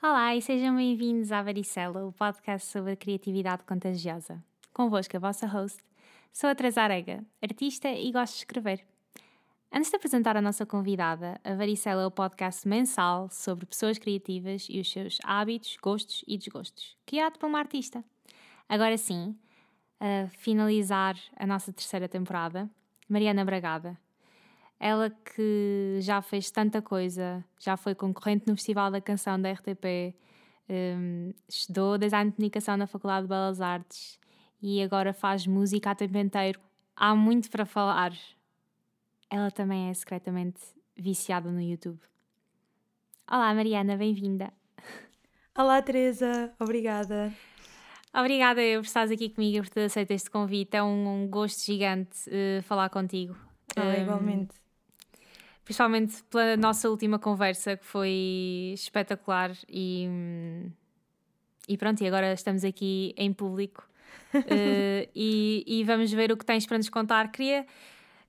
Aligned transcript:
Olá 0.00 0.36
e 0.36 0.40
sejam 0.40 0.76
bem-vindos 0.76 1.32
à 1.32 1.42
Varicela, 1.42 2.06
o 2.06 2.12
podcast 2.12 2.68
sobre 2.68 2.94
criatividade 2.94 3.64
contagiosa. 3.64 4.40
Convosco, 4.72 5.16
a 5.16 5.20
vossa 5.20 5.48
host. 5.48 5.82
Sou 6.32 6.48
a 6.48 6.54
Teresa 6.54 6.82
Arega, 6.82 7.24
artista 7.42 7.88
e 7.90 8.12
gosto 8.12 8.34
de 8.34 8.38
escrever. 8.38 8.86
Antes 9.72 9.88
de 9.88 9.96
apresentar 9.96 10.36
a 10.36 10.42
nossa 10.42 10.66
convidada, 10.66 11.40
a 11.44 11.54
Varicela 11.54 12.02
é 12.02 12.06
o 12.06 12.10
podcast 12.10 12.66
mensal 12.66 13.28
sobre 13.30 13.66
pessoas 13.66 13.98
criativas 13.98 14.66
e 14.68 14.80
os 14.80 14.90
seus 14.90 15.18
hábitos, 15.22 15.76
gostos 15.80 16.24
e 16.26 16.36
desgostos, 16.36 16.96
criado 17.06 17.38
por 17.38 17.46
uma 17.46 17.60
artista. 17.60 18.04
Agora 18.68 18.98
sim, 18.98 19.38
a 20.00 20.26
finalizar 20.38 21.16
a 21.36 21.46
nossa 21.46 21.72
terceira 21.72 22.08
temporada, 22.08 22.68
Mariana 23.08 23.44
Bragada. 23.44 23.96
Ela 24.80 25.08
que 25.10 25.98
já 26.00 26.20
fez 26.20 26.50
tanta 26.50 26.82
coisa, 26.82 27.44
já 27.60 27.76
foi 27.76 27.94
concorrente 27.94 28.48
no 28.48 28.56
Festival 28.56 28.90
da 28.90 29.00
Canção 29.00 29.40
da 29.40 29.52
RTP, 29.52 30.16
um, 30.68 31.32
estudou 31.48 31.96
Design 31.96 32.30
de 32.30 32.36
Comunicação 32.36 32.76
na 32.76 32.88
Faculdade 32.88 33.22
de 33.22 33.28
Belas 33.28 33.60
Artes 33.60 34.18
e 34.60 34.82
agora 34.82 35.12
faz 35.12 35.46
música 35.46 35.92
a 35.92 35.94
tempo 35.94 36.18
inteiro. 36.18 36.58
Há 36.96 37.14
muito 37.14 37.48
para 37.48 37.64
falar 37.64 38.12
ela 39.30 39.50
também 39.50 39.88
é 39.88 39.94
secretamente 39.94 40.60
viciada 40.96 41.50
no 41.50 41.62
YouTube. 41.62 42.00
Olá, 43.30 43.54
Mariana, 43.54 43.96
bem-vinda. 43.96 44.52
Olá, 45.56 45.80
Teresa, 45.80 46.52
obrigada. 46.58 47.32
Obrigada 48.12 48.60
eu 48.60 48.80
por 48.80 48.86
estares 48.86 49.12
aqui 49.12 49.30
comigo 49.30 49.58
e 49.58 49.60
por 49.60 49.70
ter 49.70 49.84
aceito 49.84 50.10
este 50.10 50.28
convite. 50.28 50.76
É 50.76 50.82
um, 50.82 51.22
um 51.22 51.28
gosto 51.28 51.64
gigante 51.64 52.28
uh, 52.28 52.60
falar 52.62 52.90
contigo. 52.90 53.36
Oh, 53.78 53.80
um, 53.80 54.02
igualmente. 54.02 54.50
Principalmente 55.64 56.24
pela 56.24 56.56
nossa 56.56 56.90
última 56.90 57.16
conversa, 57.16 57.76
que 57.76 57.84
foi 57.84 58.72
espetacular 58.74 59.52
e, 59.68 60.08
e 61.68 61.78
pronto, 61.78 62.02
e 62.02 62.06
agora 62.08 62.32
estamos 62.32 62.64
aqui 62.64 63.14
em 63.16 63.32
público 63.32 63.88
uh, 64.34 65.08
e, 65.14 65.62
e 65.64 65.84
vamos 65.84 66.10
ver 66.10 66.32
o 66.32 66.36
que 66.36 66.44
tens 66.44 66.66
para 66.66 66.78
nos 66.78 66.88
contar. 66.88 67.30
Queria 67.30 67.64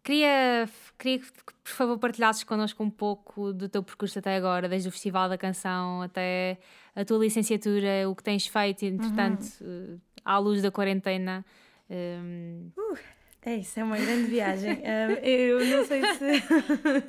Queria, 0.04 0.68
queria 0.98 1.20
que, 1.20 1.32
por 1.64 1.72
favor, 1.72 2.00
partilhasses 2.00 2.44
connosco 2.44 2.84
um 2.84 2.90
pouco 2.90 3.54
do 3.54 3.70
teu 3.70 3.84
percurso 3.84 4.18
até 4.18 4.36
agora, 4.36 4.68
desde 4.68 4.90
o 4.90 4.92
Festival 4.92 5.30
da 5.30 5.38
Canção 5.38 6.02
até 6.02 6.58
a 6.96 7.06
tua 7.06 7.20
licenciatura, 7.20 8.10
o 8.10 8.16
que 8.16 8.24
tens 8.24 8.48
feito, 8.48 8.84
entretanto, 8.84 9.46
uhum. 9.62 10.00
à 10.26 10.40
luz 10.40 10.62
da 10.62 10.72
quarentena. 10.72 11.46
Um... 11.90 12.72
Uh, 12.76 12.98
é 13.44 13.56
isso, 13.58 13.80
é 13.80 13.84
uma 13.84 13.98
grande 13.98 14.28
viagem. 14.28 14.80
um, 14.80 15.12
eu 15.26 15.66
não 15.66 15.86
sei 15.86 16.02
se. 16.16 16.44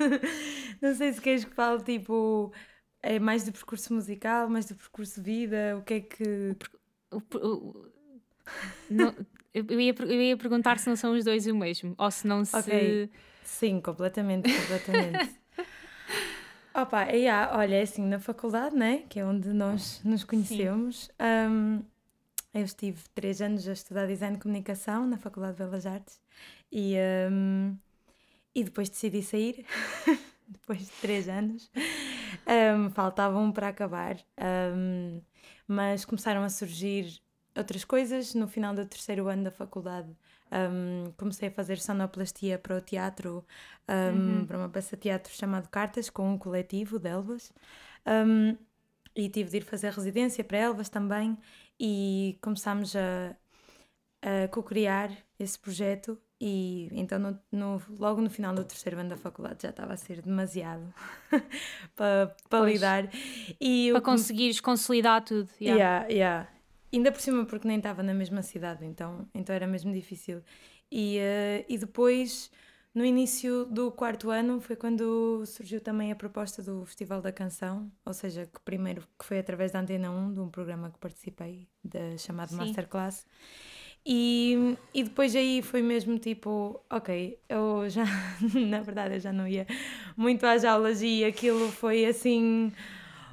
não 0.81 0.95
sei 0.95 1.13
se 1.13 1.21
queres 1.21 1.45
que 1.45 1.53
fale 1.53 1.81
tipo. 1.83 2.51
É 3.01 3.19
mais 3.19 3.43
do 3.43 3.51
percurso 3.51 3.93
musical, 3.93 4.49
mais 4.49 4.65
do 4.65 4.75
percurso 4.75 5.21
de 5.21 5.31
vida, 5.31 5.77
o 5.77 5.81
que 5.81 5.93
é 5.95 5.99
que. 6.01 6.55
O, 7.11 7.37
o, 7.37 7.92
não, 8.89 9.15
eu 9.53 9.79
ia, 9.79 9.95
eu 9.99 10.21
ia 10.21 10.37
perguntar 10.37 10.79
se 10.79 10.87
não 10.89 10.95
são 10.95 11.13
os 11.13 11.23
dois 11.23 11.45
o 11.47 11.55
mesmo, 11.55 11.93
ou 11.97 12.11
se 12.11 12.27
não 12.27 12.43
se. 12.43 12.57
Okay. 12.57 13.09
Sim, 13.43 13.79
completamente, 13.81 14.51
completamente. 14.51 15.39
Opa, 16.75 17.03
yeah, 17.03 17.55
olha, 17.55 17.75
é 17.75 17.81
assim, 17.83 18.03
na 18.03 18.19
faculdade, 18.19 18.75
né, 18.75 19.03
que 19.07 19.19
é 19.19 19.25
onde 19.25 19.49
nós 19.49 20.01
nos 20.03 20.23
conhecemos, 20.23 21.07
um, 21.51 21.83
eu 22.51 22.63
estive 22.63 22.99
três 23.13 23.43
anos 23.43 23.67
a 23.67 23.73
estudar 23.73 24.07
Design 24.07 24.37
de 24.37 24.41
Comunicação 24.41 25.05
na 25.05 25.17
Faculdade 25.17 25.55
de 25.55 25.63
Belas 25.63 25.85
Artes 25.85 26.19
e, 26.71 26.95
um, 27.31 27.77
e 28.55 28.63
depois 28.63 28.89
decidi 28.89 29.21
sair, 29.21 29.63
depois 30.49 30.79
de 30.79 30.91
três 30.99 31.29
anos, 31.29 31.69
um, 32.75 32.89
faltavam 32.89 33.51
para 33.51 33.67
acabar, 33.67 34.17
mas 35.67 36.05
começaram 36.05 36.43
a 36.43 36.49
surgir 36.49 37.21
outras 37.55 37.83
coisas. 37.83 38.33
No 38.33 38.47
final 38.47 38.73
do 38.73 38.85
terceiro 38.85 39.27
ano 39.27 39.45
da 39.45 39.51
faculdade, 39.51 40.09
um, 40.51 41.11
comecei 41.17 41.49
a 41.49 41.51
fazer 41.51 41.79
sonoplastia 41.79 42.57
para 42.57 42.77
o 42.77 42.81
teatro, 42.81 43.45
um, 43.87 44.39
uhum. 44.39 44.45
para 44.45 44.57
uma 44.57 44.69
peça 44.69 44.95
de 44.95 45.03
teatro 45.03 45.33
chamado 45.33 45.67
Cartas, 45.69 46.09
com 46.09 46.33
um 46.33 46.37
coletivo 46.37 46.99
de 46.99 47.09
Elvas. 47.09 47.51
Um, 48.05 48.55
e 49.15 49.29
tive 49.29 49.49
de 49.49 49.57
ir 49.57 49.61
fazer 49.61 49.91
residência 49.91 50.43
para 50.43 50.57
Elvas 50.57 50.89
também. 50.89 51.37
E 51.79 52.37
começámos 52.41 52.95
a, 52.95 53.35
a 54.21 54.47
co-criar 54.49 55.11
esse 55.39 55.57
projeto. 55.57 56.17
E 56.39 56.89
então, 56.91 57.17
no, 57.19 57.39
no, 57.51 57.81
logo 57.97 58.21
no 58.21 58.29
final 58.29 58.53
do 58.53 58.63
terceiro 58.63 58.99
ano 58.99 59.09
da 59.09 59.17
faculdade, 59.17 59.63
já 59.63 59.69
estava 59.69 59.93
a 59.93 59.97
ser 59.97 60.21
demasiado 60.21 60.93
para, 61.95 62.35
para 62.49 62.65
lidar. 62.65 63.09
E 63.61 63.89
para 63.91 63.99
eu, 63.99 64.01
conseguires 64.01 64.59
consolidar 64.59 65.23
tudo. 65.23 65.49
Yeah. 65.61 66.07
Yeah, 66.07 66.13
yeah. 66.13 66.52
Ainda 66.93 67.11
por 67.11 67.19
cima, 67.19 67.43
porque 67.45 67.67
nem 67.67 67.77
estava 67.77 68.03
na 68.03 68.13
mesma 68.13 68.43
cidade, 68.43 68.85
então, 68.85 69.27
então 69.33 69.55
era 69.55 69.65
mesmo 69.65 69.91
difícil. 69.91 70.43
E, 70.91 71.17
uh, 71.17 71.65
e 71.67 71.75
depois, 71.75 72.51
no 72.93 73.03
início 73.03 73.65
do 73.65 73.91
quarto 73.91 74.29
ano, 74.29 74.61
foi 74.61 74.75
quando 74.75 75.43
surgiu 75.47 75.81
também 75.81 76.11
a 76.11 76.15
proposta 76.15 76.61
do 76.61 76.85
Festival 76.85 77.19
da 77.19 77.31
Canção, 77.31 77.91
ou 78.05 78.13
seja, 78.13 78.45
que 78.45 78.59
primeiro 78.61 79.01
que 79.17 79.25
foi 79.25 79.39
através 79.39 79.71
da 79.71 79.79
Antena 79.79 80.11
1, 80.11 80.33
de 80.33 80.39
um 80.39 80.49
programa 80.49 80.91
que 80.91 80.99
participei, 80.99 81.67
de, 81.83 82.17
chamado 82.19 82.49
Sim. 82.49 82.57
Masterclass. 82.57 83.25
E, 84.05 84.77
e 84.93 85.03
depois 85.03 85.35
aí 85.35 85.61
foi 85.63 85.81
mesmo 85.81 86.19
tipo, 86.19 86.79
ok, 86.91 87.39
eu 87.49 87.89
já, 87.89 88.03
na 88.69 88.81
verdade, 88.81 89.15
eu 89.15 89.19
já 89.19 89.33
não 89.33 89.47
ia 89.47 89.65
muito 90.15 90.45
às 90.45 90.63
aulas 90.63 91.01
e 91.01 91.23
aquilo 91.23 91.71
foi 91.71 92.05
assim, 92.05 92.71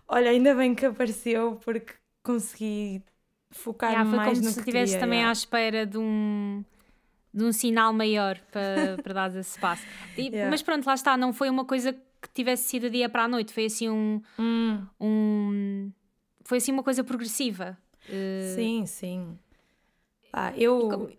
olha, 0.08 0.30
ainda 0.30 0.54
bem 0.54 0.74
que 0.74 0.86
apareceu 0.86 1.56
porque 1.64 1.94
consegui 2.22 3.02
focar 3.50 3.90
yeah, 3.90 4.08
mais 4.08 4.28
no 4.28 4.34
que 4.34 4.40
como 4.40 4.52
se 4.52 4.58
estivesse 4.60 4.98
também 4.98 5.18
yeah. 5.18 5.30
à 5.30 5.32
espera 5.32 5.86
de 5.86 5.98
um 5.98 6.64
de 7.32 7.44
um 7.44 7.52
sinal 7.52 7.92
maior 7.92 8.38
para, 8.50 8.98
para 9.02 9.14
dar 9.14 9.36
esse 9.36 9.50
espaço. 9.50 9.84
E, 10.16 10.28
yeah. 10.28 10.50
Mas 10.50 10.62
pronto, 10.62 10.84
lá 10.84 10.94
está, 10.94 11.16
não 11.16 11.32
foi 11.32 11.48
uma 11.48 11.64
coisa 11.64 11.92
que 11.92 12.28
tivesse 12.34 12.64
sido 12.64 12.90
dia 12.90 13.08
para 13.08 13.24
a 13.24 13.28
noite, 13.28 13.52
foi 13.52 13.66
assim 13.66 13.88
um, 13.88 14.20
hum. 14.38 14.86
um 15.00 15.92
foi 16.44 16.58
assim 16.58 16.72
uma 16.72 16.82
coisa 16.82 17.04
progressiva. 17.04 17.78
Uh... 18.08 18.54
Sim, 18.54 18.86
sim. 18.86 19.38
Ah, 20.32 20.52
eu, 20.56 21.10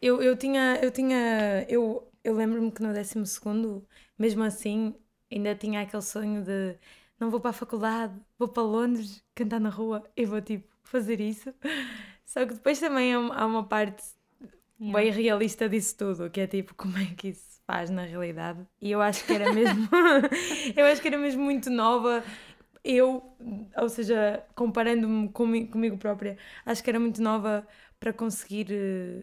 eu, 0.00 0.22
eu 0.22 0.36
tinha, 0.36 0.78
eu 0.82 0.90
tinha, 0.90 1.66
eu, 1.68 2.10
eu 2.24 2.34
lembro-me 2.34 2.70
que 2.70 2.82
no 2.82 2.92
décimo 2.92 3.26
segundo, 3.26 3.86
mesmo 4.18 4.42
assim, 4.42 4.94
ainda 5.30 5.54
tinha 5.54 5.82
aquele 5.82 6.02
sonho 6.02 6.42
de 6.42 6.76
não 7.18 7.30
vou 7.30 7.38
para 7.38 7.50
a 7.50 7.54
faculdade, 7.54 8.14
vou 8.38 8.48
para 8.48 8.62
Londres 8.62 9.22
cantar 9.34 9.60
na 9.60 9.68
rua 9.68 10.02
e 10.16 10.24
vou 10.24 10.40
tipo 10.40 10.71
fazer 10.92 11.20
isso. 11.20 11.52
Só 12.24 12.46
que 12.46 12.54
depois 12.54 12.78
também 12.78 13.14
há 13.14 13.46
uma 13.46 13.64
parte 13.64 14.04
yeah. 14.80 14.98
bem 14.98 15.10
realista 15.10 15.68
disso 15.68 15.96
tudo, 15.96 16.30
que 16.30 16.40
é 16.40 16.46
tipo 16.46 16.74
como 16.74 16.96
é 16.98 17.06
que 17.16 17.28
isso 17.28 17.40
se 17.40 17.60
faz 17.66 17.90
na 17.90 18.02
realidade. 18.02 18.60
E 18.80 18.90
eu 18.90 19.00
acho 19.00 19.24
que 19.24 19.32
era 19.32 19.50
mesmo, 19.52 19.88
eu 20.76 20.86
acho 20.86 21.00
que 21.00 21.08
era 21.08 21.18
mesmo 21.18 21.42
muito 21.42 21.70
nova. 21.70 22.22
Eu, 22.84 23.22
ou 23.76 23.88
seja, 23.88 24.42
comparando-me 24.54 25.28
comigo, 25.28 25.72
comigo 25.72 25.96
própria, 25.96 26.36
acho 26.66 26.82
que 26.82 26.90
era 26.90 26.98
muito 26.98 27.22
nova 27.22 27.66
para 28.00 28.12
conseguir 28.12 28.66
eh, 28.70 29.22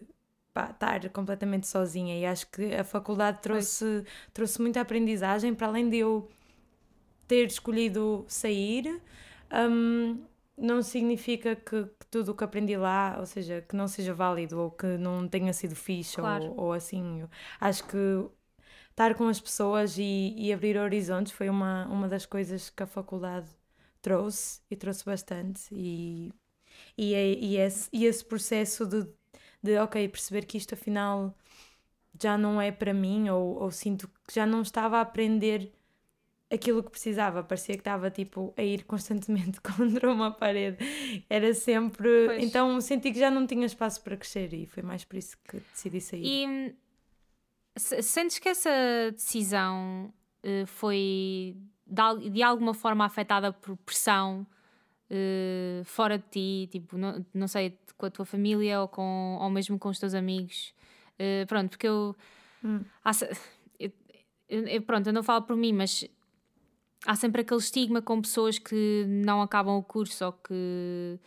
pá, 0.54 0.70
estar 0.70 1.08
completamente 1.10 1.66
sozinha. 1.66 2.18
E 2.18 2.24
acho 2.24 2.50
que 2.50 2.74
a 2.74 2.84
faculdade 2.84 3.40
trouxe, 3.42 4.04
trouxe 4.32 4.60
muita 4.60 4.80
aprendizagem, 4.80 5.54
para 5.54 5.66
além 5.66 5.90
de 5.90 5.98
eu 5.98 6.28
ter 7.28 7.46
escolhido 7.46 8.24
sair. 8.28 9.00
Um, 9.52 10.29
não 10.60 10.82
significa 10.82 11.56
que, 11.56 11.84
que 11.84 12.06
tudo 12.10 12.32
o 12.32 12.34
que 12.34 12.44
aprendi 12.44 12.76
lá, 12.76 13.16
ou 13.18 13.26
seja, 13.26 13.62
que 13.62 13.74
não 13.74 13.88
seja 13.88 14.14
válido 14.14 14.60
ou 14.60 14.70
que 14.70 14.86
não 14.98 15.26
tenha 15.28 15.52
sido 15.52 15.74
fixe 15.74 16.16
claro. 16.16 16.50
ou, 16.52 16.66
ou 16.66 16.72
assim. 16.72 17.26
Acho 17.60 17.84
que 17.84 17.96
estar 18.90 19.14
com 19.14 19.26
as 19.28 19.40
pessoas 19.40 19.96
e, 19.98 20.34
e 20.36 20.52
abrir 20.52 20.76
horizontes 20.76 21.32
foi 21.32 21.48
uma, 21.48 21.86
uma 21.86 22.08
das 22.08 22.26
coisas 22.26 22.70
que 22.70 22.82
a 22.82 22.86
faculdade 22.86 23.48
trouxe 24.02 24.60
e 24.70 24.76
trouxe 24.76 25.04
bastante. 25.04 25.62
E, 25.72 26.32
e, 26.96 27.14
é, 27.14 27.32
e, 27.32 27.56
esse, 27.56 27.88
e 27.92 28.04
esse 28.04 28.24
processo 28.24 28.86
de, 28.86 29.06
de, 29.62 29.78
ok, 29.78 30.08
perceber 30.08 30.44
que 30.44 30.58
isto 30.58 30.74
afinal 30.74 31.34
já 32.20 32.36
não 32.36 32.60
é 32.60 32.70
para 32.70 32.92
mim 32.92 33.30
ou, 33.30 33.62
ou 33.62 33.70
sinto 33.70 34.08
que 34.26 34.34
já 34.34 34.46
não 34.46 34.62
estava 34.62 34.98
a 34.98 35.00
aprender 35.00 35.72
aquilo 36.50 36.82
que 36.82 36.90
precisava, 36.90 37.42
parecia 37.42 37.74
que 37.76 37.80
estava 37.80 38.10
tipo 38.10 38.52
a 38.56 38.62
ir 38.62 38.84
constantemente 38.84 39.60
contra 39.62 40.12
uma 40.12 40.30
parede. 40.30 40.78
Era 41.28 41.54
sempre. 41.54 42.26
Pois. 42.26 42.42
Então 42.42 42.80
senti 42.80 43.12
que 43.12 43.18
já 43.18 43.30
não 43.30 43.46
tinha 43.46 43.66
espaço 43.66 44.02
para 44.02 44.16
crescer 44.16 44.52
e 44.52 44.66
foi 44.66 44.82
mais 44.82 45.04
por 45.04 45.16
isso 45.16 45.36
que 45.48 45.58
decidi 45.72 46.00
sair. 46.00 46.24
E 46.24 46.74
Sentes 47.76 48.38
que 48.38 48.48
essa 48.48 48.70
decisão 49.12 50.12
uh, 50.44 50.66
foi 50.66 51.56
de, 51.86 52.30
de, 52.30 52.42
alguma 52.42 52.74
forma 52.74 53.04
afetada 53.04 53.52
por 53.52 53.76
pressão 53.78 54.46
uh, 55.10 55.84
fora 55.84 56.18
de 56.18 56.24
ti, 56.30 56.68
tipo, 56.70 56.98
não, 56.98 57.24
não 57.32 57.46
sei, 57.46 57.78
com 57.96 58.06
a 58.06 58.10
tua 58.10 58.24
família 58.24 58.80
ou, 58.80 58.88
com, 58.88 59.38
ou 59.40 59.48
mesmo 59.50 59.78
com 59.78 59.88
os 59.88 59.98
teus 59.98 60.14
amigos? 60.14 60.74
Uh, 61.14 61.46
pronto, 61.46 61.70
porque 61.70 61.86
eu, 61.86 62.16
hum. 62.64 62.80
há, 63.04 63.12
eu, 63.78 63.92
eu, 64.48 64.82
Pronto, 64.82 65.06
eu 65.06 65.12
não 65.12 65.22
falo 65.22 65.42
por 65.42 65.56
mim, 65.56 65.72
mas 65.72 66.04
há 67.06 67.16
sempre 67.16 67.42
aquele 67.42 67.60
estigma 67.60 68.02
com 68.02 68.20
pessoas 68.20 68.58
que 68.58 69.04
não 69.08 69.42
acabam 69.42 69.76
o 69.76 69.82
curso 69.82 70.24
ou 70.24 70.32
que 70.32 71.18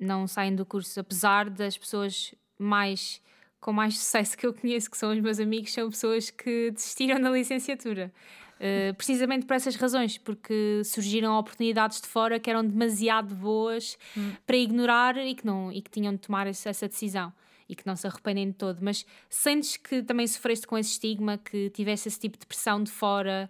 não 0.00 0.26
saem 0.26 0.54
do 0.54 0.66
curso, 0.66 0.98
apesar 0.98 1.48
das 1.48 1.78
pessoas 1.78 2.34
mais 2.58 3.22
com 3.60 3.72
mais 3.72 3.98
sucesso 3.98 4.36
que 4.36 4.46
eu 4.46 4.54
conheço, 4.54 4.90
que 4.90 4.96
são 4.96 5.12
os 5.12 5.20
meus 5.20 5.40
amigos, 5.40 5.72
são 5.72 5.90
pessoas 5.90 6.30
que 6.30 6.70
desistiram 6.70 7.20
da 7.20 7.30
licenciatura. 7.30 8.12
Uh, 8.56 8.92
precisamente 8.94 9.46
por 9.46 9.54
essas 9.54 9.76
razões, 9.76 10.18
porque 10.18 10.82
surgiram 10.84 11.38
oportunidades 11.38 12.00
de 12.00 12.08
fora 12.08 12.40
que 12.40 12.50
eram 12.50 12.64
demasiado 12.64 13.32
boas 13.34 13.96
hum. 14.16 14.32
para 14.44 14.56
ignorar 14.56 15.16
e 15.16 15.34
que, 15.34 15.46
não, 15.46 15.70
e 15.72 15.80
que 15.80 15.90
tinham 15.90 16.12
de 16.12 16.18
tomar 16.18 16.46
essa 16.48 16.88
decisão 16.88 17.32
e 17.68 17.76
que 17.76 17.86
não 17.86 17.94
se 17.94 18.06
arrependem 18.06 18.48
de 18.48 18.54
todo. 18.54 18.78
Mas 18.80 19.06
sentes 19.28 19.76
que 19.76 20.02
também 20.02 20.26
sofreste 20.26 20.66
com 20.66 20.76
esse 20.76 20.90
estigma, 20.90 21.38
que 21.38 21.70
tivesse 21.70 22.08
esse 22.08 22.18
tipo 22.18 22.36
de 22.36 22.46
pressão 22.46 22.82
de 22.82 22.90
fora? 22.90 23.48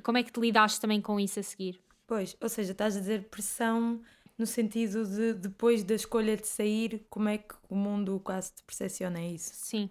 Como 0.00 0.18
é 0.18 0.22
que 0.22 0.32
te 0.32 0.40
lidaste 0.40 0.80
também 0.80 1.00
com 1.00 1.18
isso 1.20 1.40
a 1.40 1.42
seguir? 1.42 1.80
Pois, 2.06 2.36
ou 2.40 2.48
seja, 2.48 2.72
estás 2.72 2.96
a 2.96 3.00
dizer 3.00 3.28
pressão 3.28 4.00
no 4.38 4.46
sentido 4.46 5.04
de 5.06 5.34
depois 5.34 5.82
da 5.82 5.94
escolha 5.94 6.36
de 6.36 6.46
sair, 6.46 7.04
como 7.10 7.28
é 7.28 7.38
que 7.38 7.54
o 7.68 7.74
mundo 7.74 8.20
quase 8.20 8.52
te 8.54 8.62
percepciona 8.64 9.20
isso? 9.24 9.52
Sim, 9.54 9.90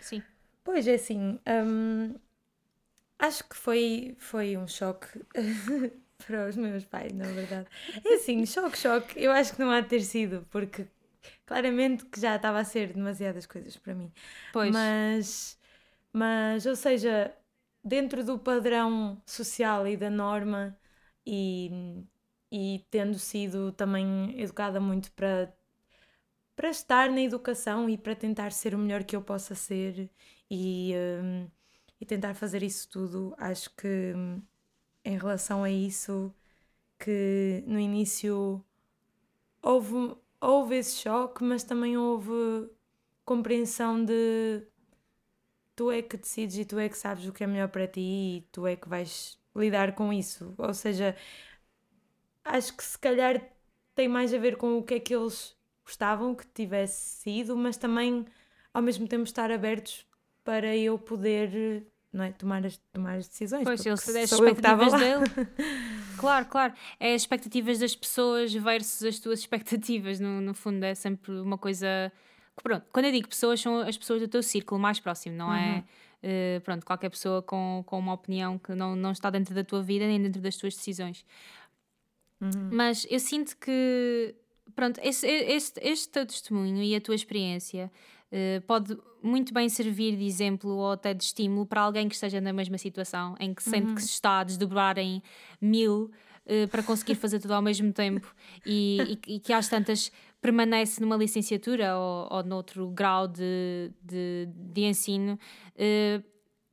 sim. 0.00 0.22
Pois 0.64 0.86
é 0.88 0.94
assim, 0.94 1.38
hum, 1.46 2.14
acho 3.18 3.44
que 3.48 3.56
foi, 3.56 4.14
foi 4.18 4.56
um 4.56 4.66
choque 4.66 5.06
para 6.26 6.48
os 6.48 6.56
meus 6.56 6.84
pais, 6.84 7.12
na 7.12 7.24
verdade. 7.32 7.68
É 8.04 8.14
assim, 8.14 8.44
choque, 8.46 8.78
choque, 8.78 9.20
eu 9.22 9.30
acho 9.30 9.54
que 9.54 9.60
não 9.60 9.70
há 9.70 9.80
de 9.80 9.88
ter 9.88 10.00
sido, 10.00 10.46
porque 10.50 10.86
claramente 11.46 12.04
que 12.06 12.20
já 12.20 12.36
estava 12.36 12.58
a 12.60 12.64
ser 12.64 12.92
demasiadas 12.92 13.46
coisas 13.46 13.76
para 13.76 13.94
mim. 13.94 14.12
Pois. 14.52 14.72
Mas, 14.72 15.58
mas 16.12 16.66
ou 16.66 16.76
seja, 16.76 17.34
dentro 17.84 18.24
do 18.24 18.38
padrão 18.38 19.20
social 19.26 19.86
e 19.86 19.96
da 19.96 20.10
norma 20.10 20.76
e 21.26 21.70
e 22.56 22.84
tendo 22.88 23.18
sido 23.18 23.72
também 23.72 24.40
educada 24.40 24.78
muito 24.80 25.10
para 25.12 25.52
para 26.56 26.70
estar 26.70 27.10
na 27.10 27.20
educação 27.20 27.88
e 27.88 27.98
para 27.98 28.14
tentar 28.14 28.52
ser 28.52 28.74
o 28.74 28.78
melhor 28.78 29.04
que 29.04 29.16
eu 29.16 29.22
possa 29.22 29.54
ser 29.54 30.08
e, 30.50 30.92
um, 31.22 31.48
e 32.00 32.06
tentar 32.06 32.34
fazer 32.34 32.62
isso 32.62 32.88
tudo, 32.88 33.34
acho 33.38 33.74
que 33.74 34.12
um, 34.14 34.40
em 35.04 35.18
relação 35.18 35.64
a 35.64 35.70
isso 35.70 36.32
que 36.98 37.64
no 37.66 37.78
início 37.78 38.64
houve, 39.62 40.16
houve 40.40 40.76
esse 40.76 40.96
choque, 41.02 41.42
mas 41.42 41.64
também 41.64 41.96
houve 41.98 42.70
compreensão 43.24 44.04
de 44.04 44.62
tu 45.76 45.90
é 45.90 46.02
que 46.02 46.16
decides 46.16 46.58
e 46.58 46.64
tu 46.64 46.78
é 46.78 46.88
que 46.88 46.96
sabes 46.96 47.26
o 47.26 47.32
que 47.32 47.44
é 47.44 47.46
melhor 47.46 47.68
para 47.68 47.86
ti 47.86 48.00
e 48.00 48.48
tu 48.52 48.66
é 48.66 48.76
que 48.76 48.88
vais 48.88 49.38
lidar 49.54 49.94
com 49.94 50.12
isso. 50.12 50.54
Ou 50.58 50.74
seja, 50.74 51.16
acho 52.44 52.76
que 52.76 52.84
se 52.84 52.98
calhar 52.98 53.40
tem 53.94 54.08
mais 54.08 54.32
a 54.34 54.38
ver 54.38 54.56
com 54.56 54.78
o 54.78 54.82
que 54.82 54.94
é 54.94 55.00
que 55.00 55.14
eles 55.14 55.56
gostavam 55.84 56.34
que 56.34 56.46
tivesse 56.46 57.22
sido, 57.22 57.56
mas 57.56 57.76
também 57.76 58.24
ao 58.72 58.82
mesmo 58.82 59.06
tempo 59.06 59.24
estar 59.24 59.50
abertos 59.50 60.06
para 60.42 60.76
eu 60.76 60.98
poder 60.98 61.86
não 62.14 62.24
é, 62.24 62.30
tomar, 62.30 62.64
as, 62.64 62.76
tomar 62.92 63.16
as 63.16 63.26
decisões. 63.26 63.64
Pois, 63.64 63.84
eles 63.84 64.08
as 64.08 64.32
expectativas 64.32 64.92
dele. 64.92 65.24
claro, 66.16 66.46
claro. 66.46 66.72
É 67.00 67.12
as 67.12 67.22
expectativas 67.22 67.80
das 67.80 67.96
pessoas 67.96 68.54
versus 68.54 69.02
as 69.02 69.18
tuas 69.18 69.40
expectativas. 69.40 70.20
No, 70.20 70.40
no 70.40 70.54
fundo, 70.54 70.84
é 70.84 70.94
sempre 70.94 71.32
uma 71.32 71.58
coisa. 71.58 72.12
Pronto, 72.62 72.86
quando 72.92 73.06
eu 73.06 73.12
digo 73.12 73.28
pessoas, 73.28 73.60
são 73.60 73.80
as 73.80 73.96
pessoas 73.96 74.20
do 74.20 74.28
teu 74.28 74.42
círculo 74.42 74.80
mais 74.80 75.00
próximo, 75.00 75.36
não 75.36 75.52
é, 75.52 75.58
uhum. 75.58 75.74
é? 75.76 75.84
Uh, 76.56 76.60
pronto, 76.62 76.86
qualquer 76.86 77.10
pessoa 77.10 77.42
com, 77.42 77.82
com 77.84 77.98
uma 77.98 78.14
opinião 78.14 78.58
que 78.58 78.74
não, 78.74 78.96
não 78.96 79.12
está 79.12 79.28
dentro 79.28 79.54
da 79.54 79.62
tua 79.62 79.82
vida 79.82 80.06
nem 80.06 80.22
dentro 80.22 80.40
das 80.40 80.56
tuas 80.56 80.74
decisões. 80.74 81.24
Uhum. 82.40 82.70
Mas 82.72 83.06
eu 83.10 83.20
sinto 83.20 83.56
que, 83.58 84.34
pronto, 84.74 85.00
esse, 85.02 85.26
este, 85.26 85.80
este 85.82 86.08
teu 86.08 86.24
testemunho 86.24 86.82
e 86.82 86.94
a 86.94 87.00
tua 87.00 87.14
experiência 87.14 87.90
uh, 88.32 88.60
pode 88.62 88.96
muito 89.22 89.52
bem 89.54 89.68
servir 89.68 90.16
de 90.16 90.24
exemplo 90.24 90.70
ou 90.70 90.92
até 90.92 91.14
de 91.14 91.24
estímulo 91.24 91.66
para 91.66 91.80
alguém 91.80 92.08
que 92.08 92.14
esteja 92.14 92.40
na 92.40 92.52
mesma 92.52 92.78
situação, 92.78 93.34
em 93.40 93.54
que 93.54 93.62
sente 93.62 93.88
uhum. 93.88 93.94
que 93.94 94.02
se 94.02 94.10
está 94.10 94.40
a 94.40 94.44
desdobrar 94.44 94.98
em 94.98 95.22
mil 95.60 96.10
uh, 96.46 96.68
para 96.68 96.82
conseguir 96.82 97.14
fazer 97.14 97.40
tudo 97.40 97.54
ao 97.54 97.62
mesmo 97.62 97.92
tempo 97.92 98.34
e, 98.66 99.18
e, 99.26 99.34
e, 99.34 99.40
que 99.40 99.52
às 99.52 99.68
tantas 99.68 100.12
permanece 100.44 101.00
numa 101.00 101.16
licenciatura 101.16 101.96
ou, 101.96 102.28
ou 102.30 102.44
noutro 102.44 102.86
grau 102.90 103.26
de, 103.26 103.90
de, 104.02 104.46
de 104.54 104.82
ensino. 104.82 105.38
Uh, 105.74 106.22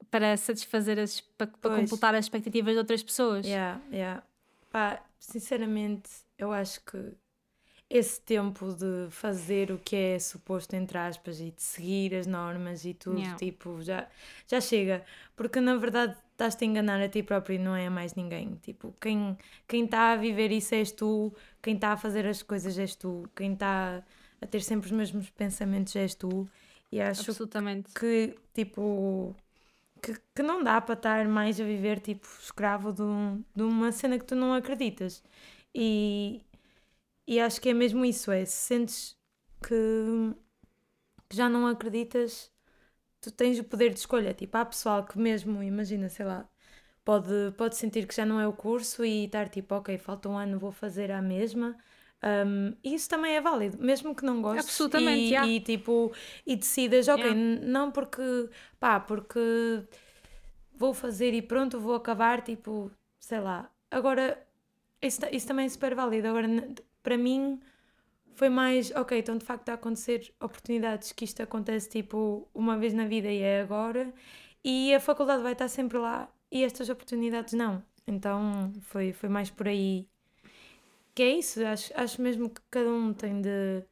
para 0.09 0.35
satisfazer 0.35 0.99
as 0.99 1.21
para, 1.21 1.47
para 1.47 1.77
completar 1.77 2.13
as 2.13 2.25
expectativas 2.25 2.73
de 2.73 2.79
outras 2.79 3.01
pessoas. 3.01 3.45
Yeah, 3.45 3.79
yeah. 3.93 4.21
Pá, 4.69 5.01
sinceramente, 5.17 6.09
eu 6.37 6.51
acho 6.51 6.83
que 6.83 7.13
esse 7.89 8.19
tempo 8.19 8.73
de 8.73 9.09
fazer 9.09 9.71
o 9.71 9.77
que 9.77 9.95
é 9.95 10.19
suposto, 10.19 10.75
entre 10.75 10.97
aspas, 10.97 11.39
e 11.39 11.51
de 11.51 11.63
seguir 11.63 12.13
as 12.13 12.27
normas 12.27 12.83
e 12.83 12.93
tudo, 12.93 13.19
yeah. 13.19 13.37
tipo, 13.37 13.81
já, 13.81 14.05
já 14.47 14.59
chega. 14.59 15.01
Porque 15.33 15.61
na 15.61 15.77
verdade 15.77 16.17
estás-te 16.41 16.65
a 16.65 16.67
enganar 16.67 17.01
a 17.01 17.07
ti 17.07 17.21
próprio 17.23 17.55
e 17.55 17.59
não 17.59 17.75
é 17.75 17.87
a 17.87 17.91
mais 17.91 18.15
ninguém. 18.15 18.55
Tipo, 18.61 18.93
quem 18.99 19.37
quem 19.67 19.85
está 19.85 20.13
a 20.13 20.15
viver 20.15 20.51
isso 20.51 20.73
és 20.75 20.91
tu, 20.91 21.33
quem 21.61 21.75
está 21.75 21.93
a 21.93 21.97
fazer 21.97 22.25
as 22.25 22.41
coisas 22.41 22.77
és 22.77 22.95
tu, 22.95 23.29
quem 23.35 23.53
está 23.53 24.03
a 24.41 24.47
ter 24.47 24.61
sempre 24.61 24.87
os 24.87 24.91
mesmos 24.91 25.29
pensamentos 25.29 25.95
és 25.95 26.15
tu. 26.15 26.49
E 26.91 26.99
acho 26.99 27.23
que, 27.95 28.35
tipo, 28.53 29.35
que, 30.01 30.19
que 30.35 30.43
não 30.43 30.63
dá 30.63 30.81
para 30.81 30.95
estar 30.95 31.27
mais 31.27 31.59
a 31.59 31.63
viver 31.63 31.99
tipo 31.99 32.27
escravo 32.41 32.91
de, 32.91 33.01
um, 33.03 33.43
de 33.55 33.63
uma 33.63 33.91
cena 33.91 34.17
que 34.19 34.25
tu 34.25 34.35
não 34.35 34.53
acreditas. 34.53 35.23
E, 35.73 36.41
e 37.27 37.39
acho 37.39 37.61
que 37.61 37.69
é 37.69 37.73
mesmo 37.73 38.03
isso, 38.03 38.31
é 38.31 38.43
se 38.45 38.55
sentes 38.55 39.17
que, 39.61 40.35
que 41.29 41.35
já 41.37 41.47
não 41.47 41.67
acreditas, 41.67 42.51
tu 43.21 43.31
tens 43.31 43.59
o 43.59 43.63
poder 43.63 43.91
de 43.91 43.99
escolha. 43.99 44.33
Tipo, 44.33 44.57
há 44.57 44.65
pessoal 44.65 45.05
que 45.05 45.17
mesmo, 45.17 45.61
imagina, 45.63 46.09
sei 46.09 46.25
lá, 46.25 46.49
pode, 47.05 47.53
pode 47.57 47.75
sentir 47.77 48.07
que 48.07 48.15
já 48.15 48.25
não 48.25 48.39
é 48.39 48.47
o 48.47 48.53
curso 48.53 49.05
e 49.05 49.25
estar 49.25 49.47
tipo, 49.47 49.75
ok, 49.75 49.97
falta 49.97 50.27
um 50.27 50.37
ano, 50.37 50.59
vou 50.59 50.71
fazer 50.71 51.11
a 51.11 51.21
mesma. 51.21 51.77
Um, 52.23 52.75
isso 52.83 53.09
também 53.09 53.35
é 53.35 53.41
válido, 53.41 53.77
mesmo 53.79 54.13
que 54.13 54.23
não 54.23 54.41
gostes 54.41 54.65
Absolutamente, 54.65 55.23
e, 55.23 55.29
yeah. 55.29 55.47
e 55.47 55.59
tipo, 55.59 56.13
e 56.45 56.55
decidas, 56.55 57.07
ok, 57.07 57.23
yeah. 57.23 57.65
não 57.65 57.91
porque, 57.91 58.49
pá, 58.79 58.99
porque 58.99 59.39
vou 60.75 60.93
fazer 60.93 61.33
e 61.33 61.41
pronto, 61.41 61.79
vou 61.79 61.95
acabar, 61.95 62.41
tipo, 62.41 62.91
sei 63.19 63.39
lá. 63.39 63.71
Agora, 63.89 64.39
isso, 65.01 65.21
isso 65.31 65.47
também 65.47 65.65
é 65.65 65.69
super 65.69 65.95
válido. 65.95 66.27
Agora, 66.27 66.47
para 67.01 67.17
mim, 67.17 67.59
foi 68.35 68.49
mais, 68.49 68.91
ok, 68.91 69.19
então 69.19 69.37
de 69.37 69.45
facto 69.45 69.69
a 69.69 69.73
acontecer 69.73 70.33
oportunidades 70.39 71.11
que 71.11 71.25
isto 71.25 71.41
acontece 71.43 71.89
tipo 71.89 72.47
uma 72.53 72.77
vez 72.77 72.93
na 72.93 73.05
vida 73.05 73.29
e 73.31 73.41
é 73.41 73.61
agora, 73.61 74.13
e 74.63 74.93
a 74.93 74.99
faculdade 74.99 75.43
vai 75.43 75.53
estar 75.53 75.67
sempre 75.67 75.97
lá 75.97 76.29
e 76.51 76.63
estas 76.63 76.89
oportunidades 76.89 77.53
não. 77.53 77.83
Então 78.07 78.71
foi, 78.81 79.13
foi 79.13 79.29
mais 79.29 79.49
por 79.49 79.67
aí 79.67 80.07
que 81.13 81.23
é 81.23 81.37
isso, 81.37 81.63
acho, 81.65 81.91
acho 81.95 82.21
mesmo 82.21 82.49
que 82.49 82.61
cada 82.69 82.89
um 82.89 83.13
tem 83.13 83.41
de, 83.41 83.83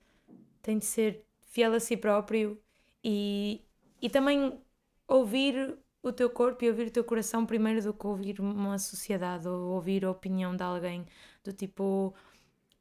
tem 0.62 0.78
de 0.78 0.86
ser 0.86 1.26
fiel 1.48 1.74
a 1.74 1.80
si 1.80 1.98
próprio 1.98 2.60
e, 3.04 3.62
e 4.02 4.10
também 4.10 4.60
ouvir 5.08 5.78
o 6.02 6.12
teu 6.14 6.30
corpo 6.30 6.64
e 6.64 6.70
ouvir 6.70 6.88
o 6.88 6.92
teu 6.92 7.04
coração 7.04 7.46
primeiro 7.46 7.84
do 7.84 7.94
que 7.94 8.08
ouvir 8.08 8.40
uma 8.40 8.78
sociedade 8.78 9.48
ou 9.48 9.74
ouvir 9.74 10.06
a 10.06 10.12
opinião 10.12 10.56
de 10.56 10.64
alguém 10.64 11.06
do 11.44 11.52
tipo 11.52 12.14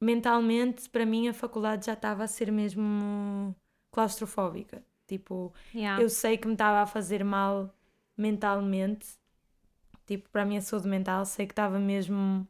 mentalmente 0.00 0.88
para 0.88 1.04
mim 1.04 1.28
a 1.28 1.34
faculdade 1.34 1.86
já 1.86 1.94
estava 1.94 2.24
a 2.24 2.28
ser 2.28 2.52
mesmo 2.52 3.54
claustrofóbica 3.90 4.84
tipo 5.06 5.52
yeah. 5.74 6.02
eu 6.02 6.08
sei 6.08 6.36
que 6.36 6.46
me 6.46 6.52
estava 6.52 6.80
a 6.80 6.86
fazer 6.86 7.24
mal 7.24 7.74
mentalmente 8.16 9.06
tipo 10.06 10.28
para 10.30 10.42
a 10.42 10.44
minha 10.44 10.60
saúde 10.60 10.88
mental 10.88 11.24
sei 11.24 11.46
que 11.46 11.52
estava 11.52 11.78
mesmo 11.78 12.46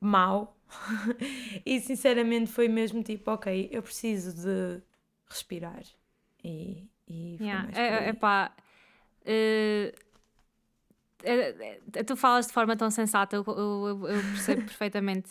mal 0.00 0.56
e 1.64 1.80
sinceramente 1.80 2.50
foi 2.50 2.68
mesmo 2.68 3.02
tipo, 3.02 3.30
ok, 3.30 3.68
eu 3.70 3.82
preciso 3.82 4.34
de 4.34 4.82
respirar. 5.28 5.82
E, 6.42 6.88
e 7.08 7.36
foi 7.38 7.46
yeah. 7.46 7.70
é, 7.74 8.08
é, 8.08 8.12
pá, 8.12 8.52
uh, 9.22 9.92
tu 12.04 12.16
falas 12.16 12.46
de 12.46 12.52
forma 12.52 12.76
tão 12.76 12.90
sensata, 12.90 13.36
eu, 13.36 13.44
eu, 13.46 14.08
eu 14.08 14.22
percebo 14.22 14.62
perfeitamente. 14.66 15.30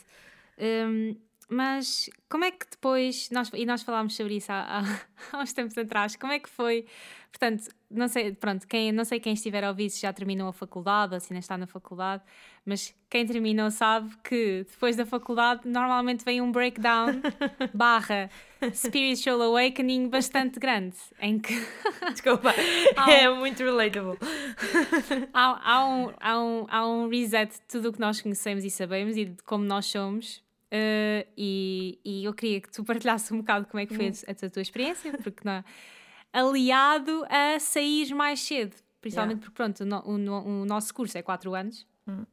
Um, 0.60 1.16
mas 1.48 2.10
como 2.28 2.44
é 2.44 2.52
que 2.52 2.66
depois, 2.70 3.30
nós, 3.30 3.52
e 3.54 3.66
nós 3.66 3.84
falámos 3.84 4.16
sobre 4.16 4.38
isso 4.38 4.52
há, 4.52 4.80
há, 4.80 4.82
há, 5.38 5.42
uns 5.42 5.54
tempos 5.54 5.78
atrás, 5.78 6.16
como 6.16 6.34
é 6.34 6.40
que 6.40 6.50
foi? 6.50 6.86
Portanto, 7.32 7.68
não 7.92 8.08
sei, 8.08 8.34
pronto, 8.34 8.66
quem, 8.66 8.92
não 8.92 9.04
sei 9.04 9.20
quem 9.20 9.34
estiver 9.34 9.64
a 9.64 9.70
ouvir 9.70 9.90
se 9.90 10.02
já 10.02 10.12
terminou 10.12 10.48
a 10.48 10.54
faculdade 10.54 11.14
ou 11.14 11.20
se 11.20 11.32
ainda 11.32 11.40
está 11.40 11.58
na 11.58 11.68
faculdade, 11.68 12.24
mas 12.66 12.96
quem 13.10 13.26
terminou 13.26 13.70
sabe 13.70 14.10
que 14.24 14.66
depois 14.70 14.96
da 14.96 15.06
faculdade 15.06 15.68
normalmente 15.68 16.24
vem 16.24 16.42
um 16.42 16.52
breakdown 16.52 17.22
barra 17.74 18.30
spiritual 18.74 19.42
awakening 19.42 20.08
bastante 20.10 20.60
grande, 20.60 20.96
em 21.20 21.38
que... 21.38 21.54
Desculpa, 22.12 22.56
um, 22.98 23.10
é 23.10 23.30
muito 23.30 23.60
relatable. 23.64 24.18
há, 25.34 25.74
há, 25.74 25.86
um, 25.86 26.14
há, 26.20 26.40
um, 26.40 26.66
há 26.70 26.88
um 26.88 27.10
reset 27.10 27.52
de 27.52 27.62
tudo 27.68 27.90
o 27.90 27.94
que 27.94 28.00
nós 28.00 28.20
conhecemos 28.22 28.64
e 28.64 28.72
sabemos 28.72 29.16
e 29.18 29.26
de 29.26 29.44
como 29.44 29.64
nós 29.66 29.86
somos 29.86 30.45
Uh, 30.76 31.26
e, 31.38 32.00
e, 32.04 32.26
eu 32.26 32.34
queria 32.34 32.60
que 32.60 32.70
tu 32.70 32.84
partilhasse 32.84 33.34
um 33.34 33.38
bocado 33.38 33.66
como 33.68 33.80
é 33.80 33.86
que 33.86 33.96
foi 33.96 34.10
hum. 34.10 34.14
a, 34.28 34.46
a, 34.46 34.50
tua 34.50 34.62
experiência, 34.62 35.18
porque 35.24 35.42
não, 35.46 35.64
aliado 36.34 37.26
a 37.30 37.58
sair 37.60 38.14
mais 38.14 38.42
cedo, 38.42 38.76
principalmente 39.00 39.38
yeah. 39.38 39.46
porque 39.46 39.56
pronto, 39.56 40.06
o, 40.06 40.12
o, 40.12 40.62
o, 40.64 40.66
nosso 40.66 40.94
curso 40.94 41.18
é 41.18 41.22
4 41.22 41.56
anos, 41.56 41.88
hum. 42.06 42.26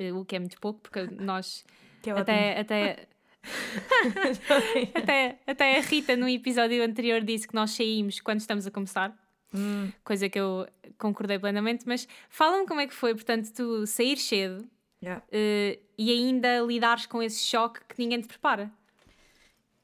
uh, 0.00 0.18
o 0.18 0.24
que 0.24 0.36
é 0.36 0.38
muito 0.38 0.58
pouco, 0.58 0.80
porque 0.80 1.02
nós 1.20 1.62
é 2.06 2.10
até, 2.10 2.58
até, 2.58 3.08
até, 4.94 5.38
até 5.46 5.78
a 5.78 5.82
Rita 5.82 6.16
no 6.16 6.26
episódio 6.26 6.82
anterior 6.82 7.20
disse 7.20 7.46
que 7.46 7.54
nós 7.54 7.72
saímos 7.72 8.18
quando 8.20 8.40
estamos 8.40 8.66
a 8.66 8.70
começar. 8.70 9.14
Hum. 9.52 9.90
Coisa 10.04 10.28
que 10.28 10.38
eu 10.38 10.66
concordei 10.96 11.38
plenamente, 11.38 11.86
mas 11.86 12.06
fala-me 12.30 12.66
como 12.66 12.80
é 12.80 12.86
que 12.86 12.94
foi, 12.94 13.14
portanto, 13.14 13.50
tu 13.52 13.86
sair 13.86 14.16
cedo 14.16 14.66
Yeah. 15.02 15.22
Uh, 15.28 15.80
e 15.96 16.10
ainda 16.10 16.60
lidares 16.60 17.06
com 17.06 17.22
esse 17.22 17.40
choque 17.40 17.80
que 17.88 17.98
ninguém 17.98 18.20
te 18.20 18.28
prepara. 18.28 18.70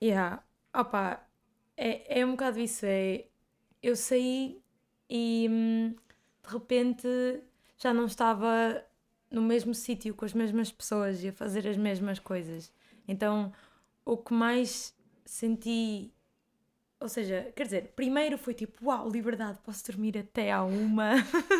Yeah. 0.02 0.42
Opa, 0.74 1.24
é, 1.76 2.20
é 2.20 2.26
um 2.26 2.32
bocado 2.32 2.58
isso. 2.60 2.84
É, 2.86 3.24
eu 3.82 3.94
saí 3.96 4.60
e 5.08 5.46
hum, 5.50 5.94
de 6.42 6.52
repente 6.52 7.08
já 7.76 7.92
não 7.92 8.06
estava 8.06 8.84
no 9.30 9.42
mesmo 9.42 9.74
sítio 9.74 10.14
com 10.14 10.24
as 10.24 10.32
mesmas 10.32 10.70
pessoas 10.70 11.22
e 11.22 11.28
a 11.28 11.32
fazer 11.32 11.66
as 11.68 11.76
mesmas 11.76 12.18
coisas. 12.18 12.72
Então 13.06 13.52
o 14.04 14.16
que 14.16 14.32
mais 14.32 14.94
senti 15.24 16.13
ou 17.04 17.08
seja, 17.10 17.52
quer 17.54 17.64
dizer, 17.64 17.92
primeiro 17.94 18.38
foi 18.38 18.54
tipo, 18.54 18.86
uau, 18.86 19.10
liberdade, 19.10 19.58
posso 19.62 19.84
dormir 19.84 20.16
até 20.16 20.50
à 20.50 20.64
uma, 20.64 21.12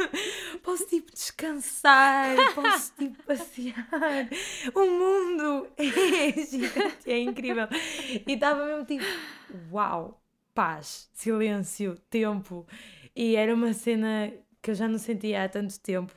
posso 0.64 0.86
tipo 0.86 1.12
descansar, 1.12 2.34
posso 2.54 2.94
tipo 2.96 3.22
passear, 3.24 4.30
o 4.74 4.86
mundo 4.86 5.68
é 5.76 6.32
gigante, 6.32 7.10
é 7.10 7.18
incrível. 7.18 7.68
E 8.26 8.32
estava 8.32 8.64
mesmo 8.64 8.86
tipo, 8.86 9.04
uau, 9.70 10.18
paz, 10.54 11.10
silêncio, 11.12 11.98
tempo. 12.08 12.66
E 13.14 13.36
era 13.36 13.54
uma 13.54 13.74
cena 13.74 14.32
que 14.62 14.70
eu 14.70 14.74
já 14.74 14.88
não 14.88 14.98
sentia 14.98 15.44
há 15.44 15.48
tanto 15.48 15.78
tempo. 15.78 16.14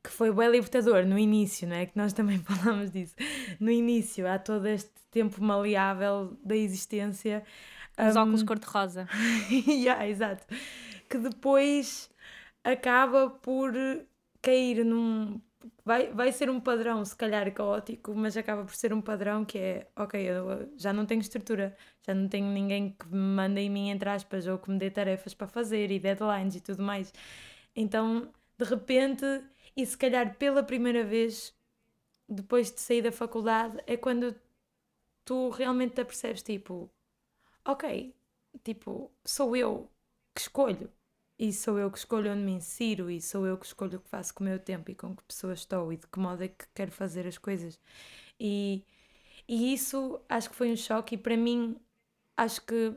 Que 0.00 0.10
foi 0.10 0.32
bem 0.32 0.48
libertador 0.48 1.04
no 1.04 1.18
início, 1.18 1.66
não 1.66 1.74
é? 1.74 1.86
Que 1.86 1.98
nós 1.98 2.12
também 2.12 2.38
falamos 2.46 2.92
disso. 2.92 3.16
No 3.58 3.68
início, 3.68 4.28
há 4.28 4.38
todo 4.38 4.68
este 4.68 4.92
tempo 5.10 5.42
maleável 5.42 6.38
da 6.44 6.54
existência 6.54 7.42
os 7.98 8.16
um, 8.16 8.20
óculos 8.20 8.42
cor-de-rosa. 8.42 9.08
yeah, 9.68 10.06
exato. 10.08 10.46
Que 11.08 11.18
depois 11.18 12.10
acaba 12.64 13.30
por 13.30 13.72
cair 14.42 14.84
num. 14.84 15.40
Vai, 15.84 16.12
vai 16.12 16.32
ser 16.32 16.48
um 16.50 16.60
padrão, 16.60 17.04
se 17.04 17.16
calhar 17.16 17.52
caótico, 17.52 18.14
mas 18.14 18.36
acaba 18.36 18.64
por 18.64 18.74
ser 18.74 18.92
um 18.92 19.00
padrão 19.00 19.44
que 19.44 19.58
é: 19.58 19.88
ok, 19.96 20.20
eu 20.20 20.72
já 20.76 20.92
não 20.92 21.06
tenho 21.06 21.20
estrutura, 21.20 21.76
já 22.06 22.14
não 22.14 22.28
tenho 22.28 22.46
ninguém 22.46 22.90
que 22.98 23.08
me 23.08 23.18
mande 23.18 23.60
em 23.60 23.70
mim, 23.70 23.90
entre 23.90 24.08
aspas, 24.08 24.46
ou 24.46 24.58
que 24.58 24.70
me 24.70 24.78
dê 24.78 24.90
tarefas 24.90 25.34
para 25.34 25.46
fazer 25.46 25.90
e 25.90 25.98
deadlines 25.98 26.56
e 26.56 26.60
tudo 26.60 26.82
mais. 26.82 27.12
Então, 27.74 28.28
de 28.58 28.64
repente, 28.64 29.24
e 29.76 29.84
se 29.86 29.96
calhar 29.96 30.36
pela 30.36 30.62
primeira 30.62 31.04
vez, 31.04 31.54
depois 32.28 32.72
de 32.72 32.80
sair 32.80 33.02
da 33.02 33.12
faculdade, 33.12 33.78
é 33.86 33.96
quando 33.96 34.34
tu 35.24 35.50
realmente 35.50 35.94
te 35.94 36.00
apercebes, 36.00 36.42
tipo, 36.42 36.90
ok, 37.66 38.14
tipo, 38.64 39.10
sou 39.24 39.56
eu 39.56 39.90
que 40.34 40.40
escolho. 40.40 40.90
E 41.38 41.52
sou 41.52 41.78
eu 41.78 41.90
que 41.90 41.98
escolho 41.98 42.32
onde 42.32 42.40
me 42.40 42.52
insiro, 42.52 43.10
e 43.10 43.20
sou 43.20 43.46
eu 43.46 43.58
que 43.58 43.66
escolho 43.66 43.98
o 43.98 44.00
que 44.00 44.08
faço 44.08 44.32
com 44.32 44.42
o 44.42 44.46
meu 44.46 44.58
tempo 44.58 44.90
e 44.90 44.94
com 44.94 45.14
que 45.14 45.22
pessoas 45.24 45.58
estou 45.58 45.92
e 45.92 45.98
de 45.98 46.06
que 46.06 46.18
modo 46.18 46.42
é 46.42 46.48
que 46.48 46.64
quero 46.74 46.90
fazer 46.90 47.26
as 47.26 47.36
coisas. 47.36 47.78
E, 48.40 48.82
e 49.46 49.74
isso 49.74 50.18
acho 50.28 50.48
que 50.48 50.56
foi 50.56 50.72
um 50.72 50.76
choque, 50.76 51.14
e 51.14 51.18
para 51.18 51.36
mim, 51.36 51.76
acho 52.36 52.62
que 52.62 52.94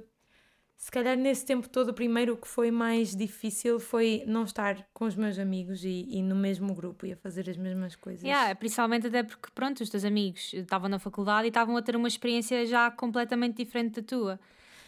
se 0.79 0.89
calhar 0.89 1.17
nesse 1.17 1.45
tempo 1.45 1.67
todo, 1.67 1.89
o 1.89 1.93
primeiro 1.93 2.37
que 2.37 2.47
foi 2.47 2.71
mais 2.71 3.13
difícil 3.13 3.81
foi 3.81 4.23
não 4.25 4.45
estar 4.45 4.87
com 4.93 5.03
os 5.03 5.13
meus 5.13 5.37
amigos 5.37 5.83
e, 5.83 6.07
e 6.09 6.23
no 6.23 6.35
mesmo 6.35 6.73
grupo 6.73 7.05
e 7.05 7.11
a 7.11 7.17
fazer 7.17 7.49
as 7.49 7.57
mesmas 7.57 7.97
coisas. 7.97 8.23
Yeah, 8.23 8.55
principalmente 8.55 9.07
até 9.07 9.21
porque, 9.21 9.49
pronto, 9.53 9.83
os 9.83 9.89
teus 9.89 10.05
amigos 10.05 10.53
estavam 10.53 10.87
na 10.87 10.97
faculdade 10.97 11.47
e 11.47 11.49
estavam 11.49 11.75
a 11.75 11.81
ter 11.81 11.97
uma 11.97 12.07
experiência 12.07 12.65
já 12.65 12.89
completamente 12.89 13.57
diferente 13.57 13.99
da 13.99 14.07
tua. 14.07 14.39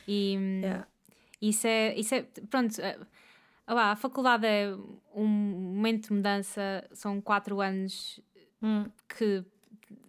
E 0.08 0.36
yeah. 0.62 0.88
isso, 1.42 1.68
é, 1.68 1.96
isso 1.96 2.16
é. 2.16 2.26
Pronto, 2.50 2.76
a, 3.68 3.92
a 3.92 3.96
faculdade 3.96 4.46
é 4.46 4.74
um 5.16 5.28
momento 5.28 6.08
de 6.08 6.14
mudança, 6.14 6.88
são 6.94 7.22
quatro 7.22 7.62
anos 7.62 8.20
hum. 8.62 8.86
que. 9.08 9.44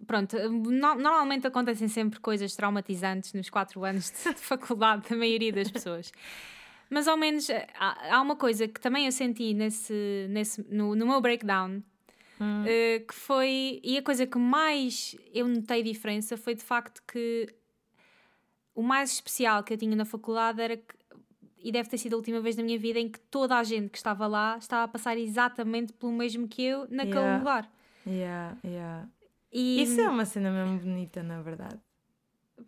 Pronto, 0.06 0.36
no, 0.50 0.94
normalmente 0.96 1.46
acontecem 1.46 1.88
sempre 1.88 2.20
coisas 2.20 2.54
traumatizantes 2.54 3.32
nos 3.32 3.48
quatro 3.48 3.84
anos 3.84 4.10
de, 4.10 4.34
de 4.34 4.40
faculdade 4.42 5.08
da 5.08 5.16
maioria 5.16 5.52
das 5.52 5.70
pessoas. 5.70 6.12
Mas 6.90 7.08
ao 7.08 7.16
menos 7.16 7.48
há, 7.50 8.16
há, 8.16 8.20
uma 8.20 8.36
coisa 8.36 8.68
que 8.68 8.78
também 8.80 9.06
eu 9.06 9.12
senti 9.12 9.54
nesse, 9.54 10.26
nesse, 10.28 10.62
no, 10.68 10.94
no 10.94 11.06
meu 11.06 11.20
breakdown, 11.20 11.82
hum. 12.40 12.62
uh, 12.64 13.06
que 13.06 13.14
foi. 13.14 13.80
E 13.82 13.96
a 13.96 14.02
coisa 14.02 14.26
que 14.26 14.38
mais 14.38 15.16
eu 15.32 15.48
notei 15.48 15.82
diferença 15.82 16.36
foi 16.36 16.54
de 16.54 16.62
facto 16.62 17.02
que 17.10 17.48
o 18.74 18.82
mais 18.82 19.12
especial 19.12 19.62
que 19.62 19.72
eu 19.72 19.78
tinha 19.78 19.94
na 19.94 20.04
faculdade 20.04 20.60
era 20.60 20.76
que, 20.76 20.94
e 21.58 21.70
deve 21.70 21.88
ter 21.88 21.98
sido 21.98 22.14
a 22.14 22.16
última 22.16 22.40
vez 22.40 22.56
na 22.56 22.62
minha 22.62 22.78
vida 22.78 22.98
em 22.98 23.08
que 23.08 23.20
toda 23.20 23.56
a 23.56 23.62
gente 23.62 23.90
que 23.90 23.96
estava 23.96 24.26
lá 24.26 24.56
estava 24.58 24.84
a 24.84 24.88
passar 24.88 25.16
exatamente 25.16 25.92
pelo 25.92 26.12
mesmo 26.12 26.48
que 26.48 26.62
eu 26.62 26.86
naquele 26.90 27.18
yeah. 27.18 27.38
lugar. 27.38 27.72
Yeah, 28.06 28.56
yeah. 28.64 29.08
E... 29.52 29.82
Isso 29.82 30.00
é 30.00 30.08
uma 30.08 30.24
cena 30.24 30.50
mesmo 30.50 30.78
bonita, 30.78 31.22
na 31.22 31.40
verdade. 31.42 31.78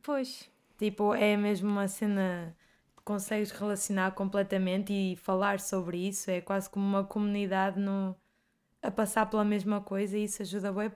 Pois. 0.02 0.48
Tipo, 0.78 1.14
é 1.14 1.36
mesmo 1.36 1.68
uma 1.68 1.88
cena 1.88 2.54
que 2.96 3.02
consegues 3.02 3.50
relacionar 3.50 4.12
completamente 4.12 4.92
e 4.92 5.16
falar 5.16 5.60
sobre 5.60 6.08
isso. 6.08 6.30
É 6.30 6.40
quase 6.40 6.68
como 6.68 6.86
uma 6.86 7.04
comunidade 7.04 7.80
no, 7.80 8.14
a 8.82 8.90
passar 8.90 9.26
pela 9.26 9.44
mesma 9.44 9.80
coisa 9.80 10.16
e 10.16 10.24
isso 10.24 10.42
ajuda 10.42 10.72
bem 10.72 10.92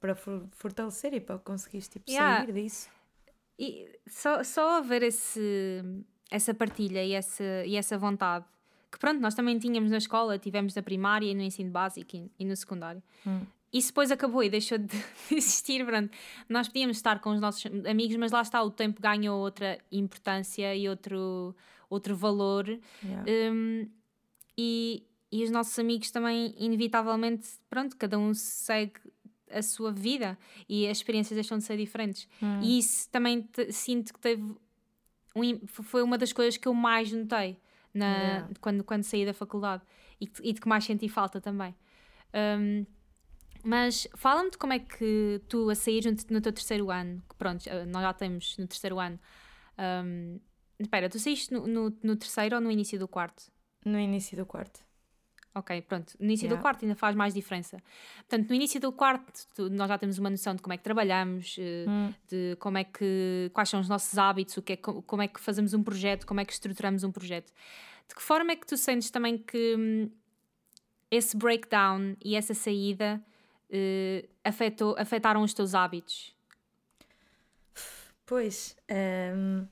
para, 0.00 0.14
fortalecer 0.14 1.14
e 1.14 1.20
para 1.20 1.38
conseguires 1.38 1.88
tipo, 1.88 2.10
yeah. 2.10 2.44
sair 2.44 2.52
disso. 2.52 2.88
E 3.58 3.88
só, 4.06 4.42
só 4.42 4.78
haver 4.78 5.02
esse, 5.02 5.82
essa 6.30 6.54
partilha 6.54 7.04
e 7.04 7.12
essa, 7.12 7.44
e 7.66 7.76
essa 7.76 7.96
vontade, 7.98 8.44
que 8.90 8.98
pronto, 8.98 9.20
nós 9.20 9.34
também 9.34 9.58
tínhamos 9.58 9.90
na 9.90 9.98
escola, 9.98 10.38
tivemos 10.38 10.74
na 10.74 10.82
primária 10.82 11.26
e 11.26 11.34
no 11.34 11.42
ensino 11.42 11.70
básico 11.70 12.16
e, 12.16 12.30
e 12.38 12.44
no 12.44 12.56
secundário. 12.56 13.02
Hum. 13.26 13.40
Isso 13.72 13.88
depois 13.88 14.10
acabou 14.10 14.42
e 14.42 14.50
deixou 14.50 14.76
de, 14.76 14.86
de 15.28 15.34
existir. 15.34 15.84
Pronto. 15.84 16.10
Nós 16.48 16.68
podíamos 16.68 16.98
estar 16.98 17.20
com 17.20 17.30
os 17.30 17.40
nossos 17.40 17.64
amigos, 17.86 18.16
mas 18.16 18.30
lá 18.30 18.42
está, 18.42 18.62
o 18.62 18.70
tempo 18.70 19.00
ganhou 19.00 19.40
outra 19.40 19.78
importância 19.90 20.74
e 20.76 20.88
outro, 20.88 21.56
outro 21.88 22.14
valor. 22.14 22.68
Yeah. 23.02 23.24
Um, 23.50 23.88
e, 24.58 25.06
e 25.30 25.42
os 25.42 25.50
nossos 25.50 25.78
amigos 25.78 26.10
também, 26.10 26.54
inevitavelmente, 26.58 27.48
pronto, 27.70 27.96
cada 27.96 28.18
um 28.18 28.34
segue 28.34 29.00
a 29.52 29.62
sua 29.62 29.92
vida 29.92 30.38
e 30.68 30.86
as 30.86 30.98
experiências 30.98 31.34
deixam 31.34 31.58
de 31.58 31.64
ser 31.64 31.76
diferentes. 31.76 32.28
Hum. 32.42 32.60
E 32.62 32.78
isso 32.78 33.08
também 33.10 33.42
te, 33.42 33.72
sinto 33.72 34.12
que 34.12 34.20
teve. 34.20 34.42
Um, 35.34 35.66
foi 35.66 36.02
uma 36.02 36.18
das 36.18 36.32
coisas 36.32 36.56
que 36.56 36.68
eu 36.68 36.74
mais 36.74 37.10
notei 37.10 37.58
na, 37.94 38.16
yeah. 38.16 38.48
quando, 38.60 38.84
quando 38.84 39.02
saí 39.02 39.24
da 39.24 39.32
faculdade 39.32 39.82
e, 40.20 40.30
e 40.42 40.52
de 40.52 40.60
que 40.60 40.68
mais 40.68 40.84
senti 40.84 41.08
falta 41.08 41.40
também. 41.40 41.74
Um, 42.34 42.84
mas 43.64 44.08
fala-me 44.16 44.50
de 44.50 44.58
como 44.58 44.72
é 44.72 44.78
que 44.78 45.40
tu, 45.48 45.70
a 45.70 45.74
sair 45.74 46.04
no, 46.04 46.16
no, 46.30 46.40
teu 46.40 46.52
terceiro 46.52 46.90
ano, 46.90 47.22
que 47.28 47.36
pronto, 47.36 47.64
nós 47.88 48.02
já 48.02 48.10
estamos 48.10 48.56
no 48.58 48.66
terceiro 48.66 48.98
ano. 48.98 49.18
Um, 50.04 50.40
espera, 50.78 51.08
tu 51.08 51.18
saíste 51.18 51.52
no, 51.52 51.66
no, 51.66 51.96
no 52.02 52.16
terceiro 52.16 52.56
ou 52.56 52.60
no 52.60 52.70
início 52.70 52.98
do 52.98 53.06
quarto? 53.06 53.50
No 53.84 53.98
início 53.98 54.36
do 54.36 54.44
quarto. 54.44 54.80
Ok, 55.54 55.82
pronto. 55.82 56.14
No 56.18 56.24
início 56.24 56.46
yeah. 56.46 56.58
do 56.58 56.62
quarto 56.62 56.84
ainda 56.84 56.94
faz 56.94 57.14
mais 57.14 57.34
diferença. 57.34 57.82
Portanto, 58.28 58.48
no 58.48 58.54
início 58.54 58.80
do 58.80 58.90
quarto 58.90 59.46
nós 59.70 59.88
já 59.88 59.98
temos 59.98 60.18
uma 60.18 60.30
noção 60.30 60.54
de 60.54 60.62
como 60.62 60.72
é 60.72 60.78
que 60.78 60.82
trabalhamos, 60.82 61.58
uh, 61.58 61.90
hum. 61.90 62.14
de 62.26 62.56
como 62.58 62.78
é 62.78 62.84
que 62.84 63.50
quais 63.52 63.68
são 63.68 63.80
os 63.80 63.88
nossos 63.88 64.16
hábitos, 64.16 64.56
o 64.56 64.62
que 64.62 64.72
é, 64.72 64.76
como 64.76 65.20
é 65.20 65.28
que 65.28 65.38
fazemos 65.38 65.74
um 65.74 65.82
projeto, 65.82 66.26
como 66.26 66.40
é 66.40 66.44
que 66.44 66.52
estruturamos 66.52 67.04
um 67.04 67.12
projeto. 67.12 67.52
De 68.08 68.14
que 68.14 68.22
forma 68.22 68.52
é 68.52 68.56
que 68.56 68.66
tu 68.66 68.76
sentes 68.76 69.10
também 69.10 69.36
que 69.36 69.76
hum, 69.76 70.10
esse 71.10 71.36
breakdown 71.36 72.16
e 72.24 72.34
essa 72.34 72.54
saída 72.54 73.22
uh, 73.68 74.28
afetou, 74.42 74.96
afetaram 74.98 75.42
os 75.42 75.52
teus 75.52 75.74
hábitos? 75.74 76.34
Pois, 78.24 78.74
um, 79.36 79.66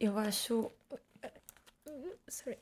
eu 0.00 0.18
acho. 0.18 0.72
Sorry. 2.28 2.58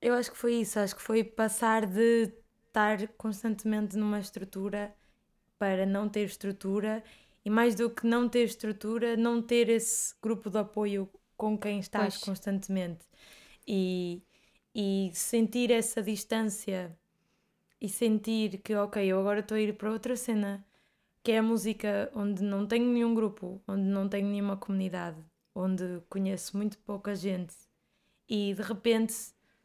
Eu 0.00 0.14
acho 0.14 0.30
que 0.30 0.36
foi 0.36 0.54
isso, 0.54 0.78
acho 0.78 0.94
que 0.94 1.02
foi 1.02 1.24
passar 1.24 1.86
de 1.86 2.32
estar 2.66 3.08
constantemente 3.16 3.96
numa 3.96 4.20
estrutura 4.20 4.94
para 5.58 5.86
não 5.86 6.08
ter 6.08 6.24
estrutura 6.24 7.02
e 7.44 7.50
mais 7.50 7.74
do 7.74 7.88
que 7.88 8.06
não 8.06 8.28
ter 8.28 8.44
estrutura, 8.44 9.16
não 9.16 9.40
ter 9.40 9.68
esse 9.68 10.14
grupo 10.20 10.50
de 10.50 10.58
apoio 10.58 11.08
com 11.36 11.56
quem 11.56 11.78
estás 11.78 12.14
pois. 12.14 12.24
constantemente 12.24 13.06
e, 13.66 14.22
e 14.74 15.10
sentir 15.14 15.70
essa 15.70 16.02
distância 16.02 16.96
e 17.80 17.88
sentir 17.88 18.58
que, 18.58 18.74
ok, 18.74 19.04
eu 19.04 19.20
agora 19.20 19.40
estou 19.40 19.56
a 19.56 19.60
ir 19.60 19.76
para 19.76 19.90
outra 19.90 20.16
cena 20.16 20.64
que 21.22 21.32
é 21.32 21.38
a 21.38 21.42
música 21.42 22.10
onde 22.14 22.42
não 22.42 22.66
tenho 22.66 22.86
nenhum 22.86 23.14
grupo, 23.14 23.60
onde 23.66 23.82
não 23.82 24.08
tenho 24.08 24.28
nenhuma 24.28 24.56
comunidade, 24.56 25.18
onde 25.56 26.02
conheço 26.10 26.56
muito 26.56 26.78
pouca 26.78 27.16
gente 27.16 27.54
e 28.28 28.52
de 28.54 28.62
repente 28.62 29.14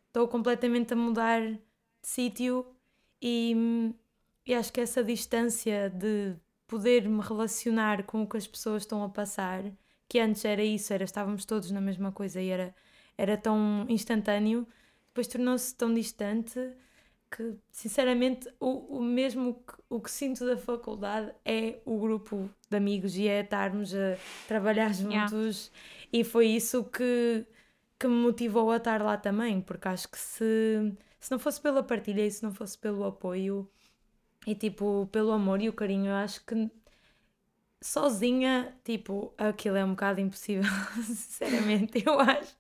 estou 0.08 0.28
completamente 0.28 0.94
a 0.94 0.96
mudar 0.96 1.42
de 1.42 1.60
sítio 2.02 2.66
e, 3.22 3.94
e 4.46 4.54
acho 4.54 4.72
que 4.72 4.80
essa 4.80 5.04
distância 5.04 5.90
de 5.90 6.36
poder 6.66 7.08
me 7.08 7.22
relacionar 7.22 8.04
com 8.04 8.24
o 8.24 8.28
que 8.28 8.38
as 8.38 8.48
pessoas 8.48 8.84
estão 8.84 9.04
a 9.04 9.10
passar, 9.10 9.64
que 10.08 10.20
antes 10.20 10.46
era 10.46 10.64
isso, 10.64 10.94
era 10.94 11.04
estávamos 11.04 11.44
todos 11.44 11.70
na 11.72 11.82
mesma 11.82 12.12
coisa 12.12 12.42
e 12.42 12.48
era, 12.48 12.74
era 13.18 13.38
tão 13.38 13.86
instantâneo, 13.90 14.66
depois 15.08 15.28
tornou-se 15.28 15.76
tão 15.76 15.94
distante 15.94 16.58
que 17.32 17.56
sinceramente 17.72 18.48
o, 18.60 18.98
o 18.98 19.02
mesmo 19.02 19.56
que, 19.56 19.74
o 19.90 20.00
que 20.00 20.12
sinto 20.12 20.46
da 20.46 20.58
faculdade 20.58 21.34
é 21.46 21.80
o 21.86 21.98
grupo 21.98 22.50
de 22.70 22.78
amigos 22.78 23.16
e 23.16 23.28
é 23.28 23.42
estarmos 23.42 23.96
a 23.96 24.18
trabalhar 24.48 24.94
juntos 24.94 25.72
yeah. 25.72 26.12
e 26.12 26.24
foi 26.24 26.48
isso 26.48 26.84
que, 26.84 27.46
que 27.98 28.08
me 28.08 28.16
motivou 28.16 28.70
a 28.72 28.78
estar 28.78 29.02
lá 29.02 29.18
também, 29.18 29.62
porque 29.62 29.88
acho 29.88 30.10
que 30.10 30.20
se 30.20 30.94
se 31.20 31.32
não 31.32 31.38
fosse 31.38 31.62
pela 31.62 31.84
partilha 31.84 32.26
e 32.26 32.32
se 32.32 32.42
não 32.44 32.52
fosse 32.52 32.78
pelo 32.78 33.06
apoio 33.06 33.70
e 34.46 34.56
tipo 34.56 35.08
pelo 35.12 35.32
amor 35.32 35.62
e 35.62 35.70
o 35.70 35.74
carinho, 35.74 36.08
eu 36.08 36.16
acho 36.16 36.44
que 36.46 36.70
sozinha, 37.82 38.76
tipo, 38.84 39.34
aquilo 39.38 39.76
é 39.76 39.84
um 39.84 39.92
bocado 39.92 40.22
impossível, 40.22 40.70
sinceramente. 41.04 42.04
Eu 42.06 42.20
acho, 42.20 42.56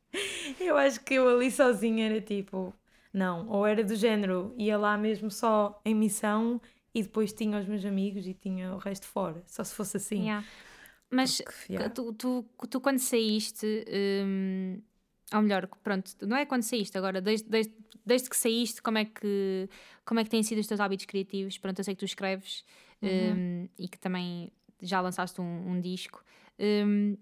eu 0.59 0.77
acho 0.77 0.99
que 1.03 1.13
eu 1.13 1.29
ali 1.29 1.51
sozinha 1.51 2.07
era 2.07 2.21
tipo, 2.21 2.73
não, 3.13 3.47
ou 3.49 3.65
era 3.65 3.83
do 3.83 3.95
género, 3.95 4.53
ia 4.57 4.77
lá 4.77 4.97
mesmo 4.97 5.29
só 5.29 5.81
em 5.83 5.93
missão 5.93 6.61
e 6.93 7.03
depois 7.03 7.33
tinha 7.33 7.59
os 7.59 7.67
meus 7.67 7.85
amigos 7.85 8.25
e 8.27 8.33
tinha 8.33 8.73
o 8.73 8.77
resto 8.77 9.05
fora, 9.05 9.43
só 9.45 9.63
se 9.63 9.73
fosse 9.75 9.97
assim. 9.97 10.23
Yeah. 10.23 10.45
Mas 11.09 11.41
Porque, 11.41 11.73
yeah. 11.73 11.89
tu, 11.89 12.13
tu, 12.13 12.45
tu, 12.69 12.79
quando 12.79 12.99
saíste, 12.99 13.85
hum, 14.25 14.81
ou 15.33 15.41
melhor, 15.41 15.67
pronto, 15.83 16.11
não 16.21 16.37
é 16.37 16.45
quando 16.45 16.63
saíste, 16.63 16.97
agora, 16.97 17.19
desde, 17.21 17.49
desde, 17.49 17.73
desde 18.05 18.29
que 18.29 18.37
saíste, 18.37 18.81
como 18.81 18.97
é 18.97 19.05
que, 19.05 19.69
como 20.05 20.19
é 20.19 20.23
que 20.23 20.29
têm 20.29 20.41
sido 20.41 20.59
os 20.59 20.67
teus 20.67 20.79
hábitos 20.79 21.05
criativos? 21.05 21.57
Pronto, 21.57 21.79
eu 21.79 21.83
sei 21.83 21.95
que 21.95 21.99
tu 21.99 22.05
escreves 22.05 22.63
uhum. 23.01 23.09
um, 23.09 23.69
e 23.77 23.87
que 23.89 23.99
também 23.99 24.51
já 24.81 25.01
lançaste 25.01 25.39
um, 25.41 25.71
um 25.71 25.81
disco. 25.81 26.23
Um, 26.59 27.17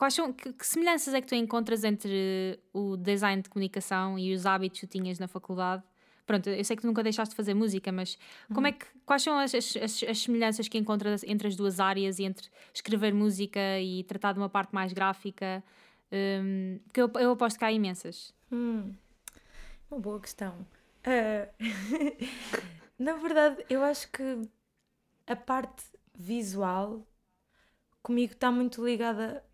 quais 0.00 0.14
são, 0.14 0.32
que, 0.32 0.50
que, 0.54 0.66
semelhanças 0.66 1.12
é 1.12 1.20
que 1.20 1.26
tu 1.26 1.34
encontras 1.34 1.84
entre 1.84 2.58
o 2.72 2.96
design 2.96 3.42
de 3.42 3.50
comunicação 3.50 4.18
e 4.18 4.32
os 4.32 4.46
hábitos 4.46 4.80
que 4.80 4.86
tu 4.86 4.90
tinhas 4.90 5.18
na 5.18 5.28
faculdade? 5.28 5.82
Pronto, 6.24 6.48
eu 6.48 6.64
sei 6.64 6.74
que 6.74 6.80
tu 6.80 6.86
nunca 6.86 7.02
deixaste 7.02 7.32
de 7.32 7.36
fazer 7.36 7.52
música, 7.52 7.92
mas 7.92 8.16
uhum. 8.48 8.54
como 8.54 8.66
é 8.66 8.72
que, 8.72 8.86
quais 9.04 9.22
são 9.22 9.38
as, 9.38 9.54
as, 9.54 9.76
as, 9.76 10.18
semelhanças 10.22 10.68
que 10.68 10.78
encontras 10.78 11.22
entre 11.24 11.48
as 11.48 11.54
duas 11.54 11.78
áreas 11.80 12.18
e 12.18 12.24
entre 12.24 12.48
escrever 12.72 13.12
música 13.12 13.60
e 13.78 14.02
tratar 14.04 14.32
de 14.32 14.38
uma 14.38 14.48
parte 14.48 14.74
mais 14.74 14.90
gráfica? 14.94 15.62
Um, 16.10 16.78
porque 16.84 17.02
eu, 17.02 17.10
eu 17.16 17.32
aposto 17.32 17.58
que 17.58 17.64
há 17.66 17.70
imensas. 17.70 18.32
Hum, 18.50 18.94
uma 19.90 20.00
boa 20.00 20.18
questão. 20.18 20.66
Uh, 21.04 22.26
na 22.98 23.16
verdade, 23.16 23.62
eu 23.68 23.84
acho 23.84 24.10
que 24.10 24.48
a 25.26 25.36
parte 25.36 25.84
visual 26.14 27.06
comigo 28.02 28.32
está 28.32 28.50
muito 28.50 28.82
ligada 28.82 29.44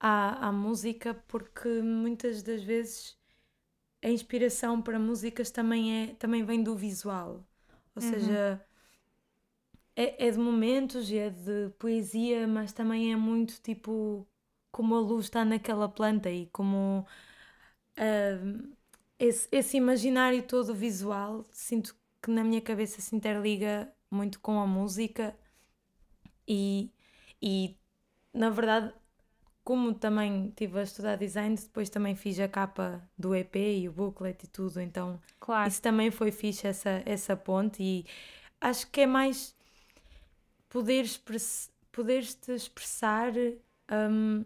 à, 0.00 0.48
à 0.48 0.52
música, 0.52 1.14
porque 1.28 1.68
muitas 1.82 2.42
das 2.42 2.62
vezes 2.62 3.16
a 4.02 4.08
inspiração 4.08 4.80
para 4.80 4.98
músicas 4.98 5.50
também, 5.50 6.04
é, 6.04 6.06
também 6.14 6.42
vem 6.44 6.62
do 6.62 6.74
visual. 6.74 7.46
Ou 7.94 8.02
uhum. 8.02 8.10
seja, 8.10 8.64
é, 9.94 10.26
é 10.26 10.30
de 10.30 10.38
momentos 10.38 11.10
e 11.10 11.18
é 11.18 11.30
de 11.30 11.70
poesia, 11.78 12.46
mas 12.46 12.72
também 12.72 13.12
é 13.12 13.16
muito 13.16 13.60
tipo 13.60 14.26
como 14.70 14.94
a 14.94 15.00
luz 15.00 15.26
está 15.26 15.44
naquela 15.44 15.88
planta 15.88 16.30
e 16.30 16.46
como 16.46 17.06
uh, 17.98 18.76
esse, 19.18 19.48
esse 19.52 19.76
imaginário 19.76 20.42
todo 20.44 20.74
visual 20.74 21.44
sinto 21.50 21.94
que 22.22 22.30
na 22.30 22.44
minha 22.44 22.60
cabeça 22.60 23.00
se 23.00 23.14
interliga 23.14 23.92
muito 24.10 24.40
com 24.40 24.60
a 24.60 24.66
música 24.66 25.36
e, 26.46 26.90
e 27.42 27.76
na 28.32 28.48
verdade 28.50 28.94
como 29.62 29.94
também 29.94 30.48
estive 30.48 30.78
a 30.78 30.82
estudar 30.82 31.16
design, 31.16 31.54
depois 31.54 31.88
também 31.90 32.14
fiz 32.14 32.38
a 32.40 32.48
capa 32.48 33.06
do 33.16 33.34
EP 33.34 33.56
e 33.56 33.88
o 33.88 33.92
booklet 33.92 34.44
e 34.44 34.48
tudo, 34.48 34.80
então 34.80 35.20
claro. 35.38 35.68
isso 35.68 35.82
também 35.82 36.10
foi 36.10 36.32
fixe 36.32 36.66
essa, 36.66 37.02
essa 37.04 37.36
ponte 37.36 37.82
e 37.82 38.06
acho 38.60 38.90
que 38.90 39.02
é 39.02 39.06
mais 39.06 39.54
poder 40.68 41.04
express, 41.04 41.70
poderes 41.92 42.34
te 42.34 42.52
expressar 42.52 43.32
um, 43.90 44.44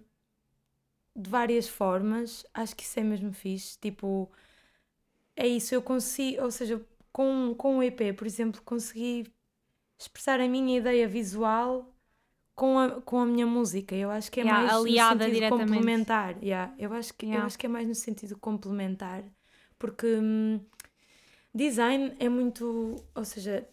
de 1.14 1.30
várias 1.30 1.68
formas, 1.68 2.44
acho 2.52 2.74
que 2.74 2.82
isso 2.82 2.98
é 2.98 3.02
mesmo 3.02 3.32
fixe. 3.32 3.78
Tipo, 3.78 4.30
é 5.36 5.46
isso, 5.46 5.74
eu 5.74 5.82
consigo, 5.82 6.42
ou 6.42 6.50
seja, 6.50 6.84
com, 7.12 7.54
com 7.56 7.78
o 7.78 7.82
EP, 7.82 8.12
por 8.16 8.26
exemplo, 8.26 8.60
consegui 8.62 9.32
expressar 9.98 10.40
a 10.40 10.48
minha 10.48 10.78
ideia 10.78 11.06
visual 11.06 11.93
com 12.54 12.78
a, 12.78 13.00
com 13.00 13.18
a 13.18 13.26
minha 13.26 13.46
música. 13.46 13.94
Eu 13.94 14.10
acho 14.10 14.30
que 14.30 14.40
é 14.40 14.44
yeah, 14.44 14.62
mais 14.62 14.74
aliada 14.74 15.26
no 15.26 15.34
sentido 15.34 15.48
complementar. 15.50 16.36
Yeah, 16.42 16.74
eu, 16.78 16.92
acho 16.92 17.14
que, 17.14 17.26
yeah. 17.26 17.42
eu 17.42 17.46
acho 17.46 17.58
que 17.58 17.66
é 17.66 17.68
mais 17.68 17.88
no 17.88 17.94
sentido 17.94 18.38
complementar, 18.38 19.24
porque 19.78 20.06
hum, 20.06 20.60
design 21.54 22.14
é 22.18 22.28
muito, 22.28 23.04
ou 23.14 23.24
seja, 23.24 23.66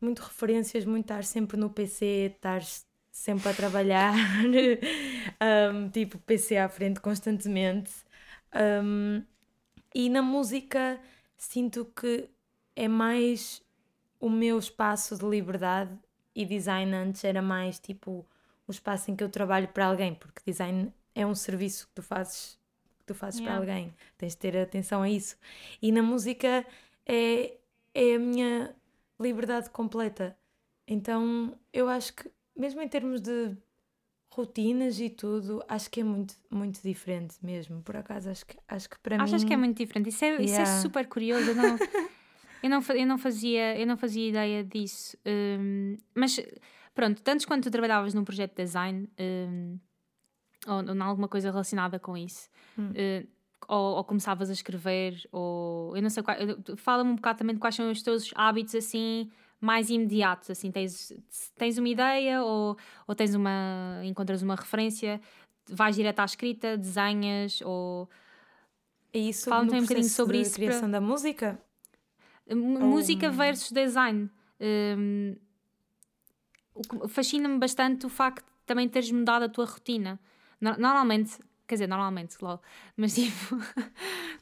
muito 0.00 0.20
referências, 0.20 0.84
muito 0.84 1.04
estar 1.04 1.24
sempre 1.24 1.56
no 1.56 1.70
PC, 1.70 2.32
estar 2.36 2.62
sempre 3.10 3.48
a 3.50 3.54
trabalhar, 3.54 4.14
um, 5.74 5.88
tipo 5.90 6.18
PC 6.18 6.56
à 6.56 6.68
frente 6.68 7.00
constantemente. 7.00 7.92
Um, 8.54 9.22
e 9.94 10.08
na 10.08 10.22
música 10.22 10.98
sinto 11.36 11.84
que 11.84 12.28
é 12.74 12.88
mais 12.88 13.62
o 14.20 14.30
meu 14.30 14.58
espaço 14.58 15.16
de 15.16 15.24
liberdade 15.24 15.98
e 16.34 16.44
design 16.44 16.94
antes 16.94 17.24
era 17.24 17.42
mais 17.42 17.78
tipo 17.78 18.26
o 18.66 18.70
espaço 18.70 19.10
em 19.10 19.16
que 19.16 19.24
eu 19.24 19.28
trabalho 19.28 19.68
para 19.68 19.86
alguém, 19.86 20.14
porque 20.14 20.40
design 20.44 20.92
é 21.14 21.26
um 21.26 21.34
serviço 21.34 21.86
que 21.88 21.94
tu 21.94 22.02
fazes, 22.02 22.58
que 22.98 23.04
tu 23.06 23.14
fazes 23.14 23.40
yeah. 23.40 23.60
para 23.60 23.60
alguém, 23.60 23.94
tens 24.16 24.32
de 24.32 24.38
ter 24.38 24.56
atenção 24.56 25.02
a 25.02 25.10
isso. 25.10 25.36
E 25.80 25.92
na 25.92 26.02
música 26.02 26.64
é, 27.06 27.56
é 27.94 28.14
a 28.14 28.18
minha 28.18 28.74
liberdade 29.20 29.70
completa. 29.70 30.36
Então 30.86 31.58
eu 31.72 31.88
acho 31.88 32.14
que 32.14 32.30
mesmo 32.56 32.80
em 32.80 32.88
termos 32.88 33.20
de 33.20 33.56
rotinas 34.30 34.98
e 34.98 35.10
tudo, 35.10 35.62
acho 35.68 35.90
que 35.90 36.00
é 36.00 36.04
muito, 36.04 36.34
muito 36.50 36.80
diferente 36.82 37.36
mesmo. 37.42 37.82
Por 37.82 37.96
acaso, 37.96 38.30
acho 38.30 38.46
que, 38.46 38.56
acho 38.66 38.88
que 38.88 38.98
para 39.00 39.22
Achas 39.22 39.42
mim... 39.42 39.48
que 39.48 39.54
é 39.54 39.56
muito 39.56 39.76
diferente? 39.76 40.08
Isso 40.08 40.24
é, 40.24 40.28
yeah. 40.28 40.44
isso 40.44 40.60
é 40.60 40.66
super 40.80 41.06
curioso. 41.06 41.54
Não, 41.54 41.76
eu, 42.62 42.70
não, 42.70 42.80
eu, 42.94 43.06
não 43.06 43.18
fazia, 43.18 43.78
eu 43.78 43.86
não 43.86 43.96
fazia 43.96 44.28
ideia 44.28 44.64
disso. 44.64 45.16
Um, 45.26 45.96
mas, 46.14 46.40
pronto, 46.94 47.22
tanto 47.22 47.46
quando 47.46 47.62
tu 47.62 47.70
trabalhavas 47.70 48.14
num 48.14 48.24
projeto 48.24 48.50
de 48.56 48.62
design 48.62 49.08
um, 49.18 49.78
ou, 50.66 50.76
ou 50.76 50.94
em 50.94 51.00
alguma 51.00 51.28
coisa 51.28 51.50
relacionada 51.50 51.98
com 51.98 52.16
isso... 52.16 52.48
Hum. 52.78 52.90
Uh, 52.90 53.42
ou, 53.68 53.96
ou, 53.96 54.04
começavas 54.04 54.50
a 54.50 54.52
escrever, 54.52 55.24
ou 55.30 55.96
eu 55.96 56.02
não 56.02 56.10
sei, 56.10 56.22
fala-me 56.76 57.10
um 57.10 57.14
bocado 57.14 57.38
também 57.38 57.54
de 57.54 57.60
quais 57.60 57.76
são 57.76 57.88
os 57.92 58.02
teus 58.02 58.32
hábitos 58.34 58.74
assim 58.74 59.30
mais 59.62 59.88
imediatos, 59.90 60.50
assim, 60.50 60.72
tens, 60.72 61.12
tens 61.56 61.78
uma 61.78 61.88
ideia 61.88 62.42
ou, 62.42 62.76
ou 63.06 63.14
tens 63.14 63.32
uma, 63.32 64.00
encontras 64.02 64.42
uma 64.42 64.56
referência, 64.56 65.20
vais 65.68 65.94
direto 65.94 66.18
à 66.18 66.24
escrita, 66.24 66.76
desenhas 66.76 67.60
ou... 67.62 68.10
É 69.12 69.18
isso 69.18 69.48
Fala-me 69.48 69.78
um 69.78 69.82
bocadinho 69.82 70.08
sobre 70.08 70.40
isso. 70.40 70.54
criação 70.54 70.90
para... 70.90 70.98
da 70.98 71.00
música? 71.00 71.60
Música 72.50 73.26
ou... 73.26 73.32
versus 73.32 73.70
design. 73.70 74.30
Um, 74.60 75.36
Fascina-me 77.08 77.58
bastante 77.58 78.06
o 78.06 78.08
facto 78.08 78.46
de 78.46 78.52
também 78.66 78.88
teres 78.88 79.10
mudado 79.10 79.44
a 79.44 79.48
tua 79.48 79.66
rotina. 79.66 80.18
Normalmente, 80.60 81.38
quer 81.66 81.74
dizer, 81.74 81.86
normalmente, 81.88 82.36
lol, 82.40 82.60
mas 82.96 83.14
tipo, 83.16 83.56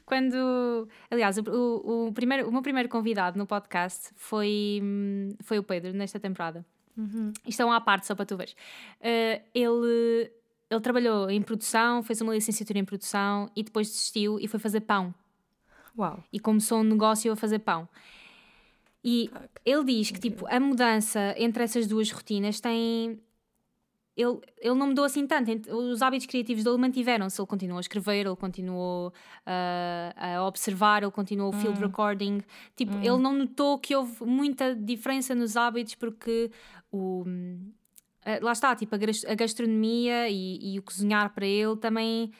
quando. 0.05 0.87
Aliás, 1.09 1.37
o, 1.37 1.41
o, 1.41 2.07
o, 2.07 2.13
primeiro, 2.13 2.47
o 2.47 2.51
meu 2.51 2.61
primeiro 2.61 2.87
convidado 2.87 3.37
no 3.37 3.45
podcast 3.47 4.11
foi, 4.15 4.81
foi 5.41 5.59
o 5.59 5.63
Pedro, 5.63 5.93
nesta 5.93 6.19
temporada. 6.19 6.65
Uhum. 6.95 7.33
Isto 7.47 7.61
é 7.61 7.65
uma 7.65 7.77
à 7.77 7.81
parte, 7.81 8.05
só 8.05 8.15
para 8.15 8.25
tu 8.25 8.37
veres. 8.37 8.53
Uh, 8.99 9.41
ele, 9.53 10.31
ele 10.69 10.81
trabalhou 10.81 11.29
em 11.29 11.41
produção, 11.41 12.03
fez 12.03 12.21
uma 12.21 12.33
licenciatura 12.33 12.79
em 12.79 12.85
produção 12.85 13.49
e 13.55 13.63
depois 13.63 13.87
desistiu 13.87 14.39
e 14.39 14.47
foi 14.47 14.59
fazer 14.59 14.81
pão. 14.81 15.13
Uau! 15.97 16.23
E 16.31 16.39
começou 16.39 16.79
um 16.79 16.83
negócio 16.83 17.31
a 17.31 17.35
fazer 17.35 17.59
pão. 17.59 17.87
E 19.03 19.31
ele 19.65 19.83
diz 19.83 20.11
que 20.11 20.19
tipo, 20.19 20.45
a 20.47 20.59
mudança 20.59 21.33
entre 21.37 21.63
essas 21.63 21.87
duas 21.87 22.11
rotinas 22.11 22.59
tem. 22.59 23.19
Ele, 24.15 24.39
ele 24.59 24.75
não 24.75 24.87
mudou 24.87 25.05
assim 25.05 25.25
tanto. 25.25 25.49
Os 25.75 26.01
hábitos 26.01 26.27
criativos 26.27 26.63
dele 26.63 26.77
mantiveram-se. 26.77 27.41
Ele 27.41 27.47
continuou 27.47 27.77
a 27.77 27.81
escrever, 27.81 28.25
ele 28.25 28.35
continuou 28.35 29.07
uh, 29.07 30.13
a 30.15 30.45
observar, 30.45 31.01
ele 31.01 31.11
continuou 31.11 31.49
o 31.49 31.53
field 31.53 31.79
hum. 31.79 31.87
recording. 31.87 32.41
Tipo, 32.75 32.95
hum. 32.95 33.01
ele 33.01 33.17
não 33.17 33.33
notou 33.33 33.79
que 33.79 33.95
houve 33.95 34.23
muita 34.23 34.75
diferença 34.75 35.33
nos 35.33 35.57
hábitos 35.57 35.95
porque 35.95 36.51
o. 36.91 37.23
Uh, 37.23 38.43
lá 38.45 38.51
está, 38.51 38.75
tipo, 38.75 38.93
a, 38.93 39.33
gastronomia 39.33 40.29
e, 40.29 40.73
e 40.73 40.79
o 40.79 40.83
cozinhar 40.83 41.33
para 41.33 41.47
ele 41.47 41.75
também 41.77 42.31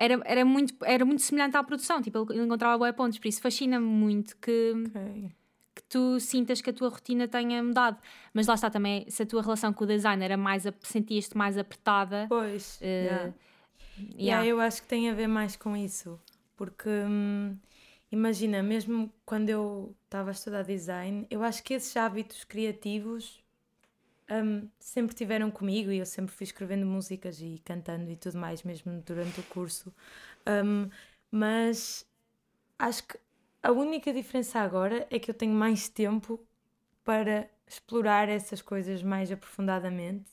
era, 0.00 0.20
era, 0.24 0.44
muito, 0.44 0.74
era 0.84 1.04
muito 1.04 1.22
semelhante 1.22 1.56
à 1.56 1.62
produção, 1.62 2.00
tipo, 2.00 2.26
ele, 2.32 2.42
encontrava 2.42 2.78
boa 2.78 2.92
pontos, 2.92 3.18
por 3.18 3.28
isso 3.28 3.40
fascina-me 3.40 3.86
muito 3.86 4.36
que, 4.38 4.72
okay 4.88 5.30
que 5.74 5.82
tu 5.84 6.20
sintas 6.20 6.60
que 6.60 6.70
a 6.70 6.72
tua 6.72 6.88
rotina 6.88 7.26
tenha 7.26 7.62
mudado. 7.62 7.98
Mas 8.34 8.46
lá 8.46 8.54
está 8.54 8.70
também, 8.70 9.08
se 9.08 9.22
a 9.22 9.26
tua 9.26 9.42
relação 9.42 9.72
com 9.72 9.84
o 9.84 9.86
design 9.86 10.22
era 10.22 10.36
mais, 10.36 10.64
sentias-te 10.82 11.36
mais 11.36 11.56
apertada. 11.56 12.26
Pois, 12.28 12.78
uh, 12.80 12.84
yeah. 12.84 13.16
Yeah. 13.16 13.34
yeah. 14.18 14.46
eu 14.46 14.60
acho 14.60 14.82
que 14.82 14.88
tem 14.88 15.08
a 15.08 15.14
ver 15.14 15.26
mais 15.26 15.56
com 15.56 15.76
isso. 15.76 16.20
Porque, 16.56 16.88
hum, 16.88 17.56
imagina, 18.12 18.62
mesmo 18.62 19.12
quando 19.24 19.48
eu 19.48 19.94
estava 20.04 20.30
a 20.30 20.32
estudar 20.32 20.62
design, 20.62 21.26
eu 21.30 21.42
acho 21.42 21.62
que 21.62 21.74
esses 21.74 21.96
hábitos 21.96 22.44
criativos 22.44 23.39
um, 24.30 24.68
sempre 24.78 25.14
tiveram 25.14 25.50
comigo 25.50 25.90
e 25.90 25.98
eu 25.98 26.06
sempre 26.06 26.34
fui 26.34 26.44
escrevendo 26.44 26.86
músicas 26.86 27.40
e 27.40 27.60
cantando 27.64 28.10
e 28.10 28.16
tudo 28.16 28.38
mais, 28.38 28.62
mesmo 28.62 29.02
durante 29.04 29.40
o 29.40 29.42
curso. 29.44 29.92
Um, 30.46 30.88
mas 31.30 32.06
acho 32.78 33.04
que 33.04 33.18
a 33.62 33.72
única 33.72 34.12
diferença 34.12 34.60
agora 34.60 35.06
é 35.10 35.18
que 35.18 35.30
eu 35.30 35.34
tenho 35.34 35.52
mais 35.52 35.88
tempo 35.88 36.40
para 37.04 37.48
explorar 37.66 38.28
essas 38.28 38.62
coisas 38.62 39.02
mais 39.02 39.30
aprofundadamente. 39.30 40.30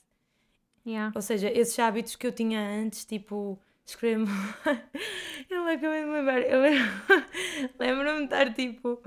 Yeah. 0.85 1.11
Ou 1.13 1.21
seja, 1.21 1.51
esses 1.51 1.77
hábitos 1.79 2.15
que 2.15 2.25
eu 2.25 2.31
tinha 2.31 2.61
antes, 2.61 3.03
tipo, 3.03 3.59
escrever. 3.85 4.25
eu 5.49 5.63
acabei 5.67 6.01
de 6.01 6.05
me 6.05 6.13
lembrar. 6.13 6.41
Eu 6.41 6.61
lembro-me 7.77 8.19
de 8.19 8.23
estar 8.25 8.53
tipo. 8.53 9.01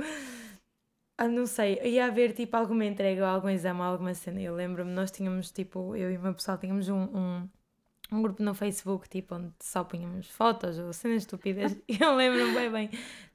Ah, 1.23 1.29
não 1.29 1.45
sei, 1.45 1.79
ia 1.85 2.07
haver 2.07 2.33
tipo 2.33 2.57
alguma 2.57 2.83
entrega 2.83 3.21
ou 3.21 3.29
algum 3.29 3.51
exame, 3.51 3.83
alguma 3.83 4.15
cena. 4.15 4.41
Eu 4.41 4.55
lembro-me, 4.55 4.91
nós 4.91 5.11
tínhamos 5.11 5.51
tipo, 5.51 5.95
eu 5.95 6.11
e 6.11 6.17
o 6.17 6.21
meu 6.21 6.33
pessoal 6.33 6.57
tínhamos 6.57 6.89
um, 6.89 6.97
um, 6.97 7.49
um 8.11 8.23
grupo 8.23 8.43
no 8.43 8.55
Facebook, 8.55 9.07
tipo, 9.07 9.35
onde 9.35 9.53
só 9.61 9.85
punhamos 9.85 10.29
fotos 10.31 10.79
ou 10.79 10.91
cenas 10.95 11.25
estúpidas. 11.25 11.77
E 11.87 12.03
eu 12.03 12.17
lembro-me 12.17 12.55
bem 12.55 12.71
bem 12.73 12.91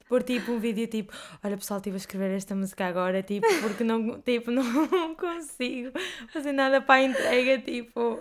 por 0.08 0.24
tipo 0.24 0.50
um 0.50 0.58
vídeo 0.58 0.88
tipo, 0.88 1.12
olha 1.44 1.56
pessoal, 1.56 1.78
estive 1.78 1.94
a 1.94 1.98
escrever 1.98 2.32
esta 2.34 2.56
música 2.56 2.86
agora, 2.86 3.22
tipo, 3.22 3.46
porque 3.60 3.84
não, 3.84 4.18
tipo, 4.26 4.50
não 4.50 4.64
consigo 5.14 5.92
fazer 6.32 6.50
nada 6.50 6.80
para 6.82 6.96
a 6.96 7.04
entrega, 7.04 7.58
tipo, 7.60 8.20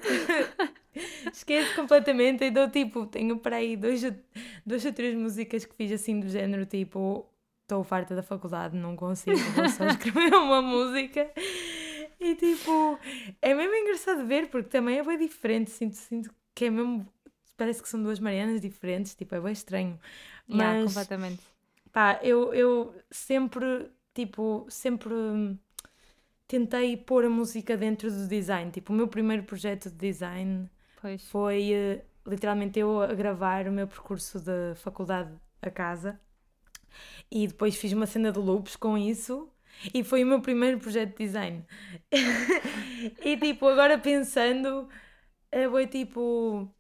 esqueço 1.34 1.76
completamente 1.76 2.44
e 2.44 2.52
dou 2.52 2.70
tipo, 2.70 3.08
tenho 3.08 3.40
para 3.40 3.56
aí 3.56 3.76
dois, 3.76 4.04
duas 4.64 4.86
ou 4.86 4.94
três 4.94 5.16
músicas 5.16 5.66
que 5.66 5.74
fiz 5.74 5.92
assim 5.92 6.20
do 6.20 6.30
género, 6.30 6.68
tipo, 6.68 7.28
estou 7.66 7.84
farta 7.84 8.16
da 8.16 8.24
faculdade, 8.24 8.78
não 8.78 8.96
consigo, 8.96 9.38
vou 9.38 9.70
só 9.70 9.86
escrever 9.90 10.34
uma 10.34 10.62
música. 10.62 11.30
E 12.20 12.36
tipo, 12.36 12.98
é 13.42 13.54
mesmo 13.54 13.76
engraçado 13.76 14.26
ver, 14.26 14.50
porque 14.50 14.70
também 14.70 15.00
é 15.00 15.04
bem 15.04 15.18
diferente, 15.18 15.72
sinto, 15.72 15.96
sinto 15.96 16.34
que 16.54 16.66
é 16.66 16.70
mesmo, 16.70 17.06
parece 17.58 17.82
que 17.82 17.90
são 17.90 18.02
duas 18.02 18.20
Marianas 18.20 18.62
diferentes, 18.62 19.16
tipo, 19.16 19.36
é 19.36 19.42
bem 19.42 19.52
estranho. 19.52 20.00
Mas, 20.48 20.60
yeah, 20.60 20.86
completamente 20.86 21.56
Pá, 21.96 22.20
eu, 22.22 22.54
eu 22.54 22.94
sempre, 23.10 23.90
tipo, 24.14 24.66
sempre 24.70 25.14
tentei 26.46 26.98
pôr 26.98 27.24
a 27.24 27.30
música 27.30 27.78
dentro 27.78 28.12
do 28.12 28.28
design. 28.28 28.70
Tipo, 28.70 28.92
o 28.92 28.96
meu 28.98 29.08
primeiro 29.08 29.44
projeto 29.44 29.90
de 29.90 29.96
design 29.96 30.70
pois. 31.02 31.26
foi 31.30 31.72
uh, 31.72 32.30
literalmente 32.30 32.78
eu 32.78 33.02
a 33.02 33.14
gravar 33.14 33.66
o 33.66 33.72
meu 33.72 33.88
percurso 33.88 34.42
de 34.42 34.76
faculdade 34.76 35.34
a 35.62 35.72
casa. 35.72 36.20
E 37.32 37.48
depois 37.48 37.76
fiz 37.76 37.94
uma 37.94 38.06
cena 38.06 38.32
de 38.32 38.40
loops 38.40 38.76
com 38.76 38.98
isso. 38.98 39.50
E 39.94 40.04
foi 40.04 40.24
o 40.24 40.28
meu 40.28 40.42
primeiro 40.42 40.80
projeto 40.80 41.18
de 41.18 41.26
design. 41.26 41.66
e 43.24 43.38
tipo, 43.38 43.68
agora 43.68 43.98
pensando, 43.98 44.88
foi 45.72 45.88
tipo 45.88 46.74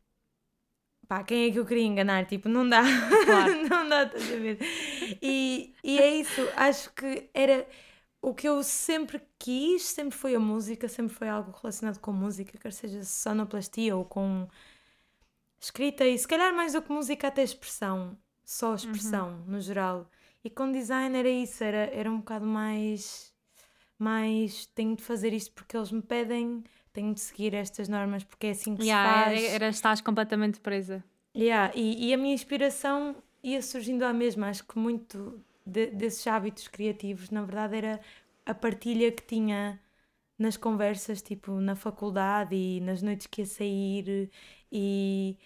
pá, 1.07 1.23
quem 1.23 1.47
é 1.47 1.51
que 1.51 1.59
eu 1.59 1.65
queria 1.65 1.83
enganar? 1.83 2.25
Tipo, 2.25 2.49
não 2.49 2.67
dá, 2.67 2.81
claro. 3.25 3.63
não 3.69 3.87
dá, 3.89 4.03
estás 4.03 4.31
a 4.31 4.35
ver? 4.37 4.59
E, 5.21 5.73
e 5.83 5.99
é 5.99 6.17
isso, 6.17 6.41
acho 6.55 6.91
que 6.93 7.29
era 7.33 7.67
o 8.21 8.33
que 8.33 8.47
eu 8.47 8.63
sempre 8.63 9.21
quis, 9.39 9.83
sempre 9.83 10.17
foi 10.17 10.35
a 10.35 10.39
música, 10.39 10.87
sempre 10.87 11.13
foi 11.13 11.29
algo 11.29 11.51
relacionado 11.61 11.99
com 11.99 12.11
música, 12.11 12.57
quer 12.57 12.73
seja 12.73 13.03
sonoplastia 13.03 13.95
ou 13.95 14.05
com 14.05 14.47
escrita, 15.59 16.05
e 16.05 16.17
se 16.17 16.27
calhar 16.27 16.53
mais 16.53 16.73
do 16.73 16.81
que 16.81 16.91
música, 16.91 17.27
até 17.27 17.43
expressão, 17.43 18.17
só 18.45 18.75
expressão 18.75 19.29
uhum. 19.29 19.53
no 19.53 19.61
geral. 19.61 20.09
E 20.43 20.49
com 20.49 20.71
design 20.71 21.17
era 21.17 21.29
isso, 21.29 21.63
era, 21.63 21.89
era 21.91 22.09
um 22.09 22.17
bocado 22.17 22.45
mais, 22.45 23.33
mais 23.97 24.67
tenho 24.67 24.95
de 24.95 25.01
fazer 25.01 25.33
isto 25.33 25.51
porque 25.53 25.75
eles 25.75 25.91
me 25.91 26.01
pedem 26.01 26.63
tenho 26.95 27.13
de 27.13 27.19
seguir 27.19 27.53
estas 27.53 27.89
normas 27.89 28.23
porque 28.23 28.47
é 28.47 28.51
assim 28.51 28.73
que 28.75 28.83
yeah, 28.83 29.25
se 29.25 29.25
faz. 29.25 29.53
Era, 29.53 29.67
estás 29.67 30.01
completamente 30.01 30.61
presa. 30.61 31.03
Yeah, 31.35 31.73
e, 31.75 32.07
e 32.07 32.13
a 32.13 32.17
minha 32.17 32.33
inspiração 32.33 33.15
ia 33.43 33.61
surgindo 33.61 34.03
à 34.03 34.13
mesma. 34.13 34.47
Acho 34.47 34.63
que 34.63 34.79
muito 34.79 35.43
de, 35.65 35.87
desses 35.87 36.25
hábitos 36.25 36.69
criativos, 36.69 37.29
na 37.29 37.43
verdade, 37.43 37.75
era 37.75 37.99
a 38.45 38.53
partilha 38.53 39.11
que 39.11 39.23
tinha 39.23 39.77
nas 40.39 40.55
conversas, 40.55 41.21
tipo 41.21 41.51
na 41.59 41.75
faculdade 41.75 42.55
e 42.55 42.79
nas 42.79 43.01
noites 43.01 43.27
que 43.27 43.41
ia 43.41 43.45
sair. 43.45 44.31
E 44.71 45.37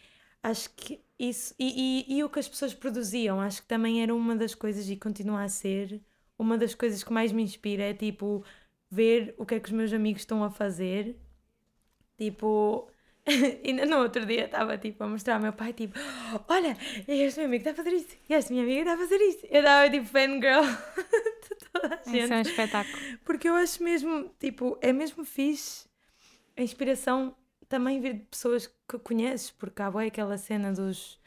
acho 0.43 0.69
que 0.75 1.01
isso. 1.19 1.53
E, 1.60 2.05
e, 2.08 2.17
e 2.17 2.23
o 2.23 2.29
que 2.29 2.39
as 2.39 2.47
pessoas 2.47 2.73
produziam, 2.73 3.41
acho 3.41 3.62
que 3.62 3.67
também 3.67 4.01
era 4.01 4.15
uma 4.15 4.36
das 4.36 4.55
coisas, 4.55 4.89
e 4.89 4.95
continua 4.95 5.43
a 5.43 5.49
ser, 5.49 6.01
uma 6.38 6.58
das 6.58 6.73
coisas 6.73 7.03
que 7.03 7.13
mais 7.13 7.32
me 7.32 7.43
inspira 7.43 7.84
é 7.84 7.93
tipo 7.93 8.43
ver 8.89 9.36
o 9.38 9.45
que 9.45 9.55
é 9.55 9.60
que 9.60 9.67
os 9.67 9.73
meus 9.73 9.93
amigos 9.93 10.21
estão 10.21 10.43
a 10.43 10.49
fazer 10.49 11.15
Tipo, 12.19 12.91
ainda 13.65 13.86
no 13.88 13.99
outro 13.99 14.25
dia 14.25 14.43
estava 14.43 14.77
tipo 14.77 15.01
a 15.05 15.08
mostrar 15.08 15.36
ao 15.36 15.41
meu 15.41 15.53
pai, 15.53 15.71
tipo, 15.71 15.97
olha, 16.49 16.77
este 17.08 17.39
meu 17.39 17.47
amigo 17.47 17.62
está 17.62 17.71
a 17.71 17.73
fazer 17.73 17.95
isto, 17.95 18.17
e 18.27 18.34
esta 18.34 18.51
minha 18.51 18.65
amiga 18.65 18.82
está 18.82 18.93
a 18.95 18.97
fazer 18.97 19.21
isto. 19.21 19.47
Eu 19.49 19.60
estava 19.60 19.89
tipo 19.89 20.05
fangirl 20.05 20.63
de 21.47 21.71
toda 21.71 21.95
a 21.95 22.10
gente. 22.10 22.23
Isso 22.23 22.34
é 22.34 22.38
um 22.38 22.41
espetáculo. 22.41 22.97
Porque 23.23 23.47
eu 23.47 23.55
acho 23.55 23.82
mesmo, 23.82 24.29
tipo, 24.38 24.77
é 24.82 24.91
mesmo 24.91 25.23
fixe 25.23 25.88
a 26.58 26.62
inspiração 26.62 27.34
também 27.69 28.01
vir 28.01 28.15
de 28.15 28.25
pessoas 28.25 28.67
que 28.67 28.99
conheces, 28.99 29.51
porque 29.51 29.82
há 29.82 29.89
bem 29.89 30.08
aquela 30.08 30.38
cena 30.38 30.73
dos 30.73 31.19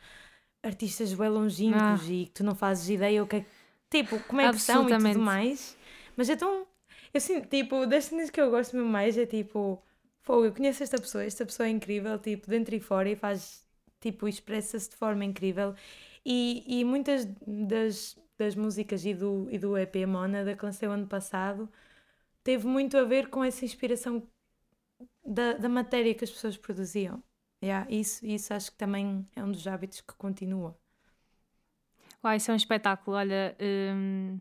artistas 0.63 1.15
bem 1.15 1.29
longínquos 1.29 1.81
ah. 1.81 2.13
e 2.13 2.27
que 2.27 2.33
tu 2.33 2.45
não 2.45 2.55
fazes 2.55 2.89
ideia 2.91 3.23
o 3.23 3.27
que 3.27 3.37
é, 3.37 3.47
tipo, 3.89 4.19
como 4.25 4.41
é 4.41 4.51
que 4.51 4.59
são 4.59 4.89
e 4.89 4.99
tudo 4.99 5.21
mais. 5.21 5.77
Mas 6.17 6.29
é 6.29 6.37
tão. 6.37 6.67
Eu 7.15 7.21
sinto, 7.21 7.49
tipo, 7.49 7.87
das 7.87 8.07
cenas 8.07 8.29
que 8.29 8.41
eu 8.41 8.51
gosto 8.51 8.77
mesmo 8.77 8.91
mais 8.91 9.17
é 9.17 9.25
tipo 9.25 9.83
Fogo, 10.23 10.45
eu 10.45 10.53
conheço 10.53 10.83
esta 10.83 10.99
pessoa, 10.99 11.25
esta 11.25 11.45
pessoa 11.45 11.67
é 11.67 11.71
incrível, 11.71 12.19
tipo, 12.19 12.49
dentro 12.49 12.75
e 12.75 12.81
fora 12.81 13.09
e 13.11 13.17
faz, 13.17 13.67
tipo, 14.01 14.29
expressa-se 14.29 14.91
de 14.91 14.97
forma 14.97 15.25
incrível. 15.25 15.75
E, 16.25 16.65
e 16.67 16.85
muitas 16.85 17.27
das, 17.47 18.17
das 18.39 18.55
músicas 18.55 19.05
e 19.05 19.15
do, 19.15 19.49
e 19.51 19.59
do 19.59 19.77
EP 19.77 20.07
Mona, 20.07 20.55
que 20.57 20.65
lancei 20.65 20.89
o 20.89 20.93
ano 20.93 21.09
passado, 21.09 21.69
teve 22.45 22.67
muito 22.69 22.97
a 22.97 23.05
ver 23.05 23.29
com 23.29 23.43
essa 23.43 23.65
inspiração 23.65 24.23
da, 25.25 25.55
da 25.55 25.69
matéria 25.69 26.15
que 26.15 26.25
as 26.25 26.31
pessoas 26.31 26.57
produziam. 26.57 27.23
Yeah, 27.63 27.89
isso, 27.91 28.27
isso 28.27 28.53
acho 28.53 28.73
que 28.73 28.77
também 28.77 29.27
é 29.37 29.43
um 29.43 29.53
dos 29.53 29.67
hábitos 29.67 30.01
que 30.01 30.15
continua. 30.15 30.77
Uai, 32.25 32.37
isso 32.37 32.51
é 32.51 32.55
um 32.55 32.57
espetáculo. 32.57 33.17
Olha, 33.17 33.57
hum, 33.61 34.39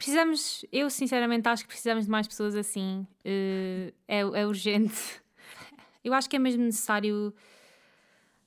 Precisamos, 0.00 0.64
eu 0.72 0.88
sinceramente 0.88 1.46
acho 1.46 1.64
que 1.64 1.68
precisamos 1.68 2.06
de 2.06 2.10
mais 2.10 2.26
pessoas 2.26 2.56
assim. 2.56 3.06
Uh, 3.22 3.92
é, 4.08 4.20
é 4.20 4.46
urgente. 4.46 5.20
Eu 6.02 6.14
acho 6.14 6.26
que 6.30 6.36
é 6.36 6.38
mesmo 6.38 6.64
necessário 6.64 7.34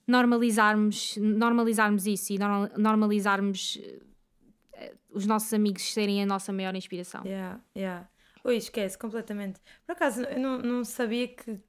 normalizarmos, 0.07 1.15
normalizarmos 1.17 2.07
isso 2.07 2.33
e 2.33 2.39
normalizarmos 2.75 3.75
uh, 3.75 4.97
os 5.11 5.27
nossos 5.27 5.53
amigos 5.53 5.83
serem 5.93 6.23
a 6.23 6.25
nossa 6.25 6.51
maior 6.51 6.75
inspiração. 6.75 7.23
Yeah, 7.23 7.59
yeah. 7.77 8.09
Ui, 8.43 8.57
esquece 8.57 8.97
completamente. 8.97 9.59
Por 9.85 9.93
acaso, 9.93 10.23
eu 10.23 10.39
não, 10.39 10.57
não 10.57 10.83
sabia 10.83 11.27
que, 11.27 11.59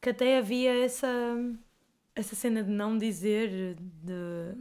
que 0.00 0.10
até 0.10 0.38
havia 0.38 0.84
essa 0.84 1.08
essa 2.14 2.34
cena 2.34 2.62
de 2.62 2.70
não 2.70 2.96
dizer, 2.96 3.76
de, 4.02 4.54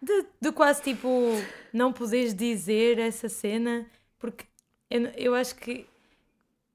de, 0.00 0.26
de 0.40 0.52
quase 0.52 0.80
tipo 0.82 1.08
não 1.72 1.92
poderes 1.92 2.32
dizer 2.32 3.00
essa 3.00 3.28
cena, 3.28 3.86
porque 4.20 4.44
eu, 4.88 5.06
eu 5.16 5.34
acho 5.34 5.56
que, 5.56 5.84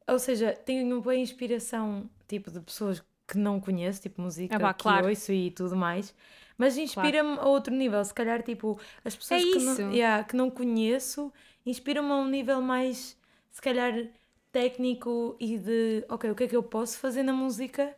ou 0.06 0.20
seja, 0.20 0.52
tenho 0.52 1.02
boa 1.02 1.16
inspiração 1.16 2.10
tipo 2.28 2.52
de 2.52 2.60
pessoas 2.60 3.02
que 3.26 3.38
não 3.38 3.60
conheço, 3.60 4.02
tipo 4.02 4.22
música 4.22 4.56
ah, 4.56 4.74
que 4.74 4.84
claro. 4.84 5.08
ouço 5.08 5.32
e 5.32 5.50
tudo 5.50 5.78
mais, 5.78 6.14
mas 6.58 6.78
inspira-me 6.78 7.36
claro. 7.36 7.50
a 7.50 7.52
outro 7.52 7.74
nível. 7.74 8.04
Se 8.04 8.14
calhar, 8.14 8.44
tipo, 8.44 8.80
as 9.04 9.16
pessoas 9.16 9.42
é 9.42 9.46
que, 9.46 9.60
não, 9.60 9.92
yeah, 9.94 10.24
que 10.26 10.36
não 10.36 10.50
conheço 10.50 11.32
inspiram-me 11.66 12.12
a 12.12 12.16
um 12.16 12.28
nível 12.28 12.62
mais, 12.62 13.18
se 13.56 13.62
calhar, 13.62 14.10
técnico 14.52 15.38
e 15.40 15.58
de, 15.58 16.06
ok, 16.10 16.30
o 16.30 16.36
que 16.36 16.44
é 16.44 16.48
que 16.50 16.56
eu 16.58 16.62
posso 16.62 17.00
fazer 17.00 17.24
na 17.24 17.32
música? 17.32 17.96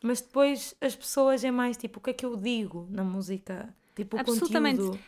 Mas 0.00 0.20
depois 0.20 0.72
as 0.80 0.94
pessoas 0.94 1.42
é 1.42 1.50
mais 1.50 1.76
tipo, 1.76 1.98
o 1.98 2.00
que 2.00 2.10
é 2.10 2.12
que 2.12 2.24
eu 2.24 2.36
digo 2.36 2.86
na 2.88 3.02
música? 3.02 3.74
Tipo, 3.96 4.16
o 4.16 4.20
conteúdo. 4.76 5.00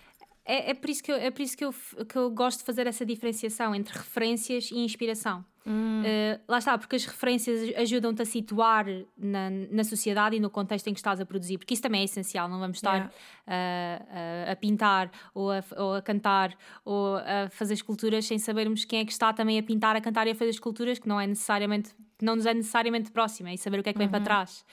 É, 0.44 0.70
é 0.70 0.74
por 0.74 0.90
isso, 0.90 1.02
que 1.02 1.12
eu, 1.12 1.16
é 1.16 1.30
por 1.30 1.42
isso 1.42 1.56
que, 1.56 1.64
eu, 1.64 1.72
que 2.08 2.16
eu 2.16 2.30
gosto 2.30 2.60
de 2.60 2.64
fazer 2.64 2.86
essa 2.86 3.06
diferenciação 3.06 3.74
entre 3.74 3.96
referências 3.96 4.70
e 4.70 4.78
inspiração. 4.78 5.44
Hum. 5.64 6.02
Uh, 6.02 6.40
lá 6.48 6.58
está, 6.58 6.76
porque 6.76 6.96
as 6.96 7.04
referências 7.04 7.72
ajudam-te 7.76 8.22
a 8.22 8.24
situar 8.24 8.84
na, 9.16 9.48
na 9.70 9.84
sociedade 9.84 10.36
e 10.36 10.40
no 10.40 10.50
contexto 10.50 10.88
em 10.88 10.92
que 10.92 10.98
estás 10.98 11.20
a 11.20 11.26
produzir, 11.26 11.58
porque 11.58 11.74
isso 11.74 11.82
também 11.82 12.00
é 12.00 12.04
essencial. 12.04 12.48
Não 12.48 12.58
vamos 12.58 12.78
estar 12.78 13.12
yeah. 13.46 14.48
a, 14.48 14.52
a, 14.52 14.56
pintar 14.56 15.10
ou 15.32 15.52
a, 15.52 15.62
ou 15.76 15.94
a 15.94 16.02
cantar 16.02 16.56
ou 16.84 17.16
a 17.16 17.48
fazer 17.50 17.74
esculturas 17.74 18.24
sem 18.26 18.38
sabermos 18.38 18.84
quem 18.84 19.00
é 19.00 19.04
que 19.04 19.12
está 19.12 19.32
também 19.32 19.58
a 19.58 19.62
pintar, 19.62 19.94
a 19.94 20.00
cantar 20.00 20.26
e 20.26 20.30
a 20.30 20.34
fazer 20.34 20.50
esculturas, 20.50 20.98
que 20.98 21.06
não 21.06 21.20
é 21.20 21.26
necessariamente, 21.28 21.94
não 22.20 22.34
nos 22.34 22.46
é 22.46 22.54
necessariamente 22.54 23.12
próxima, 23.12 23.52
e 23.52 23.58
saber 23.58 23.78
o 23.78 23.82
que 23.84 23.90
é 23.90 23.92
que 23.92 23.98
vem 23.98 24.08
uhum. 24.08 24.12
para 24.12 24.24
trás. 24.24 24.64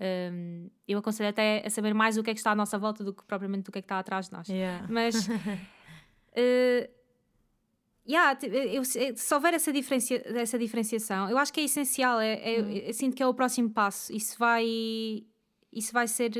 Um, 0.00 0.70
eu 0.88 0.98
aconselho 0.98 1.28
até 1.28 1.62
a 1.64 1.68
saber 1.68 1.92
mais 1.92 2.16
o 2.16 2.22
que 2.22 2.30
é 2.30 2.32
que 2.32 2.40
está 2.40 2.52
à 2.52 2.54
nossa 2.54 2.78
volta 2.78 3.04
do 3.04 3.12
que 3.12 3.22
propriamente 3.24 3.68
o 3.68 3.72
que 3.72 3.78
é 3.78 3.82
que 3.82 3.84
está 3.86 3.98
atrás 3.98 4.28
de 4.28 4.32
nós. 4.32 4.48
Yeah. 4.48 4.86
Mas. 4.88 5.28
uh, 5.28 6.88
yeah, 8.08 8.38
eu, 8.42 8.82
se 8.82 9.34
houver 9.34 9.52
essa, 9.52 9.70
diferencia, 9.70 10.22
essa 10.24 10.58
diferenciação, 10.58 11.28
eu 11.28 11.36
acho 11.36 11.52
que 11.52 11.60
é 11.60 11.64
essencial. 11.64 12.18
É, 12.18 12.54
é, 12.54 12.62
hum. 12.62 12.70
Eu 12.70 12.94
sinto 12.94 13.14
que 13.14 13.22
é 13.22 13.26
o 13.26 13.34
próximo 13.34 13.68
passo. 13.68 14.10
Isso 14.10 14.38
vai, 14.38 14.64
isso 15.70 15.92
vai 15.92 16.08
ser. 16.08 16.32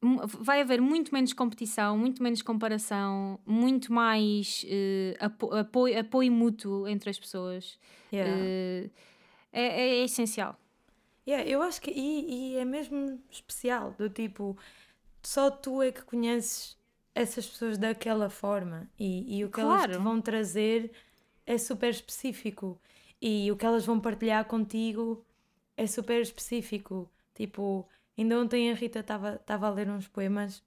Vai 0.00 0.62
haver 0.62 0.80
muito 0.80 1.12
menos 1.12 1.34
competição, 1.34 1.98
muito 1.98 2.22
menos 2.22 2.40
comparação, 2.40 3.38
muito 3.44 3.92
mais 3.92 4.64
uh, 4.64 5.26
apo 5.26 5.54
apoio, 5.54 6.00
apoio 6.00 6.32
mútuo 6.32 6.88
entre 6.88 7.10
as 7.10 7.18
pessoas. 7.18 7.78
Yeah. 8.10 8.34
Uh, 8.34 8.90
é, 9.52 9.98
é, 10.00 10.04
essencial. 10.04 10.56
Yeah, 11.30 11.48
eu 11.48 11.62
acho 11.62 11.80
que 11.80 11.92
e, 11.92 12.54
e 12.54 12.56
é 12.56 12.64
mesmo 12.64 13.20
especial, 13.30 13.94
do 13.96 14.10
tipo, 14.10 14.58
só 15.22 15.48
tu 15.48 15.80
é 15.80 15.92
que 15.92 16.02
conheces 16.02 16.76
essas 17.14 17.46
pessoas 17.46 17.78
daquela 17.78 18.28
forma 18.28 18.90
e, 18.98 19.38
e 19.38 19.44
o 19.44 19.48
que 19.48 19.60
claro. 19.60 19.92
elas 19.92 20.02
vão 20.02 20.20
trazer 20.20 20.90
é 21.46 21.56
super 21.56 21.90
específico 21.90 22.80
e 23.22 23.50
o 23.52 23.56
que 23.56 23.64
elas 23.64 23.86
vão 23.86 24.00
partilhar 24.00 24.44
contigo 24.46 25.24
é 25.76 25.86
super 25.86 26.20
específico. 26.20 27.08
Tipo, 27.32 27.88
ainda 28.18 28.40
ontem 28.40 28.68
a 28.68 28.74
Rita 28.74 28.98
estava 28.98 29.66
a 29.66 29.70
ler 29.70 29.88
uns 29.88 30.08
poemas 30.08 30.64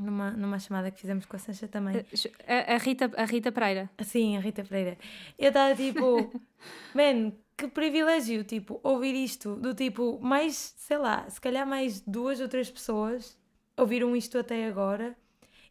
numa, 0.00 0.30
numa 0.30 0.58
chamada 0.58 0.90
que 0.90 1.00
fizemos 1.00 1.26
com 1.26 1.36
a 1.36 1.38
Sancha 1.38 1.68
também. 1.68 2.04
A, 2.46 2.74
a, 2.74 2.76
Rita, 2.78 3.10
a 3.16 3.24
Rita 3.24 3.52
Pereira. 3.52 3.90
Sim, 4.02 4.36
a 4.36 4.40
Rita 4.40 4.64
Pereira. 4.64 4.98
Eu 5.38 5.48
estava 5.48 5.74
tipo, 5.74 6.32
man, 6.94 7.32
que 7.56 7.68
privilégio, 7.68 8.44
tipo, 8.44 8.80
ouvir 8.82 9.14
isto, 9.14 9.56
do 9.56 9.74
tipo, 9.74 10.18
mais, 10.20 10.74
sei 10.76 10.98
lá, 10.98 11.28
se 11.28 11.40
calhar 11.40 11.66
mais 11.66 12.00
duas 12.00 12.40
ou 12.40 12.48
três 12.48 12.70
pessoas 12.70 13.36
ouviram 13.76 14.14
isto 14.16 14.38
até 14.38 14.66
agora 14.66 15.16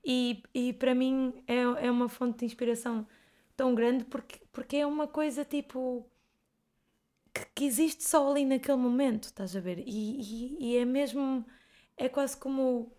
e, 0.04 0.42
e 0.54 0.74
para 0.74 0.96
mim 0.96 1.34
é, 1.48 1.88
é 1.88 1.92
uma 1.92 2.08
fonte 2.08 2.40
de 2.40 2.46
inspiração 2.46 3.06
tão 3.56 3.76
grande 3.76 4.06
porque, 4.06 4.40
porque 4.52 4.78
é 4.78 4.86
uma 4.86 5.08
coisa, 5.08 5.44
tipo, 5.44 6.10
que, 7.34 7.46
que 7.56 7.66
existe 7.66 8.04
só 8.04 8.30
ali 8.32 8.46
naquele 8.46 8.78
momento, 8.78 9.26
estás 9.26 9.56
a 9.56 9.60
ver? 9.60 9.80
E, 9.80 10.22
e, 10.22 10.58
e 10.60 10.78
é 10.78 10.86
mesmo, 10.86 11.46
é 11.98 12.08
quase 12.10 12.38
como, 12.38 12.92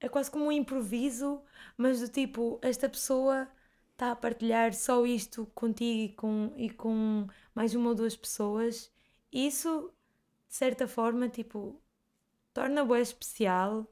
é 0.00 0.08
quase 0.08 0.30
como 0.30 0.46
um 0.46 0.52
improviso, 0.52 1.42
mas 1.76 2.00
do 2.00 2.08
tipo, 2.08 2.58
esta 2.62 2.88
pessoa 2.88 3.48
está 3.92 4.12
a 4.12 4.16
partilhar 4.16 4.74
só 4.74 5.06
isto 5.06 5.46
contigo 5.54 6.02
e 6.02 6.08
com, 6.14 6.52
e 6.56 6.70
com 6.70 7.26
mais 7.54 7.74
uma 7.74 7.90
ou 7.90 7.94
duas 7.94 8.14
pessoas, 8.14 8.92
isso 9.32 9.90
de 10.48 10.54
certa 10.54 10.86
forma 10.86 11.28
tipo 11.28 11.80
torna 12.52 12.84
boa 12.84 13.00
especial 13.00 13.86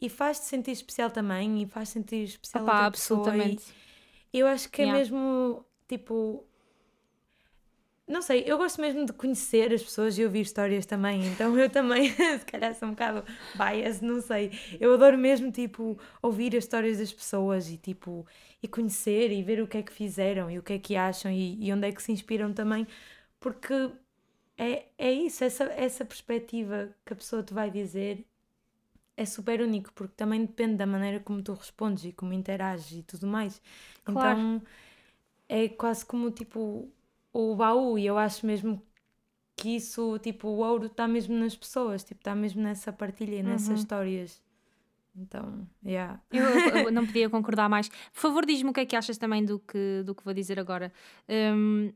e 0.00 0.08
faz-te 0.08 0.44
sentir 0.46 0.70
especial 0.72 1.10
também 1.10 1.62
e 1.62 1.66
faz 1.66 1.88
sentir 1.88 2.24
especial 2.24 2.64
Opa, 2.64 2.72
a 2.72 2.86
absolutamente. 2.86 3.64
E 4.32 4.38
eu 4.38 4.46
acho 4.46 4.70
que 4.70 4.82
é 4.82 4.84
yeah. 4.84 4.98
mesmo 4.98 5.64
tipo 5.88 6.47
não 8.08 8.22
sei, 8.22 8.42
eu 8.46 8.56
gosto 8.56 8.80
mesmo 8.80 9.04
de 9.04 9.12
conhecer 9.12 9.72
as 9.72 9.82
pessoas 9.82 10.18
e 10.18 10.24
ouvir 10.24 10.40
histórias 10.40 10.86
também, 10.86 11.26
então 11.26 11.56
eu 11.58 11.68
também, 11.68 12.10
se 12.38 12.44
calhar 12.46 12.74
sou 12.74 12.88
um 12.88 12.92
bocado 12.92 13.22
bias, 13.54 14.00
não 14.00 14.20
sei. 14.22 14.50
Eu 14.80 14.94
adoro 14.94 15.18
mesmo, 15.18 15.52
tipo, 15.52 15.98
ouvir 16.22 16.56
as 16.56 16.64
histórias 16.64 16.98
das 16.98 17.12
pessoas 17.12 17.70
e, 17.70 17.76
tipo, 17.76 18.26
e 18.62 18.66
conhecer 18.66 19.30
e 19.30 19.42
ver 19.42 19.60
o 19.60 19.68
que 19.68 19.78
é 19.78 19.82
que 19.82 19.92
fizeram 19.92 20.50
e 20.50 20.58
o 20.58 20.62
que 20.62 20.72
é 20.72 20.78
que 20.78 20.96
acham 20.96 21.30
e, 21.30 21.62
e 21.62 21.72
onde 21.72 21.86
é 21.86 21.92
que 21.92 22.02
se 22.02 22.10
inspiram 22.10 22.52
também, 22.52 22.86
porque 23.38 23.90
é, 24.56 24.86
é 24.96 25.12
isso, 25.12 25.44
essa, 25.44 25.64
essa 25.64 26.04
perspectiva 26.04 26.90
que 27.04 27.12
a 27.12 27.16
pessoa 27.16 27.42
te 27.42 27.52
vai 27.52 27.70
dizer 27.70 28.24
é 29.16 29.26
super 29.26 29.60
único, 29.60 29.92
porque 29.92 30.14
também 30.16 30.44
depende 30.44 30.76
da 30.76 30.86
maneira 30.86 31.20
como 31.20 31.42
tu 31.42 31.52
respondes 31.52 32.04
e 32.04 32.12
como 32.12 32.32
interages 32.32 32.98
e 32.98 33.02
tudo 33.02 33.26
mais. 33.26 33.60
Claro. 34.04 34.38
Então 34.38 34.62
é 35.48 35.68
quase 35.68 36.06
como, 36.06 36.30
tipo 36.30 36.88
o 37.32 37.54
baú, 37.54 37.98
e 37.98 38.06
eu 38.06 38.18
acho 38.18 38.46
mesmo 38.46 38.82
que 39.56 39.74
isso, 39.74 40.18
tipo, 40.20 40.48
o 40.48 40.58
ouro 40.58 40.86
está 40.86 41.08
mesmo 41.08 41.36
nas 41.36 41.56
pessoas, 41.56 42.04
tipo, 42.04 42.20
está 42.20 42.34
mesmo 42.34 42.62
nessa 42.62 42.92
partilha 42.92 43.36
e 43.36 43.42
nessas 43.42 43.68
uhum. 43.68 43.74
histórias. 43.74 44.42
Então, 45.16 45.66
yeah. 45.84 46.20
Eu, 46.30 46.44
eu, 46.44 46.90
não 46.92 47.04
podia 47.04 47.28
concordar 47.28 47.68
mais. 47.68 47.88
Por 47.88 48.20
favor, 48.20 48.46
diz-me 48.46 48.70
o 48.70 48.72
que 48.72 48.80
é 48.80 48.86
que 48.86 48.94
achas 48.94 49.18
também 49.18 49.44
do 49.44 49.58
que, 49.58 50.02
do 50.04 50.14
que 50.14 50.24
vou 50.24 50.32
dizer 50.32 50.60
agora. 50.60 50.92
Um, 51.28 51.92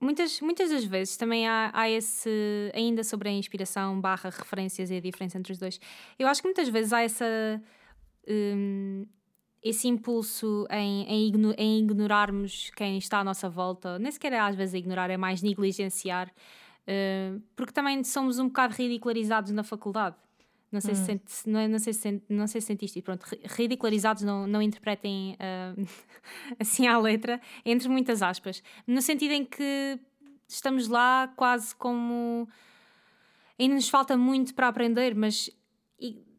muitas, 0.00 0.40
muitas 0.40 0.70
das 0.70 0.84
vezes 0.84 1.18
também 1.18 1.46
há, 1.46 1.70
há 1.74 1.90
esse, 1.90 2.30
ainda 2.74 3.04
sobre 3.04 3.28
a 3.28 3.32
inspiração 3.32 4.00
barra 4.00 4.30
referências 4.30 4.90
e 4.90 4.96
a 4.96 5.00
diferença 5.00 5.36
entre 5.36 5.52
os 5.52 5.58
dois. 5.58 5.78
Eu 6.18 6.28
acho 6.28 6.40
que 6.40 6.48
muitas 6.48 6.68
vezes 6.70 6.94
há 6.94 7.02
essa 7.02 7.26
um, 8.26 9.06
esse 9.68 9.88
impulso 9.88 10.66
em, 10.70 11.02
em, 11.08 11.26
igno 11.26 11.52
em, 11.58 11.80
ignorarmos 11.80 12.70
quem 12.76 12.98
está 12.98 13.18
à 13.18 13.24
nossa 13.24 13.48
volta, 13.48 13.98
nem 13.98 14.12
sequer 14.12 14.32
é 14.32 14.38
às 14.38 14.54
vezes 14.54 14.74
ignorar, 14.74 15.10
é 15.10 15.16
mais 15.16 15.42
negligenciar, 15.42 16.28
uh, 16.28 17.42
porque 17.56 17.72
também 17.72 18.02
somos 18.04 18.38
um 18.38 18.46
bocado 18.46 18.74
ridicularizados 18.74 19.50
na 19.50 19.64
faculdade. 19.64 20.14
Não 20.70 20.80
sei, 20.80 20.92
hum. 20.92 20.96
se, 20.96 21.04
sente, 21.04 21.24
não, 21.46 21.60
é, 21.60 21.68
não, 21.68 21.78
sei 21.78 21.92
se, 21.92 22.22
não 22.28 22.46
sei 22.46 22.60
se 22.60 22.66
sentiste, 22.68 23.00
pronto, 23.02 23.24
ridicularizados 23.44 24.22
não, 24.22 24.46
não 24.46 24.62
interpretem 24.62 25.34
uh, 25.34 25.88
assim 26.60 26.86
à 26.86 26.98
letra, 26.98 27.40
entre 27.64 27.88
muitas 27.88 28.22
aspas, 28.22 28.62
no 28.86 29.02
sentido 29.02 29.32
em 29.32 29.44
que 29.44 29.98
estamos 30.46 30.88
lá 30.88 31.32
quase 31.36 31.74
como. 31.74 32.48
Ainda 33.58 33.74
nos 33.74 33.88
falta 33.88 34.16
muito 34.18 34.54
para 34.54 34.68
aprender, 34.68 35.14
mas 35.14 35.50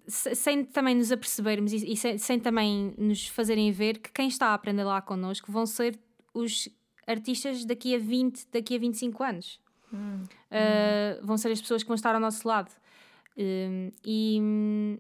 sem 0.08 0.63
também 0.63 0.96
nos 0.96 1.12
apercebermos 1.12 1.74
e, 1.74 1.93
e 1.93 1.98
sem, 1.98 2.17
sem, 2.17 2.39
também 2.39 2.93
nos 2.98 3.28
fazerem 3.28 3.72
ver 3.72 4.00
que 4.00 4.12
quem 4.12 4.28
está 4.28 4.48
a 4.48 4.54
aprender 4.54 4.84
lá 4.84 5.02
connosco 5.02 5.52
vão 5.52 5.65
ser 5.65 6.00
os 6.34 6.70
artistas 7.06 7.65
daqui 7.65 7.93
a 7.96 8.00
20, 8.00 8.48
daqui 8.52 8.76
a 8.76 8.80
25 8.80 9.24
anos. 9.24 9.60
Hum. 9.93 10.24
Uh, 10.24 11.26
vão 11.26 11.38
ser 11.38 11.52
as 11.52 11.62
pessoas 11.62 11.84
que 11.84 11.88
vão 11.88 11.96
estar 11.96 12.15
ao 12.15 12.22
nosso 12.22 12.48
lado. 12.48 12.72
Uh, 13.38 13.91
e 14.06 14.39
um, 14.41 14.98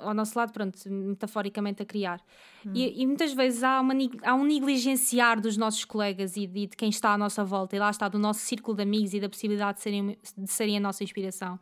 ao 0.00 0.14
nosso 0.14 0.38
lado, 0.38 0.52
pronto, 0.52 0.78
metaforicamente 0.88 1.82
a 1.82 1.86
criar. 1.86 2.20
Hum. 2.64 2.72
E, 2.74 3.02
e, 3.02 3.06
muitas 3.06 3.32
vezes 3.32 3.62
há, 3.64 3.80
uma, 3.80 3.94
há 4.22 4.34
um 4.34 4.44
negligenciar 4.44 5.40
dos 5.40 5.56
nossos 5.56 5.84
colegas 5.84 6.36
e 6.36 6.46
de, 6.46 6.68
de, 6.68 6.76
quem 6.76 6.88
está 6.88 7.12
à 7.12 7.18
nossa 7.18 7.44
volta, 7.44 7.74
e 7.74 7.78
lá 7.78 7.90
está 7.90 8.08
do 8.08 8.18
nosso 8.18 8.40
círculo 8.40 8.76
de 8.76 8.82
amigos 8.82 9.12
e 9.12 9.20
da 9.20 9.28
possibilidade 9.28 9.78
de 9.78 9.82
serem, 9.82 10.18
de 10.36 10.50
serem 10.50 10.76
a 10.76 10.80
nossa 10.80 11.02
inspiração 11.02 11.58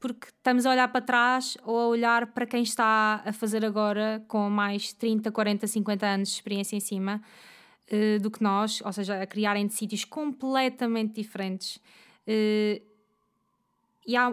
porque 0.00 0.28
estamos 0.28 0.64
a 0.64 0.70
olhar 0.70 0.88
para 0.88 1.00
trás 1.00 1.56
ou 1.64 1.78
a 1.78 1.86
olhar 1.88 2.26
para 2.28 2.46
quem 2.46 2.62
está 2.62 3.22
a 3.24 3.32
fazer 3.32 3.64
agora 3.64 4.24
com 4.28 4.48
mais 4.48 4.92
30, 4.92 5.30
40, 5.30 5.66
50 5.66 6.06
anos 6.06 6.28
de 6.28 6.34
experiência 6.34 6.76
em 6.76 6.80
cima 6.80 7.20
uh, 7.90 8.20
do 8.20 8.30
que 8.30 8.42
nós, 8.42 8.80
ou 8.84 8.92
seja, 8.92 9.20
a 9.20 9.26
criarem 9.26 9.66
de 9.66 9.74
sítios 9.74 10.04
completamente 10.04 11.14
diferentes. 11.14 11.76
Uh, 12.26 12.80
e 14.06 14.16
há, 14.16 14.32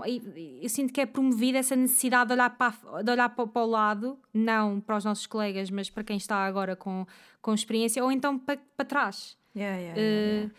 eu 0.62 0.70
sinto 0.70 0.94
que 0.94 1.02
é 1.02 1.06
promovida 1.06 1.58
essa 1.58 1.76
necessidade 1.76 2.30
de 2.30 2.34
olhar, 2.34 2.50
para, 2.52 3.04
de 3.04 3.12
olhar 3.12 3.30
para, 3.30 3.46
para, 3.46 3.62
o 3.62 3.66
lado, 3.66 4.18
não 4.34 4.80
para 4.80 4.96
os 4.96 5.04
nossos 5.04 5.28
colegas, 5.28 5.70
mas 5.70 5.90
para 5.90 6.04
quem 6.04 6.16
está 6.16 6.46
agora 6.46 6.78
com, 6.78 7.06
com 7.42 7.54
experiência, 7.54 8.02
ou 8.02 8.10
então 8.10 8.40
para, 8.40 8.58
para 8.78 8.86
trás. 8.86 9.38
Yeah, 9.54 9.78
yeah, 9.78 10.00
uh, 10.00 10.04
yeah, 10.04 10.54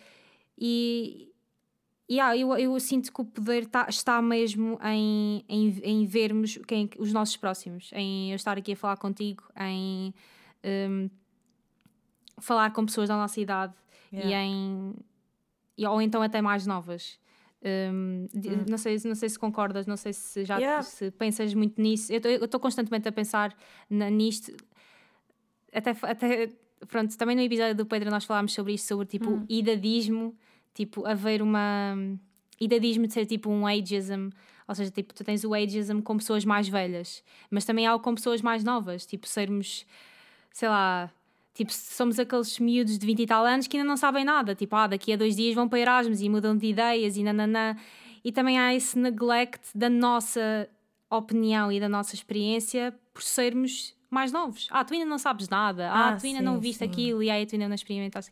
e 0.57 1.26
Yeah, 2.09 2.37
eu, 2.37 2.57
eu 2.57 2.79
sinto 2.79 3.11
que 3.11 3.21
o 3.21 3.25
poder 3.25 3.65
tá, 3.65 3.87
está 3.89 4.21
mesmo 4.21 4.79
em, 4.81 5.43
em, 5.49 5.79
em 5.83 6.05
vermos 6.05 6.57
quem, 6.65 6.89
os 6.97 7.11
nossos 7.11 7.35
próximos, 7.35 7.91
em 7.93 8.31
eu 8.31 8.35
estar 8.37 8.57
aqui 8.57 8.71
a 8.71 8.75
falar 8.77 8.95
contigo, 8.95 9.43
em 9.59 10.13
um, 10.89 11.09
falar 12.39 12.71
com 12.71 12.85
pessoas 12.85 13.09
da 13.09 13.17
nossa 13.17 13.41
idade 13.41 13.73
yeah. 14.13 14.29
e 14.29 14.33
em 14.33 14.95
e, 15.77 15.85
ou 15.85 16.01
então 16.01 16.21
até 16.21 16.41
mais 16.41 16.65
novas. 16.65 17.19
Um, 17.61 18.27
hum. 18.33 18.65
não, 18.69 18.77
sei, 18.77 18.97
não 19.03 19.15
sei 19.15 19.27
se 19.27 19.37
concordas, 19.37 19.85
não 19.85 19.97
sei 19.97 20.13
se 20.13 20.45
já 20.45 20.57
yeah. 20.57 20.81
se 20.81 21.11
pensas 21.11 21.53
muito 21.53 21.81
nisso. 21.81 22.11
Eu 22.13 22.45
estou 22.45 22.59
constantemente 22.59 23.07
a 23.07 23.11
pensar 23.11 23.55
na, 23.89 24.09
nisto. 24.09 24.55
Até, 25.73 25.91
até 26.03 26.49
pronto, 26.87 27.17
também 27.17 27.35
no 27.35 27.41
episódio 27.41 27.75
do 27.75 27.85
Pedro 27.85 28.09
nós 28.09 28.23
falámos 28.23 28.53
sobre 28.53 28.73
isto, 28.73 28.87
sobre 28.87 29.05
tipo 29.05 29.29
hum. 29.29 29.45
idadismo 29.49 30.37
tipo, 30.77 31.07
haver 31.07 31.41
uma. 31.41 31.95
idadismo 32.61 33.07
de 33.07 33.13
ser 33.13 33.25
tipo 33.25 33.49
um 33.49 33.65
ageism, 33.65 34.29
ou 34.67 34.75
seja, 34.75 34.91
tipo, 34.91 35.11
tu 35.11 35.23
tens 35.23 35.43
o 35.43 35.55
ageism 35.55 36.01
com 36.01 36.17
pessoas 36.17 36.45
mais 36.45 36.69
velhas, 36.69 37.23
mas 37.49 37.65
também 37.65 37.87
há 37.87 37.97
com 37.97 38.13
pessoas 38.13 38.43
mais 38.43 38.63
novas, 38.63 39.03
tipo, 39.03 39.27
sermos, 39.27 39.87
sei 40.53 40.69
lá, 40.69 41.11
tipo, 41.55 41.73
somos 41.73 42.19
aqueles 42.19 42.59
miúdos 42.59 42.99
de 42.99 43.05
20 43.07 43.21
e 43.21 43.25
tal 43.25 43.43
anos 43.43 43.65
que 43.65 43.75
ainda 43.75 43.89
não 43.89 43.97
sabem 43.97 44.23
nada, 44.23 44.53
tipo, 44.53 44.75
ah, 44.75 44.85
daqui 44.85 45.11
a 45.13 45.17
dois 45.17 45.35
dias 45.35 45.55
vão 45.55 45.67
para 45.67 45.79
Erasmus 45.79 46.21
e 46.21 46.29
mudam 46.29 46.55
de 46.55 46.67
ideias 46.67 47.17
e 47.17 47.23
nananã. 47.23 47.75
E 48.23 48.31
também 48.31 48.59
há 48.59 48.75
esse 48.75 48.99
neglect 48.99 49.69
da 49.73 49.89
nossa 49.89 50.69
opinião 51.09 51.71
e 51.71 51.79
da 51.79 51.87
nossa 51.87 52.15
experiência 52.15 52.93
por 53.13 53.23
sermos 53.23 53.95
mais 54.09 54.31
novos. 54.31 54.67
Ah, 54.71 54.83
tu 54.83 54.93
ainda 54.93 55.05
não 55.05 55.17
sabes 55.17 55.49
nada. 55.49 55.89
Ah, 55.89 56.09
ah 56.09 56.15
tu 56.15 56.25
ainda 56.25 56.39
sim, 56.39 56.45
não 56.45 56.59
viste 56.59 56.79
sim. 56.79 56.85
aquilo 56.85 57.21
e 57.21 57.29
aí 57.29 57.45
tu 57.45 57.55
ainda 57.55 57.67
não 57.67 57.75
experimentaste. 57.75 58.31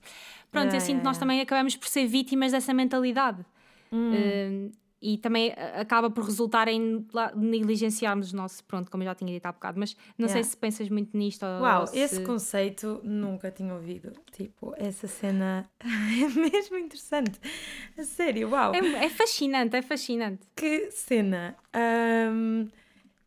Pronto, 0.51 0.73
é, 0.73 0.77
eu 0.77 0.81
sinto 0.81 0.99
que 0.99 1.03
nós 1.03 1.17
também 1.17 1.41
acabamos 1.41 1.75
por 1.75 1.87
ser 1.87 2.05
vítimas 2.07 2.51
dessa 2.51 2.73
mentalidade. 2.73 3.45
Hum. 3.91 4.69
Uh, 4.71 4.71
e 5.05 5.19
também 5.19 5.53
acaba 5.75 6.09
por 6.09 6.23
resultar 6.23 6.67
em 6.67 7.05
negligenciarmos 7.35 8.33
o 8.33 8.35
nosso, 8.35 8.63
pronto, 8.63 8.89
como 8.89 9.03
eu 9.03 9.05
já 9.05 9.13
tinha 9.13 9.31
dito 9.31 9.45
há 9.45 9.51
bocado, 9.51 9.79
mas 9.79 9.95
não 10.17 10.25
yeah. 10.25 10.33
sei 10.33 10.43
se 10.49 10.57
pensas 10.57 10.89
muito 10.89 11.15
nisto. 11.15 11.45
Uau, 11.45 11.85
se... 11.85 11.99
esse 11.99 12.23
conceito 12.23 13.01
nunca 13.03 13.51
tinha 13.51 13.71
ouvido. 13.75 14.13
Tipo, 14.31 14.73
essa 14.75 15.05
cena 15.07 15.69
é 15.79 16.27
mesmo 16.27 16.79
interessante. 16.79 17.39
A 17.95 18.03
sério, 18.03 18.49
uau. 18.49 18.73
É, 18.73 19.05
é 19.05 19.09
fascinante, 19.09 19.75
é 19.75 19.83
fascinante. 19.83 20.41
Que 20.55 20.89
cena. 20.89 21.55
Um, 22.33 22.67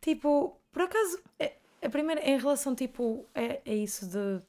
tipo, 0.01 0.59
por 0.73 0.81
acaso, 0.81 1.17
é, 1.39 1.53
a 1.81 1.89
primeira, 1.89 2.21
em 2.29 2.37
relação, 2.37 2.75
tipo, 2.75 3.25
é, 3.33 3.61
é 3.65 3.73
isso 3.73 4.05
de, 4.05 4.39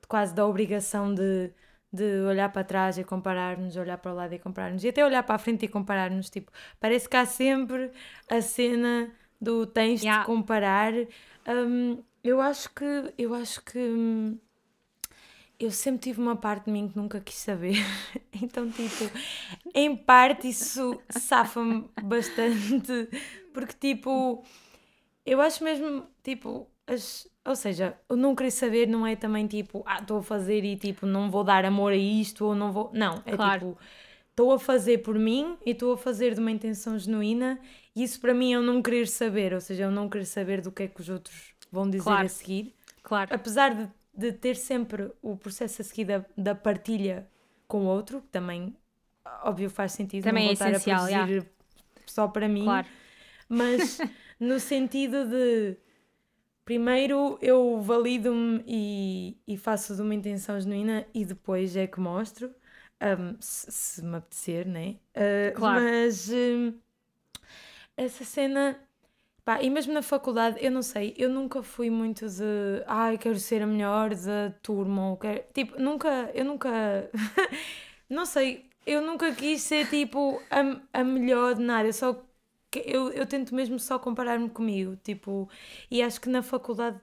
de 0.00 0.08
quase 0.08 0.34
da 0.34 0.44
obrigação 0.44 1.14
de, 1.14 1.52
de 1.92 2.22
olhar 2.22 2.50
para 2.50 2.64
trás 2.64 2.98
e 2.98 3.04
comparar-nos, 3.04 3.76
olhar 3.76 3.98
para 3.98 4.12
o 4.12 4.14
lado 4.14 4.32
e 4.34 4.38
comparar-nos, 4.38 4.84
e 4.84 4.88
até 4.88 5.04
olhar 5.04 5.22
para 5.22 5.34
a 5.34 5.38
frente 5.38 5.64
e 5.64 5.68
comparar-nos, 5.68 6.30
tipo, 6.30 6.52
parece 6.78 7.08
que 7.08 7.16
há 7.16 7.26
sempre 7.26 7.90
a 8.28 8.40
cena 8.40 9.10
do 9.40 9.66
tens 9.66 10.02
yeah. 10.02 10.20
de 10.20 10.26
comparar. 10.26 10.92
Um, 11.48 12.02
eu 12.22 12.40
acho 12.40 12.70
que, 12.70 13.14
eu 13.18 13.34
acho 13.34 13.64
que 13.64 13.78
hum, 13.78 14.38
eu 15.58 15.70
sempre 15.70 16.00
tive 16.00 16.20
uma 16.20 16.36
parte 16.36 16.66
de 16.66 16.72
mim 16.72 16.88
que 16.88 16.96
nunca 16.96 17.20
quis 17.20 17.34
saber, 17.34 17.74
então, 18.40 18.70
tipo, 18.70 19.10
em 19.74 19.96
parte 19.96 20.48
isso 20.48 21.00
safa-me 21.10 21.90
bastante, 22.02 23.08
porque, 23.52 23.74
tipo, 23.74 24.44
eu 25.26 25.40
acho 25.40 25.62
mesmo, 25.64 26.06
tipo, 26.22 26.66
as, 26.90 27.28
ou 27.44 27.54
seja, 27.54 27.96
o 28.08 28.16
não 28.16 28.34
querer 28.34 28.50
saber 28.50 28.88
não 28.88 29.06
é 29.06 29.14
também 29.14 29.46
tipo, 29.46 29.82
ah, 29.86 29.98
estou 30.00 30.18
a 30.18 30.22
fazer 30.22 30.64
e 30.64 30.76
tipo, 30.76 31.06
não 31.06 31.30
vou 31.30 31.44
dar 31.44 31.64
amor 31.64 31.92
a 31.92 31.96
isto 31.96 32.44
ou 32.44 32.54
não 32.54 32.72
vou. 32.72 32.90
Não, 32.92 33.22
é 33.24 33.36
claro. 33.36 33.60
tipo, 33.60 33.78
estou 34.30 34.52
a 34.52 34.58
fazer 34.58 34.98
por 34.98 35.18
mim 35.18 35.56
e 35.64 35.70
estou 35.70 35.92
a 35.92 35.96
fazer 35.96 36.34
de 36.34 36.40
uma 36.40 36.50
intenção 36.50 36.98
genuína 36.98 37.60
e 37.94 38.02
isso 38.02 38.20
para 38.20 38.34
mim 38.34 38.52
é 38.52 38.58
o 38.58 38.62
não 38.62 38.82
querer 38.82 39.06
saber, 39.06 39.54
ou 39.54 39.60
seja, 39.60 39.84
eu 39.84 39.90
não 39.90 40.08
querer 40.08 40.24
saber 40.24 40.60
do 40.60 40.72
que 40.72 40.82
é 40.82 40.88
que 40.88 41.00
os 41.00 41.08
outros 41.08 41.54
vão 41.70 41.88
dizer 41.88 42.04
claro. 42.04 42.26
a 42.26 42.28
seguir. 42.28 42.74
Claro. 43.02 43.34
Apesar 43.34 43.74
de, 43.74 43.88
de 44.12 44.32
ter 44.32 44.56
sempre 44.56 45.10
o 45.22 45.36
processo 45.36 45.82
a 45.82 45.84
seguir 45.84 46.04
da, 46.04 46.24
da 46.36 46.54
partilha 46.54 47.26
com 47.68 47.82
o 47.82 47.86
outro, 47.86 48.20
que 48.20 48.28
também, 48.28 48.74
óbvio, 49.44 49.70
faz 49.70 49.92
sentido 49.92 50.24
também 50.24 50.44
não 50.44 50.50
é 50.50 50.52
essencial, 50.54 51.04
a 51.04 51.08
produzir 51.08 51.46
só 52.06 52.26
para 52.26 52.48
mim. 52.48 52.64
Claro. 52.64 52.86
Mas 53.48 53.98
no 54.40 54.58
sentido 54.58 55.24
de 55.28 55.76
primeiro 56.64 57.38
eu 57.40 57.80
valido-me 57.80 58.62
e, 58.66 59.36
e, 59.46 59.56
faço 59.56 59.94
de 59.94 60.02
uma 60.02 60.14
intenção 60.14 60.60
genuína 60.60 61.06
e 61.14 61.24
depois 61.24 61.76
é 61.76 61.86
que 61.86 62.00
mostro, 62.00 62.54
um, 63.02 63.36
se, 63.40 63.70
se, 63.70 64.04
me 64.04 64.16
apetecer, 64.16 64.66
né? 64.66 64.96
Uh, 65.16 65.54
claro. 65.54 65.80
Mas 65.80 66.30
um, 66.30 66.74
essa 67.96 68.24
cena. 68.24 68.78
Pá, 69.42 69.62
e 69.62 69.70
mesmo 69.70 69.92
na 69.92 70.02
faculdade, 70.02 70.58
eu 70.60 70.70
não 70.70 70.82
sei, 70.82 71.14
eu 71.16 71.30
nunca 71.30 71.62
fui 71.62 71.88
muito 71.88 72.28
de 72.28 72.84
ai, 72.86 73.16
quero 73.16 73.38
ser 73.38 73.62
a 73.62 73.66
melhor 73.66 74.14
da 74.14 74.52
turma, 74.62 75.10
ou 75.10 75.16
quero, 75.16 75.42
tipo, 75.54 75.80
nunca, 75.80 76.30
eu 76.34 76.44
nunca, 76.44 76.70
não 78.08 78.26
sei, 78.26 78.68
eu 78.86 79.00
nunca 79.00 79.34
quis 79.34 79.62
ser 79.62 79.88
tipo 79.88 80.40
a, 80.50 81.00
a 81.00 81.02
melhor 81.02 81.54
de 81.54 81.62
nada, 81.62 81.88
eu 81.88 81.92
só 81.92 82.22
eu, 82.78 83.10
eu 83.10 83.26
tento 83.26 83.54
mesmo 83.54 83.78
só 83.78 83.98
comparar-me 83.98 84.48
comigo, 84.48 84.96
tipo, 85.02 85.48
e 85.90 86.02
acho 86.02 86.20
que 86.20 86.28
na 86.28 86.42
faculdade 86.42 87.00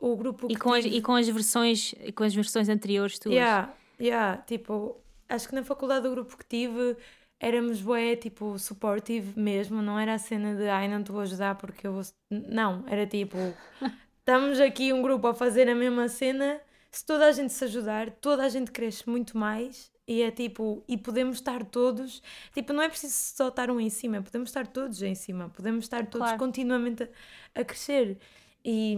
o 0.00 0.16
grupo 0.16 0.46
e 0.50 0.56
com, 0.56 0.74
tive... 0.74 0.88
as, 0.88 0.94
e 0.94 1.02
com 1.02 1.14
as 1.14 1.28
versões 1.28 1.94
e 2.00 2.12
com 2.12 2.24
as 2.24 2.34
versões 2.34 2.68
anteriores 2.68 3.18
tuas. 3.18 3.34
Yeah, 3.34 3.74
yeah, 4.00 4.42
tipo, 4.42 5.00
acho 5.28 5.48
que 5.48 5.54
na 5.54 5.64
faculdade 5.64 6.06
o 6.06 6.10
grupo 6.10 6.36
que 6.36 6.44
tive 6.44 6.96
éramos 7.40 7.80
bué, 7.80 8.16
tipo, 8.16 8.58
supportive 8.58 9.38
mesmo, 9.38 9.80
não 9.80 9.98
era 9.98 10.14
a 10.14 10.18
cena 10.18 10.54
de 10.54 10.68
ai, 10.68 10.88
não 10.88 11.02
te 11.02 11.12
vou 11.12 11.20
ajudar 11.20 11.54
porque 11.54 11.86
eu 11.86 11.92
vou... 11.92 12.02
Não, 12.30 12.84
era 12.86 13.06
tipo, 13.06 13.36
estamos 14.18 14.60
aqui 14.60 14.92
um 14.92 15.02
grupo 15.02 15.26
a 15.28 15.34
fazer 15.34 15.68
a 15.68 15.74
mesma 15.74 16.08
cena, 16.08 16.60
se 16.90 17.04
toda 17.06 17.26
a 17.26 17.32
gente 17.32 17.52
se 17.52 17.64
ajudar, 17.64 18.10
toda 18.10 18.44
a 18.44 18.48
gente 18.48 18.72
cresce 18.72 19.08
muito 19.08 19.38
mais 19.38 19.90
e 20.08 20.22
é 20.22 20.30
tipo, 20.30 20.82
e 20.88 20.96
podemos 20.96 21.36
estar 21.36 21.62
todos, 21.66 22.22
tipo, 22.54 22.72
não 22.72 22.82
é 22.82 22.88
preciso 22.88 23.12
só 23.12 23.48
estar 23.48 23.70
um 23.70 23.78
em 23.78 23.90
cima, 23.90 24.22
podemos 24.22 24.48
estar 24.48 24.66
todos 24.66 25.02
em 25.02 25.14
cima, 25.14 25.50
podemos 25.50 25.84
estar 25.84 26.06
todos 26.06 26.28
claro. 26.28 26.38
continuamente 26.38 27.02
a, 27.02 27.60
a, 27.60 27.62
crescer. 27.62 28.16
E, 28.64 28.96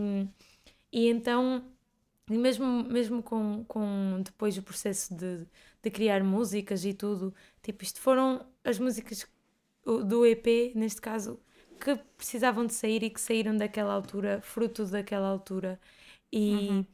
e 0.93 1.09
então, 1.09 1.65
e 2.31 2.39
mesmo, 2.39 2.85
mesmo 2.85 3.25
com, 3.25 3.65
com 3.67 4.23
depois 4.25 4.57
o 4.57 4.63
processo 4.63 5.13
de, 5.13 5.49
de 5.83 5.91
criar 5.91 6.23
músicas 6.23 6.85
e 6.85 6.95
tudo, 6.95 7.35
tipo, 7.61 7.83
isto 7.83 8.01
foram 8.01 8.47
as 8.63 8.79
músicas 8.79 9.27
do 9.85 10.25
EP, 10.25 10.77
neste 10.77 11.01
caso, 11.01 11.41
que 11.81 11.97
precisavam 12.17 12.65
de 12.65 12.73
sair 12.73 13.03
e 13.03 13.11
que 13.11 13.21
saíram 13.21 13.57
daquela 13.57 13.93
altura, 13.93 14.41
fruto 14.43 14.85
daquela 14.85 15.27
altura, 15.27 15.81
e 16.31 16.69
uhum. 16.69 16.87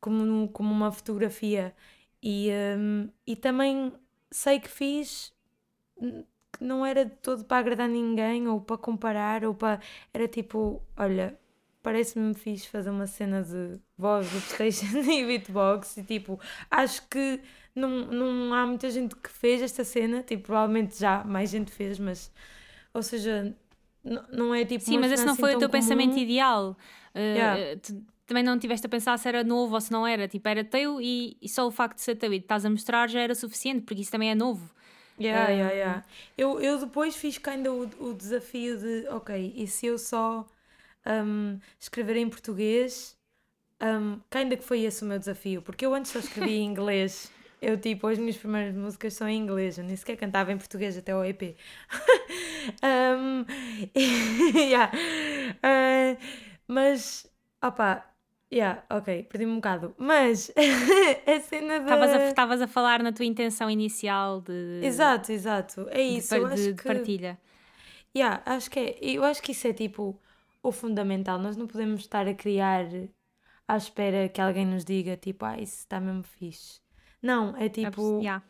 como, 0.00 0.48
como 0.48 0.72
uma 0.72 0.90
fotografia. 0.90 1.74
E, 2.22 2.50
um, 2.76 3.08
e 3.26 3.36
também 3.36 3.92
sei 4.30 4.58
que 4.60 4.68
fiz 4.68 5.32
que 6.52 6.64
não 6.64 6.84
era 6.84 7.04
de 7.04 7.14
todo 7.16 7.44
para 7.44 7.58
agradar 7.58 7.88
ninguém 7.88 8.48
ou 8.48 8.60
para 8.60 8.78
comparar 8.78 9.44
ou 9.44 9.54
para. 9.54 9.80
Era 10.12 10.26
tipo, 10.26 10.82
olha, 10.96 11.38
parece-me 11.82 12.34
fixe 12.34 12.68
fazer 12.68 12.90
uma 12.90 13.06
cena 13.06 13.42
de 13.42 13.78
voz 13.96 14.30
do 14.30 14.56
PlayStation 14.56 14.98
e 15.10 15.26
beatbox 15.26 15.96
e 15.98 16.04
tipo, 16.04 16.40
acho 16.70 17.06
que 17.08 17.40
não, 17.74 18.06
não 18.06 18.54
há 18.54 18.66
muita 18.66 18.90
gente 18.90 19.14
que 19.14 19.30
fez 19.30 19.62
esta 19.62 19.84
cena, 19.84 20.22
tipo, 20.22 20.44
provavelmente 20.44 20.98
já 20.98 21.22
mais 21.24 21.50
gente 21.50 21.70
fez, 21.70 21.98
mas 21.98 22.32
ou 22.92 23.02
seja, 23.02 23.54
não 24.32 24.54
é 24.54 24.64
tipo. 24.64 24.84
Sim, 24.84 24.98
mas 24.98 25.12
esse 25.12 25.24
não 25.24 25.32
assim 25.32 25.40
foi 25.40 25.54
o 25.54 25.58
teu 25.58 25.68
comum. 25.68 25.80
pensamento 25.80 26.18
ideal. 26.18 26.76
Uh, 27.14 27.18
yeah 27.18 27.78
também 28.28 28.44
não 28.44 28.58
tiveste 28.58 28.86
a 28.86 28.90
pensar 28.90 29.18
se 29.18 29.26
era 29.26 29.42
novo 29.42 29.74
ou 29.74 29.80
se 29.80 29.90
não 29.90 30.06
era. 30.06 30.28
Tipo, 30.28 30.46
era 30.48 30.62
teu 30.62 31.00
e, 31.00 31.38
e 31.40 31.48
só 31.48 31.66
o 31.66 31.70
facto 31.70 31.96
de 31.96 32.02
ser 32.02 32.14
teu 32.14 32.32
e 32.32 32.38
de 32.38 32.44
estás 32.44 32.64
a 32.64 32.70
mostrar 32.70 33.08
já 33.08 33.20
era 33.20 33.34
suficiente, 33.34 33.86
porque 33.86 34.02
isso 34.02 34.12
também 34.12 34.30
é 34.30 34.34
novo. 34.34 34.70
Yeah, 35.18 35.50
uh, 35.50 35.50
yeah, 35.50 35.74
yeah. 35.74 36.04
Eu, 36.36 36.60
eu 36.60 36.78
depois 36.78 37.16
fiz 37.16 37.40
ainda 37.44 37.72
o, 37.72 37.88
o 37.98 38.14
desafio 38.14 38.78
de, 38.78 39.08
ok, 39.08 39.54
e 39.56 39.66
se 39.66 39.86
eu 39.86 39.98
só 39.98 40.46
um, 41.06 41.58
escrever 41.80 42.16
em 42.16 42.28
português, 42.28 43.16
um, 43.82 44.20
ainda 44.30 44.56
que 44.56 44.62
foi 44.62 44.82
esse 44.82 45.02
o 45.02 45.06
meu 45.06 45.18
desafio, 45.18 45.62
porque 45.62 45.86
eu 45.86 45.94
antes 45.94 46.12
só 46.12 46.18
escrevia 46.18 46.58
em 46.58 46.66
inglês. 46.68 47.32
Eu, 47.60 47.76
tipo, 47.76 48.06
as 48.06 48.18
minhas 48.18 48.36
primeiras 48.36 48.72
músicas 48.72 49.14
são 49.14 49.28
em 49.28 49.36
inglês, 49.36 49.78
eu 49.78 49.84
nem 49.84 49.96
sequer 49.96 50.16
cantava 50.16 50.52
em 50.52 50.56
português 50.56 50.96
até 50.96 51.16
o 51.16 51.24
EP. 51.24 51.56
um, 52.84 53.44
yeah. 54.56 54.92
uh, 54.94 56.16
mas, 56.68 57.26
opá, 57.60 58.08
Yeah, 58.50 58.82
ok, 58.88 59.24
perdi-me 59.24 59.52
um 59.52 59.56
bocado. 59.56 59.94
Mas 59.98 60.50
a 61.26 61.40
cena 61.40 61.80
da. 61.80 62.28
Estavas 62.28 62.62
a, 62.62 62.64
a 62.64 62.68
falar 62.68 63.02
na 63.02 63.12
tua 63.12 63.26
intenção 63.26 63.70
inicial 63.70 64.40
de. 64.40 64.80
Exato, 64.82 65.30
exato. 65.32 65.86
É 65.90 66.00
isso. 66.00 66.34
De, 66.34 66.54
de, 66.54 66.72
de 66.72 66.82
partilha. 66.82 67.38
Yeah, 68.16 68.42
acho 68.46 68.70
que 68.70 68.78
é. 68.78 68.98
Eu 69.02 69.22
acho 69.24 69.42
que 69.42 69.52
isso 69.52 69.66
é 69.68 69.72
tipo 69.72 70.18
o 70.62 70.72
fundamental. 70.72 71.38
Nós 71.38 71.56
não 71.56 71.66
podemos 71.66 72.00
estar 72.00 72.26
a 72.26 72.32
criar 72.32 72.86
à 73.66 73.76
espera 73.76 74.28
que 74.30 74.40
alguém 74.40 74.64
nos 74.64 74.84
diga 74.84 75.16
tipo, 75.16 75.44
ah, 75.44 75.60
isso 75.60 75.78
está 75.80 76.00
mesmo 76.00 76.22
fixe. 76.22 76.80
Não, 77.20 77.54
é 77.56 77.68
tipo. 77.68 78.18
Yeah. 78.18 78.42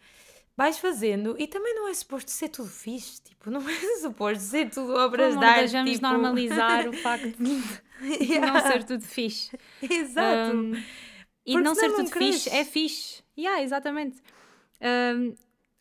Vais 0.58 0.76
fazendo 0.76 1.36
e 1.38 1.46
também 1.46 1.72
não 1.72 1.86
é 1.86 1.94
suposto 1.94 2.32
ser 2.32 2.48
tudo 2.48 2.68
fixe, 2.68 3.22
tipo, 3.22 3.48
não 3.48 3.60
é 3.60 3.74
suposto 4.02 4.42
ser 4.42 4.68
tudo 4.68 4.92
obras 4.92 5.38
de 5.38 5.44
arte. 5.44 5.70
Vamos 5.70 5.92
tipo... 5.92 6.02
normalizar 6.02 6.88
o 6.88 6.92
facto 6.98 7.30
de, 7.38 7.62
yeah. 8.24 8.52
não 8.52 8.60
ser 8.60 8.82
tudo 8.82 9.04
fixe. 9.04 9.56
Exato. 9.80 10.56
Um, 10.56 10.72
e 11.46 11.56
não 11.56 11.76
ser 11.76 11.94
tudo 11.94 12.10
fixe 12.10 12.50
é 12.50 12.64
fixe. 12.64 13.22
Yeah, 13.38 13.62
exatamente. 13.62 14.20
Um, 14.82 15.32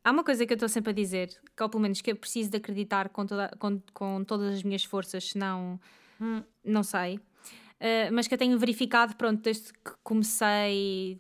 há 0.04 0.12
uma 0.12 0.24
coisa 0.24 0.46
que 0.46 0.54
eu 0.54 0.58
estou 0.58 0.70
sempre 0.70 0.92
a 0.92 0.94
dizer, 0.94 1.30
que 1.56 1.64
ou 1.64 1.70
pelo 1.70 1.82
menos 1.82 2.00
que 2.00 2.12
eu 2.12 2.16
preciso 2.16 2.52
de 2.52 2.58
acreditar 2.58 3.10
com, 3.10 3.26
toda, 3.26 3.50
com, 3.58 3.82
com 3.96 4.24
todas 4.24 4.54
as 4.54 4.62
minhas 4.62 4.84
forças, 4.84 5.30
senão 5.30 5.80
hum. 6.22 6.44
não 6.64 6.84
sei. 6.84 7.16
Uh, 7.16 8.14
mas 8.14 8.28
que 8.28 8.34
eu 8.36 8.38
tenho 8.38 8.58
verificado, 8.60 9.16
pronto, 9.16 9.42
desde 9.42 9.74
que 9.74 9.92
comecei, 10.04 11.20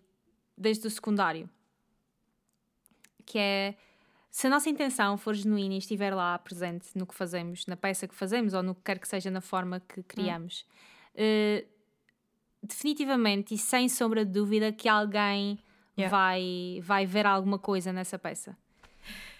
desde 0.55 0.85
o 0.85 0.91
secundário. 0.91 1.49
Que 3.27 3.37
é, 3.37 3.75
se 4.31 4.47
a 4.47 4.49
nossa 4.49 4.69
intenção 4.69 5.17
for 5.17 5.35
genuína 5.35 5.75
e 5.75 5.77
estiver 5.77 6.15
lá 6.15 6.39
presente 6.39 6.87
no 6.95 7.05
que 7.05 7.13
fazemos, 7.13 7.65
na 7.67 7.75
peça 7.75 8.07
que 8.07 8.15
fazemos 8.15 8.53
ou 8.53 8.63
no 8.63 8.73
que 8.73 8.81
quer 8.85 8.97
que 8.97 9.07
seja 9.07 9.29
na 9.29 9.41
forma 9.41 9.81
que 9.81 10.01
criamos, 10.03 10.65
hum. 11.15 11.21
uh, 11.21 11.67
definitivamente 12.63 13.53
e 13.53 13.57
sem 13.57 13.89
sombra 13.89 14.25
de 14.25 14.31
dúvida 14.31 14.71
que 14.71 14.87
alguém 14.87 15.59
yeah. 15.97 16.09
vai, 16.09 16.79
vai 16.81 17.05
ver 17.05 17.25
alguma 17.25 17.59
coisa 17.59 17.91
nessa 17.91 18.17
peça. 18.17 18.57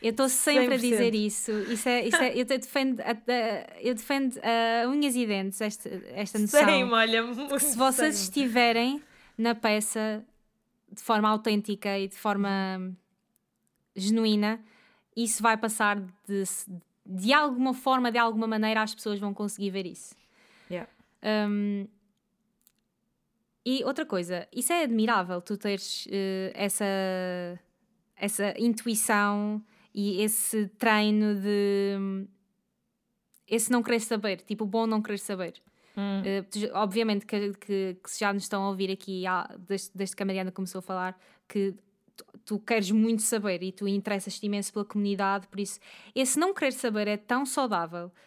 Eu 0.01 0.11
estou 0.11 0.29
sempre 0.29 0.67
100%. 0.67 0.73
a 0.73 0.77
dizer 0.77 1.15
isso. 1.15 1.51
isso, 1.51 1.89
é, 1.89 2.05
isso 2.05 2.17
é, 2.17 2.38
eu 2.38 2.45
defendo, 2.45 3.01
eu 3.81 3.95
defendo 3.95 4.35
uh, 4.35 4.89
unhas 4.89 5.15
e 5.15 5.25
dentes 5.25 5.59
esta, 5.59 5.89
esta 6.13 6.38
noção. 6.38 6.65
Sim, 6.65 6.83
olha, 6.83 7.23
se 7.59 7.75
vocês 7.75 8.15
sei. 8.15 8.23
estiverem 8.25 9.01
na 9.38 9.55
peça 9.55 10.23
de 10.91 11.01
forma 11.01 11.29
autêntica 11.29 11.97
e 11.97 12.07
de 12.07 12.15
forma 12.15 12.95
genuína, 13.97 14.63
isso 15.15 15.41
vai 15.41 15.57
passar 15.57 15.99
de, 15.99 16.43
de 17.05 17.33
alguma 17.33 17.73
forma, 17.73 18.11
de 18.11 18.17
alguma 18.17 18.47
maneira, 18.47 18.81
as 18.83 18.93
pessoas 18.93 19.19
vão 19.19 19.33
conseguir 19.33 19.71
ver 19.71 19.85
isso. 19.85 20.15
Yeah. 20.69 20.89
Um, 21.23 21.87
e 23.65 23.83
outra 23.83 24.05
coisa, 24.05 24.47
isso 24.53 24.71
é 24.71 24.83
admirável, 24.83 25.41
tu 25.41 25.57
teres 25.57 26.05
uh, 26.05 26.51
essa, 26.53 26.85
essa 28.15 28.53
intuição 28.57 29.61
e 29.93 30.21
esse 30.21 30.67
treino 30.77 31.35
de. 31.35 32.27
esse 33.47 33.71
não 33.71 33.83
querer 33.83 33.99
saber, 33.99 34.37
tipo, 34.41 34.65
bom 34.65 34.85
não 34.87 35.01
querer 35.01 35.17
saber. 35.17 35.55
Hum. 35.97 36.21
Uh, 36.21 36.69
obviamente 36.75 37.25
que, 37.25 37.53
que, 37.55 37.97
que, 38.01 38.19
já 38.19 38.31
nos 38.31 38.43
estão 38.43 38.63
a 38.63 38.69
ouvir 38.69 38.91
aqui, 38.91 39.23
desde, 39.67 39.89
desde 39.95 40.15
que 40.15 40.23
a 40.23 40.25
Mariana 40.25 40.51
começou 40.51 40.79
a 40.79 40.83
falar, 40.83 41.19
que 41.47 41.73
tu, 42.18 42.26
tu 42.45 42.59
queres 42.59 42.91
muito 42.91 43.22
saber 43.22 43.63
e 43.63 43.72
tu 43.72 43.88
interessas-te 43.88 44.45
imenso 44.45 44.74
pela 44.74 44.84
comunidade, 44.84 45.47
por 45.47 45.59
isso, 45.59 45.80
esse 46.13 46.38
não 46.38 46.53
querer 46.53 46.74
saber 46.74 47.07
é 47.07 47.18
tão 47.18 47.45
saudável. 47.45 48.11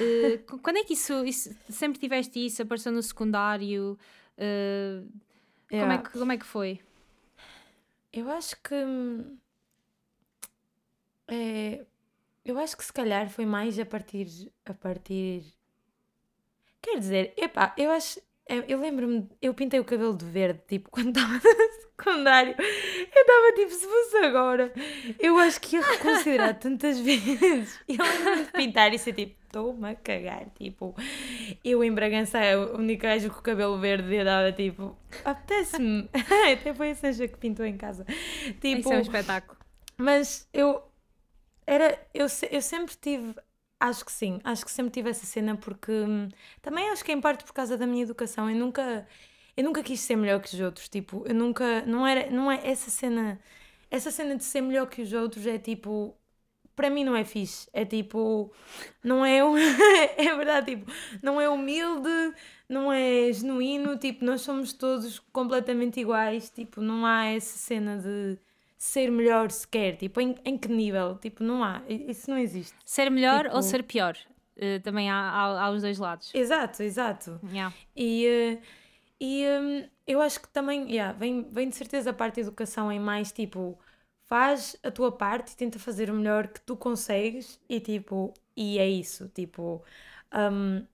Uh, 0.00 0.58
quando 0.60 0.78
é 0.78 0.82
que 0.82 0.94
isso, 0.94 1.12
isso, 1.26 1.54
Sempre 1.68 1.98
tiveste 1.98 2.42
isso? 2.42 2.62
Apareceu 2.62 2.90
no 2.90 3.02
secundário? 3.02 3.98
Uh, 4.38 5.06
yeah. 5.70 5.82
como, 5.82 5.92
é 5.92 5.98
que, 5.98 6.18
como 6.18 6.32
é 6.32 6.38
que 6.38 6.46
foi? 6.46 6.80
Eu 8.10 8.30
acho 8.30 8.56
que. 8.62 8.74
É, 11.28 11.84
eu 12.44 12.58
acho 12.58 12.76
que 12.76 12.84
se 12.84 12.92
calhar 12.92 13.28
foi 13.28 13.44
mais 13.44 13.78
a 13.78 13.84
partir. 13.84 14.52
A 14.64 14.72
partir. 14.72 15.44
Quer 16.80 16.98
dizer, 16.98 17.34
epá, 17.36 17.74
eu 17.76 17.90
acho. 17.90 18.20
Eu 18.46 18.78
lembro-me, 18.78 19.26
eu 19.40 19.54
pintei 19.54 19.80
o 19.80 19.84
cabelo 19.84 20.14
de 20.14 20.24
verde, 20.26 20.60
tipo, 20.68 20.90
quando 20.92 21.08
estava 21.08 21.32
no 21.32 21.40
secundário. 21.82 22.54
Eu 22.58 23.22
estava 23.22 23.52
tipo, 23.56 23.70
se 23.70 23.86
fosse 23.86 24.16
agora, 24.18 24.72
eu 25.18 25.38
acho 25.38 25.60
que 25.60 25.76
ia 25.76 25.82
reconsiderar 25.82 26.58
tantas 26.58 27.00
vezes. 27.00 27.80
E 27.88 27.96
eu 27.96 28.04
lembro-me 28.04 28.44
de 28.44 28.52
pintar 28.52 28.92
e 28.92 28.98
ser 28.98 29.14
tipo, 29.14 29.34
estou-me 29.44 29.88
a 29.88 29.94
cagar. 29.94 30.46
Tipo, 30.58 30.94
eu 31.64 31.82
em 31.82 31.92
Bragança, 31.92 32.38
o 32.58 32.78
único 32.78 33.02
gajo 33.02 33.30
com 33.30 33.38
o 33.38 33.42
cabelo 33.42 33.78
verde 33.78 34.12
e 34.14 34.24
dava 34.24 34.52
tipo, 34.52 34.94
apetece-me. 35.24 36.10
Até 36.52 36.74
foi 36.74 36.90
a 36.90 36.94
Sanja 36.94 37.26
que 37.26 37.38
pintou 37.38 37.64
em 37.64 37.78
casa. 37.78 38.04
Tipo, 38.60 38.80
Isso 38.80 38.92
é 38.92 38.98
um 38.98 39.00
espetáculo. 39.00 39.58
Mas 39.96 40.46
eu, 40.52 40.82
era, 41.66 41.98
eu, 42.12 42.26
eu 42.50 42.60
sempre 42.60 42.94
tive 43.00 43.34
Acho 43.84 44.02
que 44.02 44.10
sim, 44.12 44.40
acho 44.44 44.64
que 44.64 44.70
sempre 44.70 44.90
tive 44.92 45.10
essa 45.10 45.26
cena 45.26 45.56
porque 45.56 45.92
hum, 45.92 46.28
também 46.62 46.88
acho 46.88 47.04
que 47.04 47.12
é 47.12 47.14
em 47.14 47.20
parte 47.20 47.44
por 47.44 47.52
causa 47.52 47.76
da 47.76 47.86
minha 47.86 48.02
educação. 48.02 48.48
Eu 48.48 48.56
nunca, 48.56 49.06
eu 49.54 49.62
nunca 49.62 49.82
quis 49.82 50.00
ser 50.00 50.16
melhor 50.16 50.40
que 50.40 50.54
os 50.54 50.58
outros. 50.60 50.88
Tipo, 50.88 51.22
eu 51.26 51.34
nunca, 51.34 51.82
não 51.84 52.06
era, 52.06 52.30
não 52.30 52.50
é 52.50 52.66
essa 52.66 52.90
cena, 52.90 53.38
essa 53.90 54.10
cena 54.10 54.36
de 54.36 54.44
ser 54.44 54.62
melhor 54.62 54.86
que 54.88 55.02
os 55.02 55.12
outros 55.12 55.46
é 55.46 55.58
tipo, 55.58 56.16
para 56.74 56.90
mim 56.90 57.04
não 57.04 57.14
é 57.16 57.24
fixe. 57.24 57.68
É 57.74 57.84
tipo, 57.84 58.50
não 59.02 59.24
é, 59.24 59.40
é 60.18 60.34
verdade, 60.36 60.76
tipo, 60.76 60.90
não 61.22 61.38
é 61.40 61.48
humilde, 61.50 62.08
não 62.68 62.90
é 62.92 63.30
genuíno, 63.32 63.98
tipo, 63.98 64.24
nós 64.24 64.40
somos 64.42 64.72
todos 64.72 65.18
completamente 65.32 66.00
iguais, 66.00 66.48
tipo, 66.50 66.80
não 66.80 67.04
há 67.06 67.26
essa 67.26 67.58
cena 67.58 67.98
de 67.98 68.38
ser 68.84 69.10
melhor 69.10 69.50
sequer, 69.50 69.96
tipo, 69.96 70.20
em, 70.20 70.34
em 70.44 70.58
que 70.58 70.68
nível? 70.68 71.16
Tipo, 71.16 71.42
não 71.42 71.64
há, 71.64 71.82
isso 71.88 72.28
não 72.30 72.36
existe. 72.36 72.76
Ser 72.84 73.10
melhor 73.10 73.44
tipo... 73.44 73.56
ou 73.56 73.62
ser 73.62 73.82
pior? 73.82 74.14
Uh, 74.58 74.78
também 74.82 75.10
há, 75.10 75.16
há, 75.16 75.64
há, 75.64 75.70
os 75.70 75.80
dois 75.80 75.98
lados. 75.98 76.30
Exato, 76.34 76.82
exato. 76.82 77.40
Yeah. 77.50 77.74
E, 77.96 78.26
uh, 78.60 78.62
e 79.18 79.46
um, 79.46 79.88
eu 80.06 80.20
acho 80.20 80.38
que 80.38 80.48
também, 80.48 80.90
yeah, 80.92 81.16
vem, 81.18 81.48
vem 81.50 81.70
de 81.70 81.76
certeza 81.76 82.10
a 82.10 82.12
parte 82.12 82.36
da 82.36 82.42
educação 82.42 82.92
em 82.92 83.00
mais 83.00 83.32
tipo 83.32 83.78
faz 84.26 84.76
a 84.82 84.90
tua 84.90 85.10
parte 85.10 85.52
e 85.52 85.56
tenta 85.56 85.78
fazer 85.78 86.10
o 86.10 86.14
melhor 86.14 86.48
que 86.48 86.60
tu 86.60 86.76
consegues 86.76 87.58
e 87.68 87.80
tipo, 87.80 88.34
e 88.54 88.78
é 88.78 88.88
isso, 88.88 89.28
tipo, 89.30 89.82
um, 90.34 90.86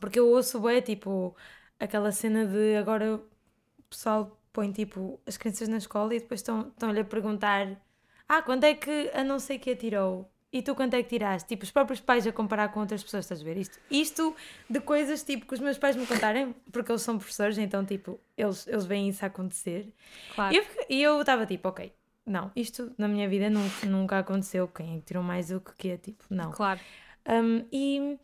porque 0.00 0.18
eu 0.20 0.28
ouço 0.28 0.60
bem, 0.60 0.80
tipo, 0.80 1.36
aquela 1.78 2.12
cena 2.12 2.46
de 2.46 2.76
agora 2.76 3.16
o 3.16 3.82
pessoal 3.90 4.41
põe 4.52 4.70
tipo 4.72 5.20
as 5.26 5.36
crianças 5.36 5.68
na 5.68 5.78
escola 5.78 6.14
e 6.14 6.20
depois 6.20 6.40
estão-lhe 6.40 7.00
a 7.00 7.04
perguntar 7.04 7.80
ah, 8.28 8.42
quando 8.42 8.64
é 8.64 8.74
que 8.74 9.10
a 9.12 9.22
não 9.24 9.38
sei 9.38 9.58
que 9.58 9.70
atirou? 9.70 10.30
E 10.52 10.60
tu 10.60 10.74
quanto 10.74 10.94
é 10.94 11.02
que 11.02 11.08
tiraste? 11.08 11.48
Tipo, 11.48 11.64
os 11.64 11.70
próprios 11.70 11.98
pais 12.00 12.26
a 12.26 12.32
comparar 12.32 12.68
com 12.68 12.80
outras 12.80 13.02
pessoas, 13.02 13.24
estás 13.24 13.40
a 13.40 13.44
ver? 13.44 13.56
Isto, 13.56 13.78
isto 13.90 14.36
de 14.68 14.80
coisas 14.80 15.22
tipo 15.22 15.46
que 15.46 15.54
os 15.54 15.60
meus 15.60 15.78
pais 15.78 15.96
me 15.96 16.06
contarem, 16.06 16.54
porque 16.70 16.92
eles 16.92 17.00
são 17.00 17.16
professores, 17.16 17.56
então 17.56 17.84
tipo, 17.84 18.20
eles, 18.36 18.66
eles 18.66 18.84
veem 18.84 19.08
isso 19.08 19.24
acontecer. 19.24 19.90
Claro. 20.34 20.54
E 20.90 21.02
eu 21.02 21.20
estava 21.20 21.46
tipo, 21.46 21.68
ok, 21.68 21.90
não, 22.26 22.52
isto 22.54 22.92
na 22.98 23.08
minha 23.08 23.26
vida 23.28 23.48
nunca, 23.48 23.86
nunca 23.86 24.18
aconteceu. 24.18 24.68
Quem 24.68 24.96
é 24.96 24.98
que 24.98 25.06
tirou 25.06 25.22
mais 25.22 25.48
que 25.48 25.76
que 25.76 25.88
é? 25.88 25.96
Tipo, 25.96 26.24
não. 26.28 26.52
Claro. 26.52 26.80
Um, 27.26 27.66
e 27.72 28.18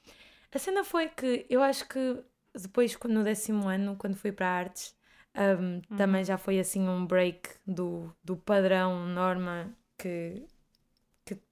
a 0.54 0.58
cena 0.58 0.84
foi 0.84 1.08
que 1.08 1.46
eu 1.48 1.62
acho 1.62 1.88
que 1.88 2.22
depois, 2.54 2.96
no 3.08 3.24
décimo 3.24 3.68
ano, 3.68 3.96
quando 3.96 4.16
fui 4.16 4.32
para 4.32 4.48
artes, 4.48 4.94
um, 5.36 5.74
uhum. 5.90 5.96
também 5.96 6.24
já 6.24 6.36
foi 6.38 6.58
assim 6.58 6.88
um 6.88 7.06
break 7.06 7.50
do, 7.66 8.12
do 8.22 8.36
padrão, 8.36 9.06
norma 9.06 9.72
que 9.96 10.46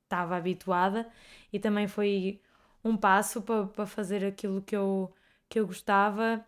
estava 0.07 0.37
habituada 0.37 1.07
e 1.53 1.59
também 1.59 1.87
foi 1.89 2.41
um 2.83 2.97
passo 2.97 3.43
para 3.43 3.67
pa 3.67 3.87
fazer 3.87 4.25
aquilo 4.25 4.63
que 4.63 4.77
eu, 4.77 5.13
que 5.49 5.59
eu 5.59 5.67
gostava 5.67 6.45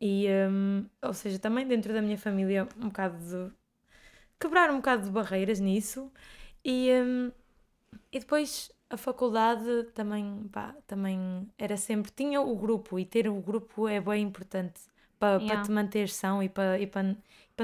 e, 0.00 0.26
um, 0.50 0.84
ou 1.00 1.14
seja, 1.14 1.38
também 1.38 1.66
dentro 1.66 1.92
da 1.94 2.02
minha 2.02 2.18
família 2.18 2.68
um 2.76 2.88
bocado 2.88 3.16
de 3.18 3.52
quebrar 4.38 4.70
um 4.70 4.76
bocado 4.76 5.04
de 5.04 5.10
barreiras 5.10 5.60
nisso 5.60 6.12
e, 6.64 6.90
um, 6.92 7.32
e 8.12 8.18
depois 8.18 8.70
a 8.90 8.96
faculdade 8.96 9.84
também, 9.94 10.48
pá, 10.52 10.74
também 10.86 11.48
era 11.58 11.76
sempre, 11.76 12.10
tinha 12.10 12.40
o 12.40 12.56
grupo 12.56 12.98
e 12.98 13.04
ter 13.04 13.28
o 13.28 13.40
grupo 13.40 13.88
é 13.88 14.00
bem 14.00 14.22
importante 14.24 14.80
para 15.18 15.42
yeah. 15.42 15.62
te 15.62 15.70
manter 15.70 16.08
são 16.08 16.42
e 16.42 16.48
para, 16.48 16.78
e 16.78 16.90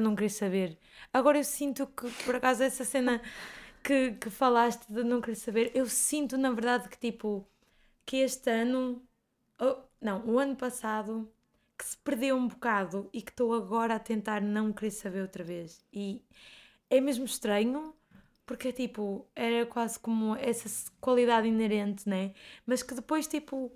não 0.00 0.14
querer 0.14 0.30
saber. 0.30 0.78
Agora 1.12 1.38
eu 1.38 1.44
sinto 1.44 1.86
que 1.86 2.10
por 2.24 2.36
acaso 2.36 2.62
essa 2.62 2.84
cena 2.84 3.20
que, 3.82 4.12
que 4.12 4.30
falaste 4.30 4.86
de 4.88 5.02
não 5.02 5.20
querer 5.20 5.36
saber, 5.36 5.70
eu 5.74 5.86
sinto 5.86 6.38
na 6.38 6.50
verdade 6.50 6.88
que 6.88 6.98
tipo 6.98 7.46
que 8.04 8.18
este 8.18 8.50
ano, 8.50 9.02
oh, 9.60 9.76
não, 10.00 10.24
o 10.26 10.38
ano 10.38 10.56
passado 10.56 11.30
que 11.78 11.84
se 11.84 11.96
perdeu 11.98 12.36
um 12.36 12.46
bocado 12.46 13.08
e 13.12 13.20
que 13.20 13.30
estou 13.30 13.54
agora 13.54 13.96
a 13.96 13.98
tentar 13.98 14.40
não 14.40 14.72
querer 14.72 14.90
saber 14.90 15.22
outra 15.22 15.42
vez. 15.42 15.84
E 15.92 16.24
é 16.88 17.00
mesmo 17.00 17.24
estranho, 17.24 17.94
porque 18.46 18.68
é 18.68 18.72
tipo, 18.72 19.26
era 19.34 19.66
quase 19.66 19.98
como 19.98 20.36
essa 20.36 20.90
qualidade 21.00 21.48
inerente, 21.48 22.08
né? 22.08 22.34
Mas 22.66 22.82
que 22.82 22.94
depois, 22.94 23.26
tipo, 23.26 23.72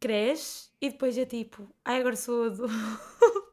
cresce 0.00 0.70
e 0.80 0.88
depois 0.88 1.16
é 1.18 1.26
tipo, 1.26 1.68
ai, 1.84 2.00
agora 2.00 2.16
sou 2.16 2.44
adulto. 2.44 2.72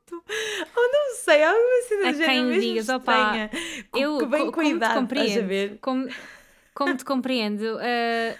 Ou 0.75 0.91
não 0.91 1.15
sei, 1.15 1.43
alguma 1.43 1.79
assim 1.79 1.97
do 1.97 2.17
género 2.17 2.47
mesmo 2.47 2.61
digas, 2.61 2.89
estranha. 2.89 3.49
Opa, 3.53 3.97
eu, 3.99 4.17
que 4.17 4.25
vem 4.25 4.45
com, 4.45 4.51
com 4.53 4.59
a 4.61 4.65
idade, 4.65 4.93
te 4.93 4.99
compreendo, 4.99 5.79
como, 5.79 6.07
como 6.73 6.95
te 6.95 7.05
compreendo, 7.05 7.75
uh, 7.75 8.37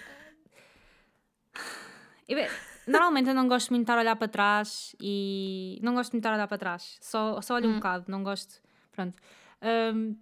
eu, 2.26 2.38
normalmente 2.86 3.28
eu 3.28 3.34
não 3.34 3.46
gosto 3.46 3.70
muito 3.70 3.80
de 3.80 3.84
estar 3.84 3.98
a 3.98 4.00
olhar 4.00 4.16
para 4.16 4.28
trás 4.28 4.96
e 5.00 5.78
não 5.82 5.94
gosto 5.94 6.12
muito 6.12 6.22
de 6.22 6.28
estar 6.28 6.32
a 6.32 6.36
olhar 6.36 6.48
para 6.48 6.58
trás, 6.58 6.98
só, 7.00 7.40
só 7.42 7.54
olho 7.54 7.68
hum. 7.68 7.72
um 7.72 7.74
bocado, 7.76 8.04
não 8.08 8.22
gosto, 8.22 8.60
pronto. 8.92 9.14
Um, 9.62 10.16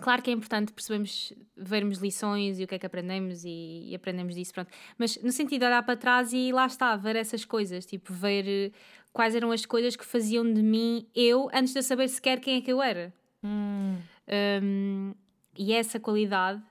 Claro 0.00 0.22
que 0.22 0.30
é 0.30 0.32
importante 0.32 0.72
percebermos, 0.72 1.32
vermos 1.56 1.98
lições 1.98 2.58
e 2.58 2.64
o 2.64 2.66
que 2.66 2.74
é 2.74 2.78
que 2.78 2.86
aprendemos 2.86 3.44
e, 3.44 3.90
e, 3.90 3.94
aprendemos 3.94 4.34
disso, 4.34 4.52
pronto. 4.52 4.70
Mas 4.98 5.16
no 5.22 5.30
sentido 5.32 5.60
de 5.60 5.66
olhar 5.66 5.82
para 5.82 5.96
trás 5.96 6.32
e 6.32 6.52
lá 6.52 6.66
está, 6.66 6.96
ver 6.96 7.16
essas 7.16 7.44
coisas, 7.44 7.84
tipo, 7.86 8.12
ver 8.12 8.44
eh, 8.46 8.72
quais 9.12 9.34
eram 9.34 9.50
as 9.52 9.64
coisas 9.66 9.96
que 9.96 10.04
faziam 10.04 10.50
de 10.52 10.62
mim 10.62 11.06
eu 11.14 11.48
antes 11.52 11.72
de 11.72 11.78
eu 11.78 11.82
saber 11.82 12.08
sequer 12.08 12.40
quem 12.40 12.56
é 12.58 12.60
que 12.60 12.72
eu 12.72 12.82
era. 12.82 13.12
Hum. 13.42 13.96
Um, 14.62 15.14
e 15.58 15.72
essa 15.72 15.98
qualidade, 15.98 16.62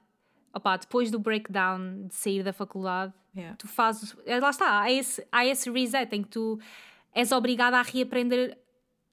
opa, 0.53 0.77
depois 0.77 1.11
do 1.11 1.19
breakdown 1.19 2.07
de 2.07 2.15
sair 2.15 2.43
da 2.43 2.53
faculdade, 2.53 3.13
Yeah. 3.36 3.55
tu 3.57 3.67
fazes. 3.67 4.15
eh, 4.25 4.39
Lá 4.39 4.49
está, 4.49 4.82
há 4.82 4.91
esse, 4.91 5.25
há 5.32 5.45
esse 5.45 5.69
reset 5.69 6.15
em 6.15 6.23
que 6.23 6.30
tu 6.30 6.59
és 7.13 7.32
obrigada 7.32 7.77
a 7.77 7.84
reaprender, 7.84 8.57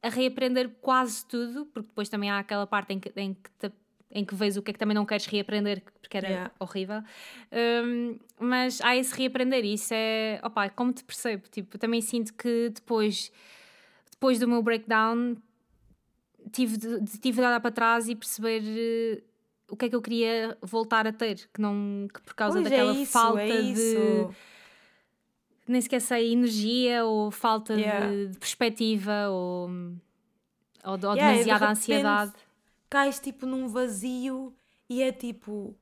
a 0.02 0.08
reaprender 0.08 0.70
quase 0.80 1.24
tudo, 1.26 1.66
porque 1.66 1.88
depois 1.88 2.08
também 2.08 2.30
há 2.30 2.38
aquela 2.38 2.66
parte 2.66 2.94
em 2.94 2.98
que, 2.98 3.12
em 3.14 3.34
que, 3.34 3.50
te- 3.58 3.72
em 4.18 4.24
que 4.24 4.34
vês 4.34 4.56
o 4.56 4.62
que 4.62 4.70
é 4.70 4.72
que 4.72 4.78
também 4.78 4.94
não 4.94 5.04
queres 5.04 5.26
reaprender, 5.26 5.82
porque 6.00 6.16
era 6.16 6.26
Yeah. 6.28 6.52
horrível. 6.58 7.02
Um, 7.52 8.18
mas 8.40 8.80
há 8.80 8.96
esse 8.96 9.14
reaprender, 9.16 9.64
e 9.64 9.74
isso 9.74 9.92
é. 9.92 10.40
Opa, 10.42 10.68
como 10.70 10.92
te 10.92 11.04
percebo? 11.04 11.44
Tipo, 11.50 11.76
também 11.78 12.00
sinto 12.00 12.32
que 12.34 12.70
depois, 12.74 13.30
depois 14.10 14.38
do 14.38 14.48
meu 14.48 14.62
breakdown 14.62 15.36
tive 16.52 16.76
de, 16.76 17.00
de- 17.00 17.18
tive 17.18 17.40
de 17.40 17.46
olhar 17.46 17.60
para 17.60 17.70
trás 17.70 18.08
e 18.08 18.14
perceber 18.14 18.62
eh, 18.64 19.22
o 19.68 19.76
que 19.76 19.86
é 19.86 19.88
que 19.88 19.96
eu 19.96 20.00
queria 20.00 20.56
voltar 20.62 21.06
a 21.06 21.12
ter, 21.12 21.48
que 21.52 21.60
não 21.60 22.06
que 22.12 22.20
por 22.22 22.34
causa 22.34 22.58
Pois, 22.60 22.70
daquela 22.70 22.92
é 22.92 22.94
isso, 23.02 23.12
falta 23.12 23.40
é 23.42 23.62
de 23.62 24.28
nem 25.68 25.80
sequer 25.80 26.00
sei 26.00 26.32
energia 26.32 27.04
ou 27.04 27.30
falta 27.30 27.74
de- 27.74 27.80
Yeah. 27.82 28.06
de, 28.28 28.38
perspectiva 28.38 29.28
ou, 29.28 29.68
ou, 30.84 30.96
de- 30.96 31.06
ou 31.06 31.14
Yeah, 31.14 31.34
e 31.34 31.38
de 31.38 31.44
demasiada 31.44 31.66
repente 31.66 31.78
ansiedade. 31.78 32.32
Cais 32.88 33.18
tipo 33.18 33.46
num 33.46 33.68
vazio 33.68 34.54
e 34.88 35.02
é 35.02 35.12
tipo, 35.12 35.76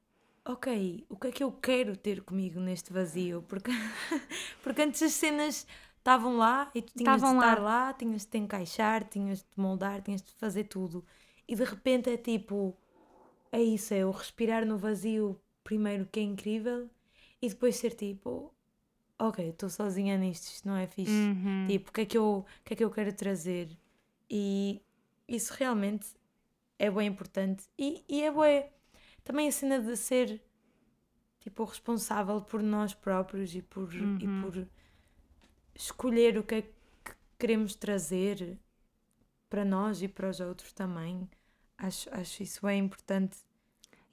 ok, 0.45 1.05
o 1.09 1.17
que 1.17 1.27
é 1.29 1.33
que 1.33 1.43
eu 1.45 1.53
quero 1.53 1.97
ter 1.97 2.23
comigo 2.23 2.61
neste 2.61 2.93
vazio? 2.93 3.43
Porque, 3.49 3.71
porque 4.63 4.83
antes 4.83 5.03
as 5.03 5.13
cenas 5.13 5.67
estavam 5.99 6.37
lá 6.37 6.71
e 6.75 6.83
tu 6.83 6.93
tinhas 6.97 7.21
de 7.21 7.27
lá. 7.27 7.33
estar 7.33 7.63
lá. 7.63 7.93
tinhas 7.93 8.23
de 8.23 8.29
te 8.29 8.39
encaixar, 8.39 9.05
tinhas 9.05 9.39
de 9.39 9.45
te 9.45 9.61
moldar, 9.61 10.03
tinhas 10.03 10.23
de 10.23 10.33
fazer 10.33 10.65
tudo. 10.65 11.05
E 11.49 11.55
de 11.55 11.65
repente 11.65 12.11
é 12.11 12.17
tipo, 12.17 12.77
é 13.51 13.63
isso, 13.63 13.95
é 13.95 14.05
o 14.05 14.11
respirar 14.11 14.67
no 14.67 14.77
vazio 14.77 15.41
primeiro 15.63 16.07
que 16.11 16.21
é 16.21 16.23
incrível 16.23 16.89
e 17.41 17.49
depois 17.49 17.77
ser 17.77 17.95
tipo, 17.95 18.53
ok, 19.19 19.49
estou 19.49 19.69
sozinha 19.69 20.17
nisto, 20.17 20.45
isto 20.45 20.69
não 20.69 20.77
é 20.77 20.87
fixe. 20.87 21.13
Uhum. 21.13 21.67
Tipo, 21.69 21.91
o 21.91 21.93
que, 21.93 22.01
é 22.03 22.07
que 22.07 22.19
eu, 22.19 22.39
o 22.39 22.65
que 22.65 22.73
é 22.73 22.77
que 22.77 22.85
eu 22.85 22.91
quero 22.91 23.13
trazer? 23.13 23.69
E 24.31 24.83
isso 25.29 25.55
realmente 25.55 26.07
é 26.79 26.91
bem 26.91 27.09
importante. 27.09 27.64
E, 27.79 28.05
e 28.09 28.22
é 28.22 28.31
bem 28.31 28.70
também 29.22 29.49
a 29.49 29.53
cena 29.53 29.81
de 29.81 29.97
ser 29.97 30.43
tipo 31.41 31.64
responsável 31.64 32.41
por 32.41 32.62
nós 32.62 32.95
próprios 32.95 33.55
e 33.55 33.62
por, 33.62 33.93
e 33.95 34.01
Uhum. 34.01 34.41
por 34.41 34.66
escolher 35.75 36.39
o 36.39 36.43
que 36.43 36.55
é 36.57 36.62
que 36.62 36.72
queremos 37.39 37.75
trazer 37.75 38.59
para 39.49 39.64
nós 39.64 40.03
e 40.03 40.09
para 40.09 40.29
os 40.29 40.41
outros 40.41 40.72
também. 40.72 41.29
Acho, 41.77 42.09
acho 42.14 42.43
isso 42.43 42.64
bem 42.64 42.81
importante. 42.85 43.39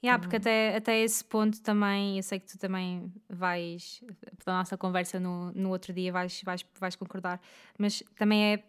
Yeah, 0.04 0.20
porque 0.20 0.36
até, 0.36 0.76
até 0.76 0.98
esse 0.98 1.24
ponto 1.24 1.60
também, 1.62 2.16
eu 2.16 2.22
sei 2.24 2.40
que 2.40 2.46
tu 2.46 2.58
também 2.58 3.12
vais, 3.28 4.02
pela 4.44 4.58
nossa 4.58 4.76
conversa 4.76 5.20
no, 5.20 5.52
no 5.52 5.70
outro 5.70 5.92
dia, 5.92 6.12
vais, 6.12 6.42
vais, 6.42 6.66
vais 6.78 6.96
concordar, 6.96 7.40
mas 7.78 8.02
também 8.16 8.54
é. 8.54 8.64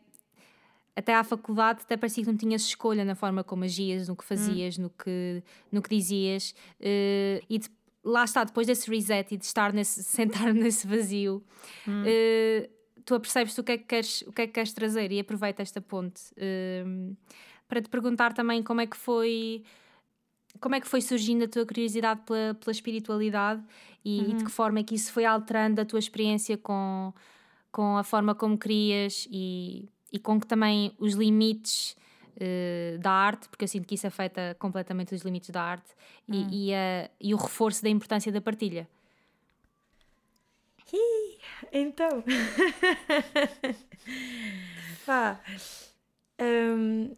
Até 0.95 1.13
à 1.15 1.23
faculdade, 1.23 1.81
até 1.83 1.97
parecia 1.97 2.23
que 2.23 2.29
não 2.29 2.37
tinhas 2.37 2.61
escolha 2.63 3.03
na 3.03 3.15
forma 3.15 3.43
como 3.43 3.63
agias, 3.63 4.07
no 4.07 4.15
que 4.15 4.23
fazias, 4.23 4.77
no, 4.77 4.89
que, 4.91 5.41
no 5.71 5.81
que 5.81 5.89
dizias, 5.89 6.53
eh, 6.79 7.41
e 7.49 7.57
de- 7.57 7.69
lá 8.03 8.23
está, 8.25 8.43
depois 8.43 8.67
desse 8.67 8.89
reset 8.89 9.33
e 9.33 9.37
de 9.37 9.45
estar 9.45 9.73
nesse, 9.73 10.03
sentar 10.47 10.53
nesse 10.53 10.85
vazio, 10.85 11.43
eh, 12.05 12.69
tu 13.05 13.15
apercebes 13.15 13.57
o 13.57 13.63
que, 13.63 13.71
é 13.71 13.77
que 13.77 13.85
queres, 13.85 14.21
o 14.27 14.31
que 14.31 14.43
é 14.43 14.47
que 14.47 14.53
queres 14.53 14.71
trazer 14.73 15.11
e 15.11 15.19
aproveita 15.19 15.61
esta 15.63 15.81
ponte 15.81 16.21
eh, 16.37 16.85
para 17.67 17.81
te 17.81 17.89
perguntar 17.89 18.33
também 18.33 18.61
como 18.61 18.79
é 18.81 18.85
que 18.85 18.95
foi 18.95 19.63
como 20.59 20.75
é 20.75 20.79
que 20.79 20.87
foi 20.87 21.01
surgindo 21.01 21.45
a 21.45 21.47
tua 21.47 21.65
curiosidade 21.65 22.21
pela, 22.21 22.53
pela 22.53 22.71
espiritualidade 22.71 23.63
e, 24.05 24.19
e 24.29 24.33
de 24.35 24.43
que 24.45 24.51
forma 24.51 24.79
é 24.79 24.83
que 24.83 24.93
isso 24.93 25.11
foi 25.11 25.25
alterando 25.25 25.81
a 25.81 25.85
tua 25.85 25.97
experiência 25.97 26.55
com, 26.57 27.11
com 27.71 27.97
a 27.97 28.03
forma 28.03 28.35
como 28.35 28.55
crias 28.57 29.27
e, 29.31 29.89
e 30.13 30.19
com 30.19 30.39
que 30.39 30.45
também 30.47 30.93
os 30.99 31.13
limites 31.15 31.97
eh, 32.39 32.97
da 33.01 33.11
arte, 33.11 33.49
porque 33.49 33.63
eu 33.65 33.67
sinto 33.67 33.85
que 33.87 33.95
isso 33.95 34.05
afeta 34.07 34.55
completamente 34.59 35.13
os 35.13 35.23
limites 35.23 35.49
da 35.49 35.61
arte 35.63 35.89
e, 36.29 36.69
e, 36.69 36.73
a- 36.73 37.09
e 37.19 37.33
o 37.33 37.37
reforço 37.37 37.81
da 37.83 37.89
importância 37.89 38.31
da 38.31 38.39
partilha. 38.39 38.87
Então, 41.71 42.23
pá, 45.05 45.39
hum, 46.39 47.15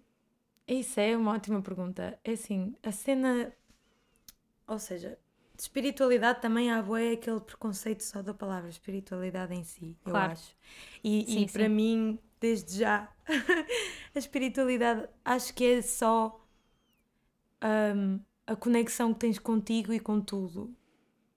isso 0.68 1.00
é 1.00 1.16
uma 1.18 1.34
ótima 1.34 1.62
pergunta. 1.62 2.18
É 2.24 2.32
assim, 2.32 2.76
a 2.84 2.92
cena, 2.92 3.52
ou 4.68 4.80
seja, 4.80 5.18
de 5.56 5.62
espiritualidade 5.64 6.42
também 6.42 6.72
há 6.72 6.82
bué 6.82 7.14
aquele 7.14 7.40
preconceito 7.40 8.04
só 8.04 8.22
da 8.22 8.34
palavra 8.34 8.70
espiritualidade 8.70 9.54
em 9.54 9.64
si, 9.64 9.98
Claro. 10.04 10.28
eu 10.28 10.32
acho. 10.34 10.56
E, 11.04 11.26
Sim, 11.26 11.42
e 11.44 11.50
para 11.52 11.70
mim, 11.70 12.20
desde 12.40 12.80
já, 12.80 13.10
a 14.16 14.20
espiritualidade 14.20 15.08
acho 15.24 15.54
que 15.54 15.66
é 15.66 15.82
só 15.82 16.40
hum, 17.96 18.20
a 18.48 18.56
conexão 18.56 19.14
que 19.14 19.20
tens 19.22 19.40
contigo 19.40 19.94
e 19.94 20.00
com 20.00 20.20
tudo. 20.22 20.76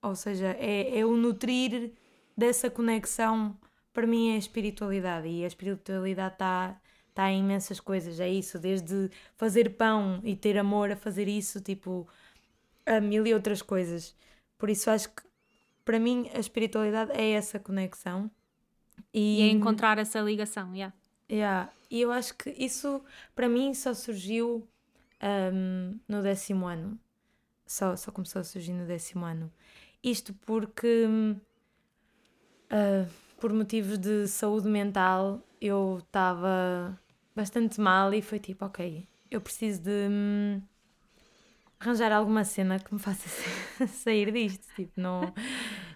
Ou 0.03 0.14
seja, 0.14 0.49
é, 0.59 0.99
é 0.99 1.05
o 1.07 1.16
nutrir 1.16 1.93
dessa 2.37 2.71
conexão, 2.71 3.59
para 3.93 4.07
mim 4.07 4.31
é 4.33 4.35
a 4.35 4.39
espiritualidade. 4.39 5.29
E 5.29 5.45
a 5.45 5.47
espiritualidade 5.47 6.35
está 6.35 6.81
tá 7.14 7.31
em 7.31 7.41
imensas 7.41 7.81
coisas. 7.81 8.21
É 8.21 8.29
isso, 8.29 8.59
desde 8.59 9.11
fazer 9.37 9.71
pão 9.77 10.21
e 10.25 10.37
ter 10.37 10.57
amor 10.59 10.91
a 10.93 10.97
fazer 10.97 11.27
isso, 11.29 11.61
tipo, 11.61 12.07
a 12.89 13.01
mil 13.01 13.26
e 13.26 13.34
outras 13.34 13.62
coisas. 13.62 14.14
Por 14.57 14.70
isso 14.70 14.91
acho 14.91 15.11
que, 15.11 15.22
para 15.84 15.99
mim, 15.99 16.30
a 16.34 16.39
espiritualidade 16.39 17.12
é 17.12 17.30
essa 17.32 17.59
conexão. 17.59 18.30
E 19.12 19.43
é 19.43 19.49
encontrar 19.49 19.99
essa 19.99 20.20
ligação, 20.20 20.74
yeah. 20.74 20.95
Yeah. 21.30 21.70
E 21.91 22.01
eu 22.01 22.11
acho 22.11 22.34
que 22.34 22.51
isso, 22.51 23.03
para 23.34 23.49
mim, 23.49 23.72
só 23.74 23.95
surgiu 23.95 24.66
ahm, 25.20 25.99
no 26.09 26.22
décimo 26.22 26.66
ano. 26.66 26.99
Só, 27.66 27.97
só 27.97 28.11
começou 28.11 28.41
a 28.41 28.45
surgir 28.45 28.72
no 28.72 28.86
décimo 28.86 29.24
ano. 29.24 29.53
Isto 30.03 30.32
porque, 30.47 31.07
ah, 32.70 33.07
por 33.41 33.53
motivos 33.53 33.99
de 33.99 34.26
saúde 34.26 34.68
mental, 34.68 35.43
eu 35.61 35.99
estava 36.01 36.99
bastante 37.34 37.80
mal 37.80 38.12
e 38.14 38.22
foi 38.22 38.39
tipo, 38.39 38.64
ok, 38.64 39.07
eu 39.30 39.41
preciso 39.41 39.82
de 39.82 40.09
hum, 40.11 40.62
arranjar 41.81 42.12
alguma 42.12 42.45
cena 42.45 42.79
que 42.79 42.93
me 42.93 43.01
faça 43.01 43.29
sair 43.87 44.33
disto. 44.33 44.66
Tipo, 44.74 45.01
não, 45.01 45.33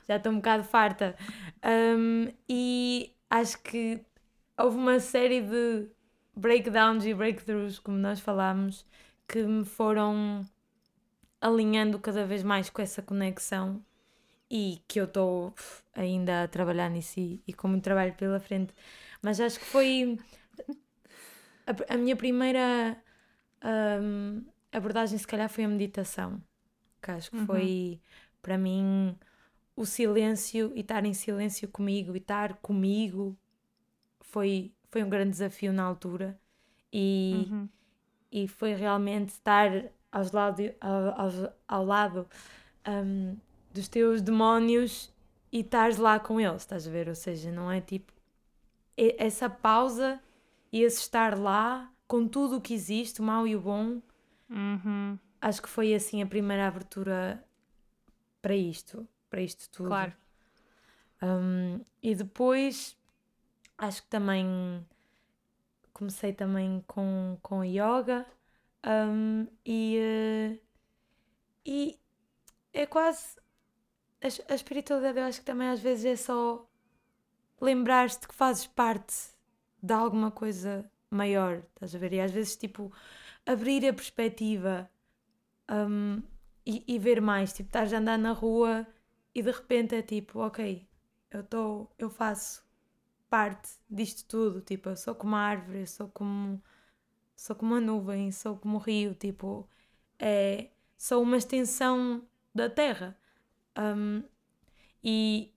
já 0.06 0.16
estou 0.16 0.32
um 0.32 0.36
bocado 0.36 0.64
farta. 0.64 1.16
Um, 1.64 2.32
e 2.48 3.14
acho 3.30 3.60
que 3.62 4.00
houve 4.58 4.76
uma 4.76 5.00
série 5.00 5.40
de 5.40 5.88
breakdowns 6.34 7.04
e 7.04 7.14
breakthroughs, 7.14 7.78
como 7.78 7.96
nós 7.98 8.20
falámos, 8.20 8.86
que 9.28 9.42
me 9.42 9.64
foram 9.64 10.44
alinhando 11.40 11.98
cada 11.98 12.24
vez 12.24 12.42
mais 12.42 12.70
com 12.70 12.80
essa 12.80 13.02
conexão 13.02 13.84
e 14.50 14.80
que 14.86 15.00
eu 15.00 15.04
estou 15.06 15.54
ainda 15.94 16.44
a 16.44 16.48
trabalhar 16.48 16.88
nisso 16.90 17.18
e, 17.18 17.42
e 17.46 17.52
com 17.52 17.68
muito 17.68 17.84
trabalho 17.84 18.14
pela 18.14 18.38
frente. 18.38 18.74
Mas 19.22 19.40
acho 19.40 19.58
que 19.58 19.64
foi 19.64 20.18
a, 21.66 21.94
a 21.94 21.96
minha 21.96 22.14
primeira 22.14 22.96
hum, 24.00 24.44
abordagem, 24.72 25.18
se 25.18 25.26
calhar, 25.26 25.48
foi 25.48 25.64
a 25.64 25.68
meditação. 25.68 26.42
Que 27.02 27.10
acho 27.12 27.32
que 27.32 27.38
foi 27.38 28.00
para 28.42 28.58
mim 28.58 29.16
o 29.76 29.86
silêncio 29.86 30.72
e 30.76 30.80
estar 30.80 31.04
em 31.06 31.14
silêncio 31.14 31.68
comigo 31.68 32.14
e 32.16 32.18
estar 32.18 32.56
comigo 32.58 33.38
foi, 34.20 34.72
foi 34.90 35.02
um 35.04 35.08
grande 35.10 35.30
desafio 35.32 35.72
na 35.72 35.84
altura 35.84 36.38
e, 36.92 37.52
Uhum. 37.52 37.68
e 38.32 38.48
foi 38.48 38.74
realmente 38.74 39.30
estar 39.30 39.70
aos 40.12 40.32
lado, 40.32 40.62
ao, 40.80 41.20
aos- 41.22 41.50
ao 41.68 41.84
lado 41.84 42.28
hum, 42.88 43.36
dos 43.72 43.88
teus 43.88 44.22
demónios 44.22 45.12
e 45.52 45.60
estares 45.60 45.98
lá 45.98 46.20
com 46.20 46.40
eles, 46.40 46.62
estás 46.62 46.86
a 46.86 46.90
ver? 46.90 47.08
Ou 47.08 47.14
seja, 47.14 47.50
não 47.52 47.70
é 47.70 47.80
tipo 47.80 48.12
essa 48.96 49.48
pausa 49.50 50.20
e 50.72 50.82
esse 50.82 51.00
estar 51.00 51.38
lá 51.38 51.90
com 52.06 52.26
tudo 52.28 52.56
o 52.58 52.60
que 52.60 52.74
existe, 52.74 53.20
o 53.20 53.24
mau 53.24 53.46
e 53.46 53.56
o 53.56 53.60
bom, 53.60 54.00
Uhum. 54.52 55.18
acho 55.40 55.62
que 55.62 55.68
foi 55.68 55.94
assim 55.94 56.22
a 56.22 56.26
primeira 56.26 56.66
abertura 56.68 57.42
para 58.40 58.54
isto, 58.54 59.08
para 59.30 59.40
isto 59.40 59.70
tudo. 59.70 59.88
Claro. 59.88 60.12
Um, 61.22 61.80
e 62.02 62.14
depois 62.14 62.96
acho 63.78 64.02
que 64.02 64.08
também 64.08 64.84
comecei 65.92 66.32
também 66.32 66.82
com, 66.86 67.38
com 67.42 67.64
yoga 67.64 68.26
um, 68.84 69.46
e, 69.64 69.96
eh, 69.98 70.58
e 71.64 71.98
é 72.72 72.86
quase. 72.86 73.36
A, 74.20 74.52
a 74.52 74.54
espiritualidade, 74.54 75.18
eu 75.18 75.24
acho 75.24 75.40
que 75.40 75.46
também 75.46 75.68
às 75.68 75.80
vezes 75.80 76.04
é 76.04 76.16
só 76.16 76.68
lembrar-te 77.60 78.26
que 78.26 78.34
fazes 78.34 78.66
parte 78.66 79.14
de 79.80 79.92
alguma 79.92 80.30
coisa 80.30 80.88
maior, 81.10 81.62
estás 81.74 81.94
a 81.94 81.98
ver? 81.98 82.12
E 82.12 82.20
às 82.20 82.30
vezes, 82.30 82.56
tipo, 82.56 82.92
abrir 83.46 83.86
a 83.86 83.92
perspectiva 83.92 84.90
um, 85.70 86.22
e, 86.64 86.84
e, 86.86 86.98
ver 86.98 87.20
mais. 87.20 87.52
Tipo, 87.52 87.68
estás 87.68 87.92
a 87.92 87.98
andar 87.98 88.18
na 88.18 88.32
rua 88.32 88.86
e 89.34 89.42
de 89.42 89.50
repente 89.50 89.94
é 89.94 90.02
tipo, 90.02 90.40
ok, 90.40 90.86
eu 91.30 91.40
estou, 91.40 91.90
eu 91.98 92.10
faço 92.10 92.64
parte 93.28 93.70
disto 93.90 94.26
tudo. 94.28 94.60
Tipo, 94.60 94.90
eu 94.90 94.96
sou 94.96 95.14
como 95.14 95.32
uma 95.32 95.40
árvore, 95.40 95.86
sou 95.86 96.08
como, 96.08 96.62
sou 97.36 97.56
como 97.56 97.72
uma 97.74 97.80
nuvem, 97.80 98.30
sou 98.32 98.56
como 98.56 98.76
um 98.76 98.80
rio. 98.80 99.14
Tipo, 99.14 99.68
é, 100.18 100.68
sou 100.96 101.22
uma 101.22 101.36
extensão 101.36 102.22
da 102.54 102.68
terra. 102.68 103.16
Um, 103.78 104.22
e, 105.02 105.52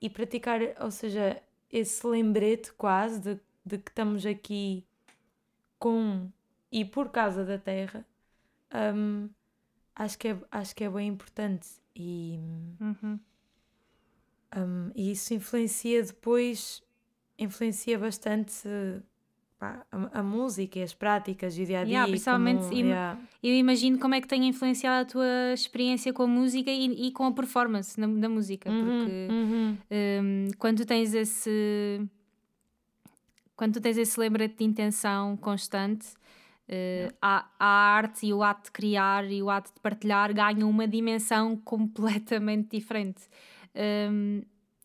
e 0.00 0.10
praticar, 0.10 0.60
ou 0.80 0.90
seja, 0.90 1.40
esse 1.70 2.06
lembrete 2.06 2.72
quase 2.72 3.20
de, 3.20 3.40
de 3.64 3.78
que 3.78 3.90
estamos 3.90 4.26
aqui 4.26 4.84
com 5.78 6.30
e 6.70 6.84
por 6.84 7.08
causa 7.08 7.44
da 7.44 7.58
terra, 7.58 8.04
um, 8.94 9.28
acho, 9.94 10.18
que 10.18 10.28
é, 10.28 10.38
acho 10.50 10.74
que 10.74 10.84
é 10.84 10.90
bem 10.90 11.08
importante. 11.08 11.68
E, 11.94 12.38
uhum. 12.80 13.18
um, 14.56 14.90
e 14.94 15.10
isso 15.10 15.34
influencia 15.34 16.02
depois, 16.02 16.82
influencia 17.38 17.98
bastante 17.98 18.68
pá, 19.58 19.84
a, 19.90 20.20
a, 20.20 20.22
música 20.22 20.78
e 20.78 20.82
as 20.82 20.94
práticas 20.94 21.58
e 21.58 21.62
o 21.62 21.66
dia 21.66 21.80
a 21.80 21.84
dia. 21.84 21.92
Yeah, 21.92 22.10
principalmente, 22.10 22.68
como, 22.68 22.74
yeah. 22.74 23.20
eu 23.42 23.54
imagino 23.54 23.98
como 23.98 24.14
é 24.14 24.20
que 24.20 24.28
tem 24.28 24.46
influenciado 24.46 25.02
a 25.02 25.04
tua 25.04 25.52
experiência 25.52 26.12
com 26.12 26.22
a 26.22 26.28
música 26.28 26.70
e, 26.70 27.08
e 27.08 27.12
com 27.12 27.24
a 27.24 27.32
performance 27.32 28.00
na, 28.00 28.06
da 28.06 28.28
música, 28.28 28.70
uhum, 28.70 28.84
porque 28.84 29.28
uhum. 29.30 29.78
Um, 29.90 30.48
quando 30.58 30.84
tens 30.86 31.14
esse 31.14 32.08
quando 33.56 33.74
tu 33.74 33.80
tens 33.82 33.98
esse 33.98 34.18
lembrete 34.18 34.56
de 34.56 34.64
intenção 34.64 35.36
constante, 35.36 36.06
uh, 36.70 37.14
a, 37.20 37.48
a, 37.58 37.66
arte 37.66 38.26
e 38.26 38.32
o 38.32 38.42
ato 38.42 38.64
de 38.64 38.70
criar 38.70 39.30
e 39.30 39.42
o 39.42 39.50
ato 39.50 39.72
de 39.74 39.80
partilhar 39.80 40.32
ganham 40.32 40.70
uma 40.70 40.86
dimensão 40.86 41.56
completamente 41.64 42.76
diferente. 42.76 43.22
Um, 43.74 44.42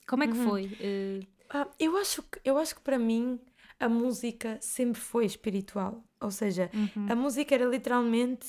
como 0.08 0.24
é 0.24 0.28
que 0.28 0.38
uhum. 0.38 0.50
foi? 0.50 0.66
Uh... 0.66 1.28
Ah, 1.50 1.68
eu, 1.80 1.96
acho 1.98 2.24
que, 2.24 2.40
eu 2.44 2.58
acho 2.58 2.76
que 2.76 2.82
para 2.82 2.98
mim 2.98 3.40
a 3.80 3.88
música 3.88 4.58
sempre 4.60 5.00
foi 5.00 5.26
espiritual. 5.26 6.04
Ou 6.20 6.32
seja, 6.32 6.70
uhum. 6.74 7.08
a 7.10 7.16
música 7.16 7.54
era 7.54 7.66
literalmente 7.66 8.48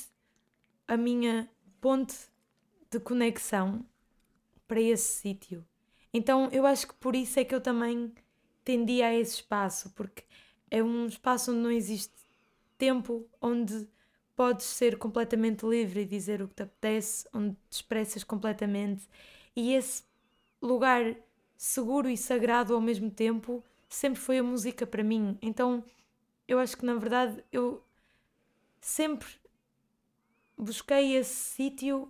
a 0.89 0.97
minha 0.97 1.49
ponte 1.81 2.17
de 2.91 2.99
conexão 3.01 3.85
para 4.67 4.81
esse 4.81 5.21
sítio. 5.21 5.65
Então 6.13 6.49
eu 6.53 6.65
acho 6.65 6.89
que 6.89 6.95
por 6.95 7.15
isso 7.15 7.39
é 7.39 7.45
que 7.45 7.55
eu 7.55 7.61
também 7.61 8.13
tendia 8.65 9.09
a 9.09 9.15
esse 9.15 9.35
espaço, 9.35 9.91
porque 9.91 10.25
é 10.71 10.83
um 10.83 11.07
espaço 11.07 11.53
onde 11.53 11.61
não 11.61 11.71
existe 11.71 12.26
tempo, 12.77 13.27
onde 13.41 13.89
podes 14.35 14.67
ser 14.67 14.99
completamente 14.99 15.65
livre 15.65 16.03
e 16.03 16.05
dizer 16.05 16.43
o 16.43 16.49
que 16.49 16.55
te 16.55 16.63
apetece, 16.63 17.27
onde 17.33 17.57
te 17.71 17.77
expressas 17.77 18.23
completamente. 18.23 19.09
E 19.55 19.73
esse 19.73 20.03
lugar 20.61 21.17
seguro 21.57 22.09
e 22.09 22.17
sagrado 22.17 22.75
ao 22.75 22.81
mesmo 22.81 23.11
tempo 23.11 23.65
sempre 23.89 24.21
foi 24.21 24.39
a 24.39 24.43
música 24.43 24.87
para 24.87 25.03
mim. 25.03 25.39
Então 25.41 25.83
eu 26.47 26.59
acho 26.59 26.77
que 26.77 26.85
na 26.85 26.95
verdade 26.95 27.43
eu 27.51 27.83
sempre 28.81 29.29
busquei 30.57 31.17
esse 31.17 31.35
sítio 31.35 32.09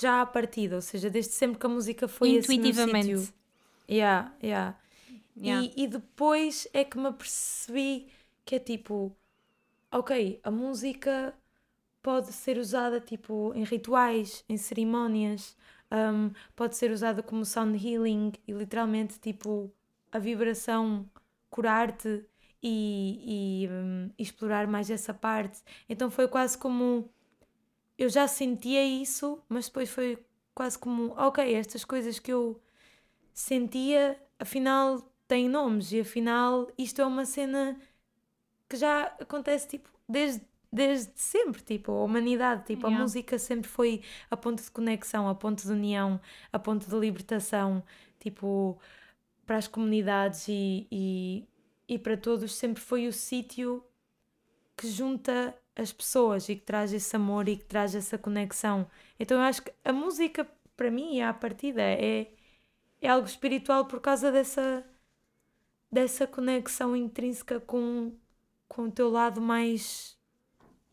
já 0.00 0.22
à 0.22 0.26
partida, 0.26 0.76
ou 0.76 0.82
seja, 0.82 1.10
desde 1.10 1.32
sempre 1.32 1.58
que 1.58 1.66
a 1.66 1.68
música 1.68 2.08
foi 2.08 2.30
intuitivamente. 2.30 3.12
Esse 3.12 3.34
yeah, 3.88 4.34
yeah. 4.42 4.78
Yeah. 5.36 5.66
E, 5.76 5.84
e 5.84 5.86
depois 5.86 6.66
é 6.72 6.84
que 6.84 6.98
me 6.98 7.08
apercebi 7.08 8.08
que 8.44 8.56
é 8.56 8.58
tipo, 8.58 9.14
ok, 9.92 10.40
a 10.42 10.50
música 10.50 11.34
pode 12.02 12.32
ser 12.32 12.58
usada 12.58 13.00
tipo 13.00 13.52
em 13.54 13.64
rituais, 13.64 14.44
em 14.48 14.56
cerimónias, 14.56 15.56
um, 15.90 16.30
pode 16.54 16.76
ser 16.76 16.90
usada 16.90 17.22
como 17.22 17.44
sound 17.44 17.76
healing 17.76 18.32
e 18.46 18.52
literalmente 18.52 19.18
tipo 19.18 19.72
a 20.12 20.18
vibração 20.18 21.08
curar-te 21.50 22.24
e, 22.62 23.64
e, 23.64 23.68
um, 23.68 24.10
explorar 24.18 24.66
mais 24.66 24.90
essa 24.90 25.12
parte. 25.14 25.62
Então 25.88 26.10
foi 26.10 26.28
quase 26.28 26.56
como 26.56 27.10
eu 27.98 28.08
já 28.08 28.26
sentia 28.28 28.84
isso, 28.84 29.42
mas 29.48 29.66
depois 29.66 29.90
foi 29.90 30.18
quase 30.54 30.78
como 30.78 31.12
ok, 31.16 31.54
estas 31.54 31.84
coisas 31.84 32.18
que 32.18 32.32
eu 32.32 32.60
sentia, 33.32 34.20
afinal 34.38 35.00
têm 35.28 35.48
nomes 35.48 35.92
e 35.92 36.00
afinal 36.00 36.68
isto 36.78 37.00
é 37.00 37.06
uma 37.06 37.24
cena 37.24 37.78
que 38.70 38.76
já 38.76 39.06
acontece 39.20 39.66
tipo 39.68 39.90
desde, 40.08 40.42
desde 40.72 41.12
sempre, 41.16 41.60
tipo, 41.60 41.90
a 41.90 42.04
humanidade, 42.04 42.64
tipo, 42.66 42.86
yeah. 42.86 42.96
a 42.96 43.02
música 43.02 43.38
sempre 43.38 43.68
foi 43.68 44.02
a 44.30 44.36
ponto 44.36 44.62
de 44.62 44.70
conexão, 44.70 45.28
a 45.28 45.34
ponto 45.34 45.62
de 45.62 45.70
união, 45.70 46.20
a 46.52 46.58
ponto 46.58 46.88
de 46.88 46.96
libertação, 46.96 47.82
tipo, 48.20 48.78
para 49.44 49.56
as 49.56 49.66
comunidades 49.66 50.46
e, 50.48 50.86
e, 50.90 51.48
e 51.88 51.98
para 51.98 52.16
todos 52.16 52.54
sempre 52.54 52.80
foi 52.80 53.08
o 53.08 53.12
sítio 53.12 53.84
que 54.76 54.88
junta 54.88 55.54
as 55.74 55.92
pessoas 55.92 56.48
e 56.48 56.54
que 56.54 56.62
traz 56.62 56.92
esse 56.92 57.14
amor 57.16 57.48
e 57.48 57.56
que 57.56 57.64
traz 57.64 57.94
essa 57.94 58.16
conexão. 58.16 58.88
Então 59.18 59.36
eu 59.38 59.42
acho 59.44 59.62
que 59.62 59.72
a 59.84 59.92
música, 59.92 60.46
para 60.76 60.90
mim, 60.90 61.20
à 61.20 61.34
partida, 61.34 61.82
é, 61.82 62.28
é 63.00 63.08
algo 63.08 63.26
espiritual 63.26 63.86
por 63.86 64.00
causa 64.00 64.30
dessa 64.30 64.84
dessa 65.90 66.26
conexão 66.26 66.94
intrínseca 66.94 67.58
com, 67.58 68.12
com 68.70 68.84
o 68.84 68.90
teu 68.90 69.10
lado 69.10 69.40
mais 69.40 70.16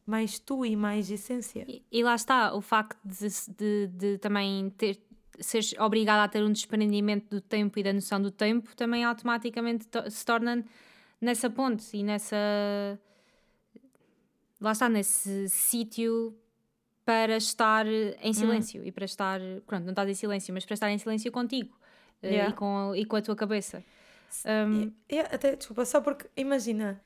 mais 0.06 0.40
tu 0.40 0.66
e 0.66 0.76
mais 0.76 1.12
essência. 1.12 1.66
E, 1.68 1.84
e 1.92 2.02
lá 2.02 2.16
está, 2.16 2.56
o 2.56 2.62
facto 2.62 2.98
de, 3.04 3.28
de, 3.58 3.88
de, 3.88 4.18
também 4.18 4.70
ter 4.72 5.00
seres 5.40 5.76
obrigada 5.78 6.24
a 6.24 6.28
ter 6.28 6.44
um 6.44 6.52
desprendimento 6.52 7.30
do 7.30 7.42
tempo 7.42 7.78
e 7.78 7.84
da 7.84 7.94
noção 7.94 8.20
do 8.20 8.32
tempo 8.32 8.76
também 8.76 9.04
automaticamente 9.04 9.86
to 9.88 10.10
se 10.10 10.26
torna 10.26 10.66
nessa 11.22 11.50
ponte 11.50 11.96
e 11.96 12.04
nessa 12.04 12.36
lá 14.60 14.72
está, 14.72 14.90
nesse 14.90 15.48
sítio 15.50 16.36
para 17.06 17.38
estar 17.38 17.86
em 17.86 18.32
hum. 18.32 18.34
silêncio 18.34 18.82
hum. 18.82 18.86
e 18.86 18.92
para 18.92 19.06
estar, 19.06 19.40
pronto, 19.68 19.84
não 19.84 19.92
estás 19.92 20.10
em 20.10 20.16
silêncio, 20.16 20.54
mas 20.54 20.66
para 20.66 20.74
estar 20.74 20.90
em 20.90 20.98
silêncio 20.98 21.32
contigo 21.32 21.78
eh, 22.24 22.30
yeah. 22.30 22.50
e, 22.50 22.54
com, 22.54 22.96
e 22.96 23.06
com 23.06 23.18
a 23.18 23.22
tua 23.22 23.36
cabeça. 23.36 23.84
Um, 24.46 24.92
é, 25.08 25.20
até, 25.20 25.56
desculpa, 25.56 25.86
só 25.86 26.02
porque 26.02 26.28
imagina, 26.36 27.00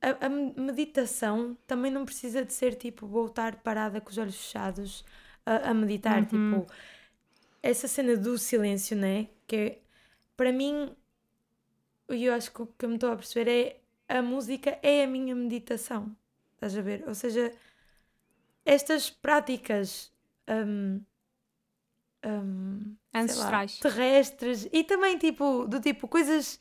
a, 0.00 0.26
a, 0.26 0.28
meditação 0.28 1.56
também 1.66 1.90
não 1.90 2.04
precisa 2.04 2.44
de 2.44 2.52
ser 2.52 2.74
tipo 2.74 3.06
voltar 3.06 3.56
parada 3.56 4.00
com 4.00 4.10
os 4.10 4.18
olhos 4.18 4.36
fechados 4.36 5.04
a, 5.44 5.70
a 5.70 5.74
meditar. 5.74 6.20
Uhum. 6.32 6.60
Tipo, 6.62 6.72
essa 7.62 7.86
cena 7.86 8.16
do 8.16 8.38
silêncio, 8.38 8.96
né? 8.96 9.28
Que 9.46 9.78
para 10.36 10.52
mim, 10.52 10.94
e 12.08 12.24
eu 12.24 12.34
acho 12.34 12.52
que 12.52 12.62
o 12.62 12.66
que 12.66 12.84
eu 12.84 12.88
me 12.88 12.94
estou 12.94 13.12
a 13.12 13.16
perceber 13.16 13.48
é 14.08 14.16
a 14.16 14.22
música 14.22 14.78
é 14.82 15.04
a 15.04 15.06
minha 15.06 15.34
meditação. 15.34 16.14
Estás 16.54 16.76
a 16.76 16.82
ver? 16.82 17.04
Ou 17.06 17.14
seja, 17.14 17.52
estas 18.64 19.10
práticas. 19.10 20.12
Um, 20.48 21.00
um, 22.24 22.96
ancestrais, 23.14 23.80
lá, 23.82 23.90
terrestres 23.90 24.68
e 24.72 24.84
também 24.84 25.16
tipo 25.16 25.66
do 25.66 25.80
tipo 25.80 26.06
coisas 26.06 26.60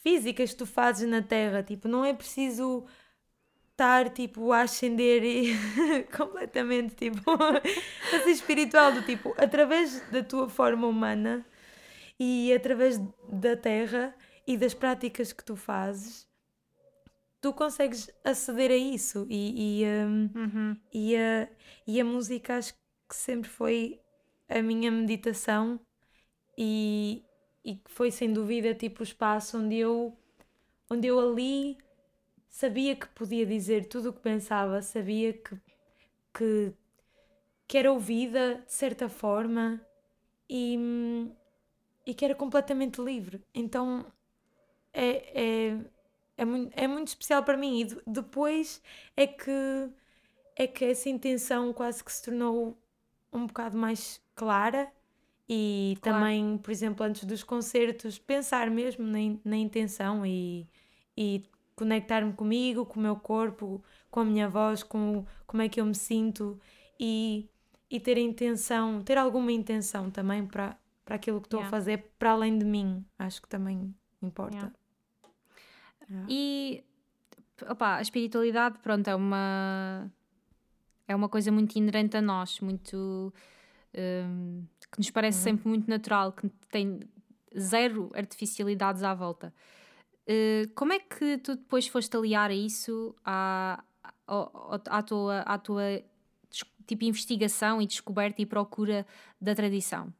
físicas 0.00 0.50
que 0.50 0.56
tu 0.56 0.66
fazes 0.66 1.08
na 1.08 1.22
Terra, 1.22 1.62
tipo 1.62 1.88
não 1.88 2.04
é 2.04 2.12
preciso 2.12 2.86
estar 3.72 4.10
tipo 4.10 4.52
a 4.52 4.62
ascender 4.62 5.22
e 5.22 5.54
completamente 6.16 6.94
tipo 6.96 7.22
assim 8.12 8.30
espiritual 8.30 8.92
do 8.92 9.02
tipo 9.02 9.34
através 9.38 10.00
da 10.10 10.22
tua 10.22 10.48
forma 10.48 10.86
humana 10.86 11.46
e 12.18 12.52
através 12.52 12.98
da 13.28 13.56
Terra 13.56 14.14
e 14.46 14.56
das 14.56 14.74
práticas 14.74 15.32
que 15.32 15.44
tu 15.44 15.54
fazes 15.54 16.28
tu 17.40 17.52
consegues 17.52 18.10
aceder 18.24 18.70
a 18.70 18.76
isso 18.76 19.26
e, 19.28 19.82
e, 19.82 19.86
um, 19.86 20.30
uhum. 20.34 20.76
e, 20.92 21.16
a, 21.16 21.48
e 21.86 22.00
a 22.00 22.04
música 22.04 22.56
acho 22.56 22.74
que 22.74 23.14
sempre 23.14 23.48
foi 23.48 24.00
a 24.48 24.60
minha 24.60 24.90
meditação 24.90 25.80
e, 26.56 27.22
e 27.68 27.78
foi 27.84 28.10
sem 28.10 28.32
dúvida 28.32 28.74
tipo 28.74 29.00
o 29.00 29.02
espaço 29.02 29.58
onde 29.58 29.76
eu 29.76 30.16
onde 30.90 31.06
eu 31.06 31.20
ali 31.20 31.76
sabia 32.48 32.96
que 32.96 33.06
podia 33.08 33.44
dizer 33.44 33.86
tudo 33.86 34.08
o 34.08 34.12
que 34.12 34.20
pensava, 34.20 34.80
sabia 34.80 35.34
que, 35.34 35.54
que, 36.32 36.72
que 37.66 37.76
era 37.76 37.92
ouvida 37.92 38.64
de 38.66 38.72
certa 38.72 39.06
forma 39.06 39.78
e, 40.48 40.78
e 42.06 42.14
que 42.14 42.24
era 42.24 42.34
completamente 42.34 43.02
livre. 43.02 43.44
Então 43.54 44.06
é, 44.94 45.68
é, 45.68 45.78
é, 46.38 46.44
muito, 46.46 46.72
é 46.74 46.88
muito 46.88 47.08
especial 47.08 47.44
para 47.44 47.58
mim. 47.58 47.82
E 47.82 48.10
depois 48.10 48.82
é 49.14 49.26
que, 49.26 49.90
é 50.56 50.66
que 50.66 50.86
essa 50.86 51.10
intenção 51.10 51.70
quase 51.74 52.02
que 52.02 52.10
se 52.10 52.22
tornou 52.22 52.78
um 53.30 53.46
bocado 53.46 53.76
mais 53.76 54.22
clara 54.34 54.90
e 55.48 55.96
claro. 56.00 56.18
também, 56.18 56.58
por 56.58 56.70
exemplo, 56.70 57.06
antes 57.06 57.24
dos 57.24 57.42
concertos, 57.42 58.18
pensar 58.18 58.70
mesmo 58.70 59.06
na, 59.06 59.18
na 59.44 59.56
intenção 59.56 60.26
e, 60.26 60.68
e 61.16 61.44
conectar-me 61.74 62.32
comigo, 62.32 62.84
com 62.84 63.00
o 63.00 63.02
meu 63.02 63.16
corpo, 63.16 63.82
com 64.10 64.20
a 64.20 64.24
minha 64.24 64.48
voz, 64.48 64.82
com 64.82 65.24
como 65.46 65.62
é 65.62 65.68
que 65.68 65.80
eu 65.80 65.86
me 65.86 65.94
sinto 65.94 66.60
e, 67.00 67.48
e 67.90 67.98
ter 67.98 68.18
intenção, 68.18 69.00
ter 69.02 69.16
alguma 69.16 69.50
intenção 69.50 70.10
também 70.10 70.44
para, 70.46 70.76
para 71.04 71.16
aquilo 71.16 71.40
que 71.40 71.46
estou 71.46 71.60
yeah. 71.60 71.68
a 71.68 71.70
fazer 71.70 72.12
para 72.18 72.32
além 72.32 72.58
de 72.58 72.64
mim. 72.64 73.04
Acho 73.18 73.40
que 73.40 73.48
também 73.48 73.94
importa. 74.20 74.56
Yeah. 74.56 74.72
Yeah. 76.10 76.26
E 76.28 76.84
opa, 77.68 77.96
a 77.96 78.02
espiritualidade, 78.02 78.78
pronto, 78.80 79.08
é 79.08 79.14
uma 79.14 80.10
é 81.06 81.16
uma 81.16 81.28
coisa 81.28 81.50
muito 81.50 81.76
inerente 81.76 82.18
a 82.18 82.22
nós, 82.22 82.60
muito 82.60 83.32
um, 83.94 84.66
que 84.90 84.98
nos 84.98 85.10
parece 85.10 85.38
uhum. 85.38 85.44
sempre 85.44 85.68
muito 85.68 85.88
natural, 85.88 86.32
que 86.32 86.48
tem 86.70 87.00
zero 87.58 88.10
artificialidades 88.14 89.02
à 89.02 89.14
volta. 89.14 89.52
Uh, 90.28 90.68
como 90.74 90.92
é 90.92 90.98
que 90.98 91.38
tu 91.38 91.56
depois 91.56 91.86
foste 91.86 92.14
aliar 92.16 92.50
a 92.50 92.54
isso 92.54 93.14
à, 93.24 93.82
à, 94.26 94.80
à 94.98 95.02
tua, 95.02 95.40
à 95.40 95.58
tua 95.58 96.02
tipo 96.86 97.04
investigação 97.04 97.80
e 97.80 97.86
descoberta 97.86 98.42
e 98.42 98.46
procura 98.46 99.06
da 99.40 99.54
tradição? 99.54 100.12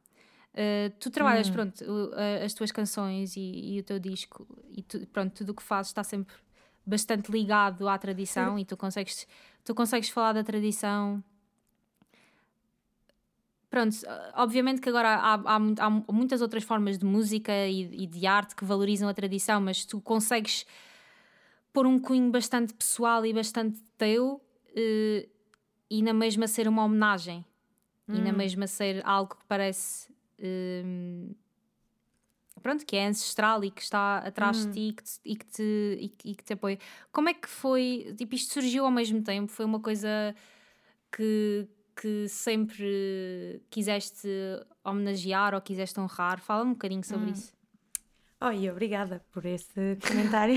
Uh, 0.53 0.89
tu 0.99 1.11
trabalhas, 1.11 1.47
hum. 1.49 1.53
pronto, 1.53 1.83
uh, 1.83 2.43
as 2.43 2.53
tuas 2.53 2.71
canções 2.71 3.35
e, 3.37 3.75
e 3.75 3.79
o 3.79 3.83
teu 3.83 3.99
disco 3.99 4.47
e 4.71 4.81
tu, 4.81 5.05
pronto, 5.07 5.33
tudo 5.33 5.51
o 5.51 5.55
que 5.55 5.63
fazes 5.63 5.89
está 5.91 6.03
sempre 6.03 6.35
bastante 6.85 7.31
ligado 7.31 7.87
à 7.87 7.97
tradição 7.97 8.57
e 8.57 8.65
tu 8.65 8.75
consegues, 8.75 9.27
tu 9.63 9.75
consegues 9.75 10.09
falar 10.09 10.33
da 10.33 10.43
tradição. 10.43 11.23
Pronto, 13.69 13.95
obviamente 14.33 14.81
que 14.81 14.89
agora 14.89 15.09
há, 15.09 15.35
há, 15.35 15.55
há 15.55 15.89
muitas 16.11 16.41
outras 16.41 16.63
formas 16.63 16.97
de 16.97 17.05
música 17.05 17.51
e, 17.67 18.03
e, 18.03 18.07
de 18.07 18.25
arte 18.25 18.55
que 18.55 18.65
valorizam 18.65 19.07
a 19.07 19.13
tradição, 19.13 19.61
mas 19.61 19.85
tu 19.85 20.01
consegues 20.01 20.65
pôr 21.71 21.85
um 21.85 21.99
cunho 21.99 22.31
bastante 22.31 22.73
pessoal 22.73 23.23
e 23.25 23.31
bastante 23.31 23.79
teu 23.95 24.41
uh, 24.71 25.29
e 25.87 26.01
na 26.01 26.13
mesma 26.13 26.47
ser 26.47 26.67
uma 26.67 26.83
homenagem 26.83 27.45
hum. 28.07 28.15
e 28.15 28.21
na 28.21 28.31
hum. 28.31 28.37
mesma 28.37 28.65
ser 28.65 29.05
algo 29.05 29.35
que 29.35 29.45
parece 29.47 30.11
um, 30.41 31.33
pronto, 32.61 32.85
que 32.85 32.95
é 32.95 33.07
ancestral 33.07 33.63
e 33.63 33.71
que 33.71 33.81
está 33.81 34.17
atrás 34.19 34.65
de 34.65 34.73
ti 34.73 34.87
e 34.89 34.93
que 34.93 35.03
te, 35.03 35.19
e 35.25 35.35
que 35.35 35.45
te, 35.45 35.63
e, 35.63 36.31
e 36.31 36.35
que 36.35 36.43
te 36.43 36.53
apoia. 36.53 36.77
Como 37.11 37.29
é 37.29 37.33
que 37.33 37.47
foi? 37.47 38.13
Tipo, 38.17 38.35
isto 38.35 38.53
surgiu 38.53 38.85
ao 38.85 38.91
mesmo 38.91 39.21
tempo? 39.23 39.51
Foi 39.51 39.65
uma 39.65 39.79
coisa 39.79 40.35
que, 41.11 41.67
que 41.99 42.29
sempre 42.29 43.61
quiseste 43.69 44.29
homenagear 44.83 45.53
ou 45.53 45.59
quiseste 45.59 45.99
honrar? 45.99 46.39
Fala 46.39 46.63
um 46.63 46.71
bocadinho 46.71 47.03
sobre 47.03 47.29
hum. 47.29 47.33
isso. 47.33 47.53
Oi, 48.41 48.69
obrigada 48.69 49.21
por 49.33 49.45
esse 49.45 49.97
comentário 50.07 50.55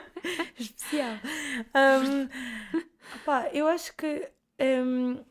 especial. 0.58 1.16
Um, 1.74 2.28
opa, 3.16 3.50
eu 3.52 3.68
acho 3.68 3.94
que 3.94 4.26
um, 4.58 5.22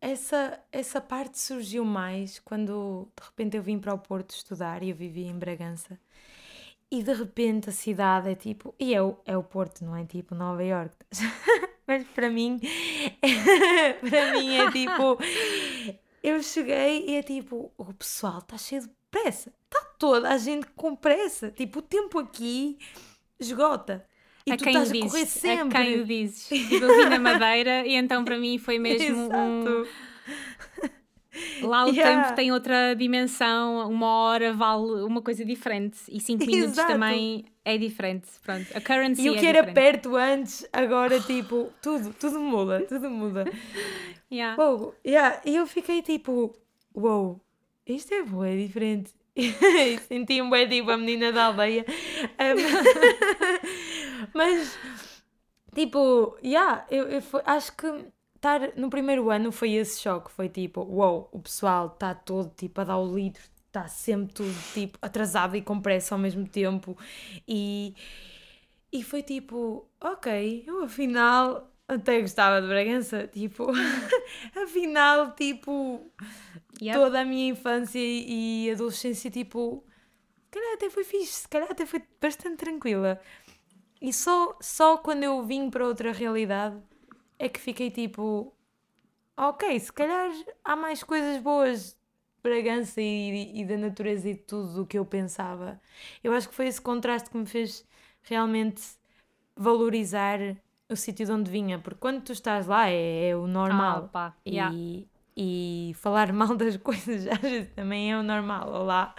essa, 0.00 0.60
essa 0.72 1.00
parte 1.00 1.38
surgiu 1.38 1.84
mais 1.84 2.40
quando 2.40 3.08
de 3.16 3.24
repente 3.24 3.56
eu 3.56 3.62
vim 3.62 3.78
para 3.78 3.94
o 3.94 3.98
Porto 3.98 4.30
estudar 4.30 4.82
e 4.82 4.90
eu 4.90 4.96
vivia 4.96 5.28
em 5.28 5.38
Bragança. 5.38 6.00
E 6.90 7.00
de 7.00 7.12
repente 7.12 7.70
a 7.70 7.72
cidade 7.72 8.28
é 8.28 8.34
tipo. 8.34 8.74
E 8.76 8.92
é 8.92 9.00
o, 9.00 9.16
é 9.24 9.36
o 9.36 9.42
Porto, 9.44 9.84
não 9.84 9.94
é 9.94 10.04
tipo 10.04 10.34
Nova 10.34 10.64
York. 10.64 10.96
Mas 11.86 12.04
para 12.08 12.28
mim. 12.28 12.60
para 14.10 14.32
mim 14.32 14.56
é 14.56 14.70
tipo. 14.70 15.18
Eu 16.22 16.42
cheguei 16.42 17.04
e 17.06 17.16
é 17.16 17.22
tipo. 17.22 17.72
O 17.78 17.92
pessoal 17.94 18.38
está 18.38 18.58
cheio 18.58 18.82
de 18.82 18.90
pressa. 19.10 19.52
Está 19.64 19.84
toda 19.98 20.28
a 20.28 20.38
gente 20.38 20.66
com 20.74 20.96
pressa. 20.96 21.50
Tipo, 21.50 21.78
o 21.78 21.82
tempo 21.82 22.18
aqui 22.18 22.78
esgota. 23.38 24.04
E 24.46 24.52
a 24.52 24.56
tu 24.56 24.64
quem 24.64 24.72
estás 24.72 24.92
dizes, 24.92 25.08
a 25.08 25.10
correr 25.10 25.26
sempre. 25.26 25.78
A 25.78 25.82
quem 25.82 26.00
o 26.00 26.04
dizes. 26.04 26.50
Eu 26.50 26.96
vim 26.96 27.08
na 27.08 27.18
Madeira 27.18 27.86
e 27.86 27.94
então 27.94 28.24
para 28.24 28.38
mim 28.38 28.58
foi 28.58 28.78
mesmo 28.80 29.28
um... 29.34 29.84
Lá 31.62 31.84
o 31.86 31.90
yeah. 31.90 32.24
tempo 32.24 32.36
tem 32.36 32.52
outra 32.52 32.94
dimensão, 32.94 33.88
uma 33.90 34.06
hora 34.06 34.52
vale 34.52 35.02
uma 35.02 35.22
coisa 35.22 35.44
diferente 35.44 35.98
e 36.08 36.20
cinco 36.20 36.44
minutos 36.46 36.72
Exato. 36.72 36.92
também 36.92 37.44
é 37.64 37.76
diferente. 37.78 38.28
Pronto, 38.42 38.66
a 38.74 38.80
currency 38.80 39.22
E 39.22 39.30
o 39.30 39.34
é 39.34 39.38
que 39.38 39.46
era 39.46 39.60
diferente. 39.62 39.74
perto 39.74 40.16
antes, 40.16 40.68
agora 40.72 41.20
tipo, 41.20 41.72
tudo, 41.82 42.14
tudo 42.18 42.40
muda, 42.40 42.80
tudo 42.82 43.10
muda. 43.10 43.44
Yeah. 44.28 44.60
Wow, 44.60 44.92
yeah. 45.06 45.40
E 45.44 45.54
eu 45.54 45.68
fiquei 45.68 46.02
tipo, 46.02 46.52
wow, 46.92 47.40
isto 47.86 48.12
é 48.12 48.24
boa, 48.24 48.48
é 48.48 48.56
diferente. 48.56 49.14
Senti-me 50.08 50.50
bem 50.50 50.68
tipo 50.68 50.90
a 50.90 50.96
menina 50.96 51.30
da 51.30 51.46
aldeia. 51.46 51.84
Um, 52.40 54.28
mas, 54.34 54.76
tipo, 55.74 56.36
yeah, 56.42 56.84
eu, 56.90 57.04
eu 57.08 57.22
foi, 57.22 57.40
acho 57.44 57.76
que 57.76 57.86
estar 58.46 58.76
no 58.76 58.88
primeiro 58.88 59.30
ano 59.30 59.50
foi 59.50 59.72
esse 59.72 60.00
choque. 60.00 60.30
Foi 60.30 60.48
tipo, 60.48 60.80
uau, 60.80 61.14
wow, 61.14 61.28
o 61.32 61.40
pessoal 61.40 61.88
está 61.88 62.14
todo 62.14 62.52
tipo 62.56 62.80
a 62.80 62.84
dar 62.84 62.98
o 62.98 63.14
litro, 63.14 63.42
está 63.66 63.88
sempre 63.88 64.34
tudo 64.34 64.54
tipo 64.72 64.98
atrasado 65.02 65.56
e 65.56 65.62
com 65.62 65.80
pressa 65.80 66.14
ao 66.14 66.18
mesmo 66.18 66.46
tempo. 66.46 66.96
E, 67.46 67.94
e 68.92 69.02
foi 69.02 69.22
tipo, 69.22 69.86
ok, 70.00 70.64
eu 70.66 70.84
afinal 70.84 71.72
até 71.88 72.20
gostava 72.20 72.60
de 72.60 72.68
Bragança, 72.68 73.28
tipo, 73.28 73.70
afinal, 74.56 75.34
tipo, 75.34 76.10
yep. 76.80 76.98
toda 76.98 77.20
a 77.20 77.24
minha 77.24 77.50
infância 77.50 78.00
e 78.00 78.70
adolescência, 78.72 79.30
tipo, 79.30 79.84
se 80.46 80.50
calhar 80.50 80.74
até 80.74 80.90
foi 80.90 81.04
fixe, 81.04 81.42
se 81.42 81.48
calhar 81.48 81.70
até 81.70 81.86
foi 81.86 82.02
bastante 82.20 82.56
tranquila. 82.56 83.20
E 84.00 84.12
só, 84.12 84.56
só 84.60 84.98
quando 84.98 85.22
eu 85.22 85.44
vim 85.44 85.70
para 85.70 85.86
outra 85.86 86.12
realidade 86.12 86.76
é 87.38 87.48
que 87.48 87.60
fiquei 87.60 87.90
tipo, 87.90 88.54
ok, 89.36 89.78
se 89.78 89.92
calhar 89.92 90.30
há 90.64 90.76
mais 90.76 91.02
coisas 91.02 91.40
boas 91.42 91.90
de 91.90 91.96
Bragança 92.42 93.00
e, 93.00 93.60
e 93.60 93.64
da 93.64 93.76
natureza 93.76 94.28
e 94.28 94.34
de 94.34 94.40
tudo 94.40 94.74
do 94.74 94.86
que 94.86 94.98
eu 94.98 95.04
pensava. 95.04 95.80
Eu 96.22 96.32
acho 96.32 96.48
que 96.48 96.54
foi 96.54 96.66
esse 96.66 96.80
contraste 96.80 97.30
que 97.30 97.36
me 97.36 97.46
fez 97.46 97.84
realmente 98.22 98.82
valorizar 99.56 100.38
o 100.88 100.94
sítio 100.94 101.26
de 101.26 101.32
onde 101.32 101.50
vinha, 101.50 101.78
porque 101.78 101.98
quando 101.98 102.22
tu 102.22 102.32
estás 102.32 102.66
lá 102.66 102.88
é, 102.88 103.30
é 103.30 103.36
o 103.36 103.46
normal. 103.46 104.08
Ah, 104.14 104.32
e, 104.44 104.50
yeah. 104.54 104.76
e 105.36 105.92
falar 105.96 106.32
mal 106.32 106.54
das 106.56 106.76
coisas 106.78 107.26
às 107.26 107.40
vezes 107.40 107.70
também 107.74 108.12
é 108.12 108.18
o 108.18 108.22
normal. 108.22 108.70
Olá. 108.70 109.14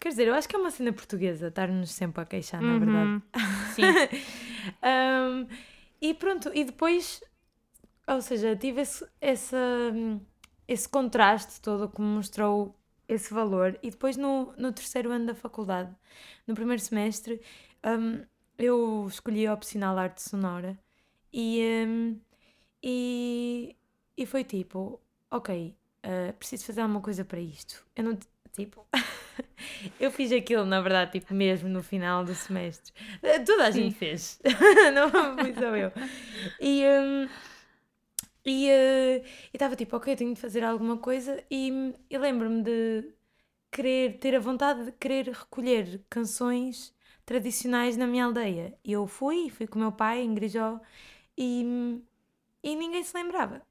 Quer 0.00 0.08
dizer, 0.08 0.28
eu 0.28 0.34
acho 0.34 0.48
que 0.48 0.56
é 0.56 0.58
uma 0.58 0.70
cena 0.70 0.92
portuguesa 0.92 1.48
estar-nos 1.48 1.90
sempre 1.90 2.22
a 2.22 2.24
queixar, 2.24 2.62
uhum. 2.62 2.78
na 2.78 2.78
verdade. 2.78 3.22
Sim. 3.74 3.82
um, 4.82 5.46
e 6.00 6.14
pronto, 6.14 6.50
e 6.54 6.64
depois, 6.64 7.22
ou 8.06 8.20
seja, 8.20 8.56
tive 8.56 8.82
esse, 8.82 9.06
esse, 9.20 9.56
esse 10.66 10.88
contraste 10.88 11.60
todo 11.60 11.88
que 11.88 12.00
me 12.00 12.06
mostrou 12.06 12.76
esse 13.08 13.34
valor. 13.34 13.78
E 13.82 13.90
depois 13.90 14.16
no, 14.16 14.52
no 14.56 14.72
terceiro 14.72 15.10
ano 15.10 15.26
da 15.26 15.34
faculdade, 15.34 15.94
no 16.46 16.54
primeiro 16.54 16.80
semestre, 16.80 17.40
um, 17.84 18.24
eu 18.58 19.06
escolhi 19.08 19.46
a 19.46 19.54
opcional 19.54 19.98
arte 19.98 20.22
sonora 20.22 20.78
e, 21.32 21.84
um, 21.86 22.20
e, 22.82 23.76
e 24.16 24.26
foi 24.26 24.44
tipo, 24.44 25.00
ok, 25.30 25.76
uh, 26.04 26.32
preciso 26.34 26.64
fazer 26.66 26.82
alguma 26.82 27.00
coisa 27.00 27.24
para 27.24 27.40
isto. 27.40 27.84
Eu 27.96 28.04
não, 28.04 28.18
tipo, 28.52 28.86
eu 29.98 30.10
fiz 30.10 30.30
aquilo, 30.32 30.64
na 30.64 30.80
verdade, 30.80 31.12
tipo, 31.12 31.34
mesmo 31.34 31.68
no 31.68 31.82
final 31.82 32.24
do 32.24 32.34
semestre. 32.34 32.92
Uh, 33.22 33.44
toda 33.44 33.66
a 33.66 33.70
gente 33.70 33.94
fez, 33.94 34.40
não 34.94 35.10
fui 35.38 35.54
só 35.54 35.76
eu. 35.76 35.92
E, 36.60 36.84
um, 36.84 37.28
e 38.44 38.68
uh, 38.70 39.24
estava 39.52 39.76
tipo, 39.76 39.96
ok, 39.96 40.16
tenho 40.16 40.34
de 40.34 40.40
fazer 40.40 40.64
alguma 40.64 40.96
coisa 40.96 41.42
e, 41.50 41.94
e 42.08 42.18
lembro-me 42.18 42.62
de 42.62 43.12
querer, 43.70 44.18
ter 44.18 44.34
a 44.34 44.40
vontade 44.40 44.86
de 44.86 44.92
querer 44.92 45.28
recolher 45.28 46.02
canções 46.10 46.94
tradicionais 47.24 47.96
na 47.96 48.06
minha 48.06 48.24
aldeia. 48.24 48.76
E 48.84 48.92
eu 48.92 49.06
fui, 49.06 49.50
fui 49.50 49.66
com 49.66 49.78
o 49.78 49.82
meu 49.82 49.92
pai 49.92 50.22
em 50.22 50.34
Grijó 50.34 50.80
e, 51.36 51.64
e 52.62 52.76
ninguém 52.76 53.02
se 53.04 53.16
lembrava. 53.16 53.62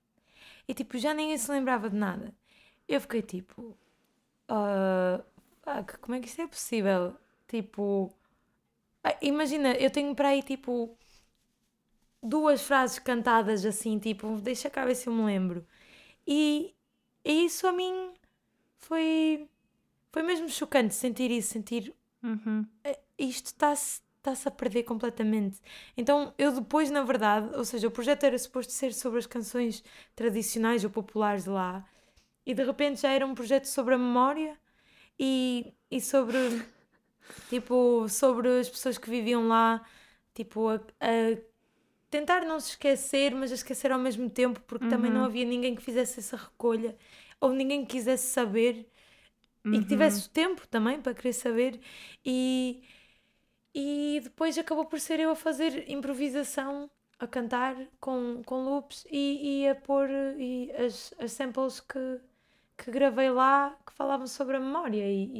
E 0.68 0.74
tipo, 0.74 0.98
já 0.98 1.14
ninguém 1.14 1.38
se 1.38 1.52
lembrava 1.52 1.90
de 1.90 1.96
nada. 1.96 2.34
Eu 2.88 3.02
fiquei 3.02 3.22
tipo, 3.22 3.78
uh, 4.50 5.24
fuck, 5.64 5.98
como 6.00 6.16
é 6.16 6.20
que 6.20 6.28
isto 6.28 6.42
é 6.42 6.48
possível? 6.48 7.16
Tipo, 7.48 8.14
ah, 9.04 9.18
imagina, 9.22 9.74
eu 9.74 9.90
tenho 9.92 10.14
para 10.16 10.30
aí 10.30 10.44
tipo 10.44 10.98
duas 12.22 12.62
frases 12.62 13.00
cantadas 13.00 13.66
assim, 13.66 14.00
tipo, 14.00 14.38
deixa 14.42 14.70
cá 14.70 14.86
ver 14.86 14.96
se 14.96 15.08
eu 15.08 15.14
me 15.14 15.24
lembro. 15.24 15.66
E, 16.28 16.76
e 17.24 17.46
isso 17.46 17.68
a 17.68 17.72
mim 17.72 18.14
foi, 18.78 19.48
foi 20.12 20.24
mesmo 20.24 20.50
chocante 20.50 20.94
sentir 20.94 21.32
isso, 21.32 21.54
sentir 21.54 21.94
uhum. 22.24 22.66
Eh, 22.84 23.00
isto 23.18 23.48
está 23.48 23.74
está-se 24.20 24.48
a 24.48 24.52
perder 24.52 24.84
completamente. 24.84 25.60
Então 25.98 26.34
eu 26.38 26.52
depois, 26.52 26.92
na 26.92 27.04
verdade, 27.04 27.56
ou 27.56 27.66
seja, 27.66 27.88
o 27.88 27.92
projeto 27.92 28.24
era 28.26 28.38
suposto 28.38 28.72
ser 28.72 28.94
sobre 28.94 29.20
as 29.20 29.26
canções 29.26 29.84
tradicionais 30.16 30.84
ou 30.84 30.90
populares 30.90 31.46
de 31.46 31.50
lá, 31.50 31.86
e 32.46 32.54
de 32.54 32.64
repente 32.64 33.02
já 33.02 33.10
era 33.12 33.26
um 33.26 33.36
projeto 33.36 33.66
sobre 33.66 33.96
a 33.96 33.98
memória 33.98 34.58
e, 35.20 35.74
e 35.92 36.02
sobre 36.02 36.38
tipo 37.50 38.08
sobre 38.10 38.60
as 38.60 38.70
pessoas 38.70 38.98
que 38.98 39.10
viviam 39.10 39.48
lá, 39.48 39.86
tipo 40.34 40.70
a, 40.70 40.76
a 40.76 41.38
tentar 42.10 42.42
não 42.42 42.60
se 42.60 42.72
esquecer, 42.72 43.34
mas 43.36 43.52
a 43.52 43.56
esquecer 43.56 43.92
ao 43.92 44.00
mesmo 44.00 44.30
tempo, 44.30 44.62
porque 44.62 44.86
uhum. 44.86 44.92
também 44.92 45.12
não 45.12 45.22
uhum. 45.22 45.26
havia 45.28 45.46
ninguém 45.46 45.76
que 45.76 45.82
fizesse 45.82 46.20
essa 46.20 46.38
recolha 46.38 46.96
ou 47.40 47.52
ninguém 47.52 47.86
que 47.86 47.98
quisesse 47.98 48.28
saber 48.28 48.88
uhum. 49.66 49.74
e 49.76 49.80
que 49.80 49.86
tivesse 49.86 50.24
uhum. 50.28 50.34
tempo 50.34 50.68
também 50.68 51.02
para 51.02 51.14
querer 51.14 51.34
saber 51.34 51.80
e 52.26 52.84
e 53.74 54.20
depois 54.24 54.58
acabou 54.58 54.86
por 54.86 55.00
ser 55.00 55.20
eu 55.20 55.30
a 55.32 55.36
fazer 55.36 55.90
improvisação, 55.90 56.90
a 57.20 57.28
cantar 57.28 57.76
com, 58.00 58.42
com 58.46 58.64
loops 58.64 59.06
e, 59.12 59.62
e 59.62 59.70
a 59.70 59.76
pôr 59.76 60.10
e 60.38 60.72
as, 60.74 61.14
as 61.20 61.32
samples 61.32 61.80
que, 61.80 62.20
que 62.78 62.92
gravei 62.92 63.30
lá 63.30 63.78
que 63.86 63.94
falavam 63.94 64.28
sobre 64.28 64.58
a 64.58 64.60
memória. 64.60 65.06
E, 65.06 65.32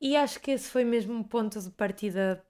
e, 0.00 0.10
e 0.10 0.16
acho 0.16 0.40
que 0.40 0.50
esse 0.50 0.68
foi 0.68 0.84
mesmo 0.84 1.20
o 1.20 1.24
ponto 1.24 1.60
de 1.60 1.70
partida 1.70 2.44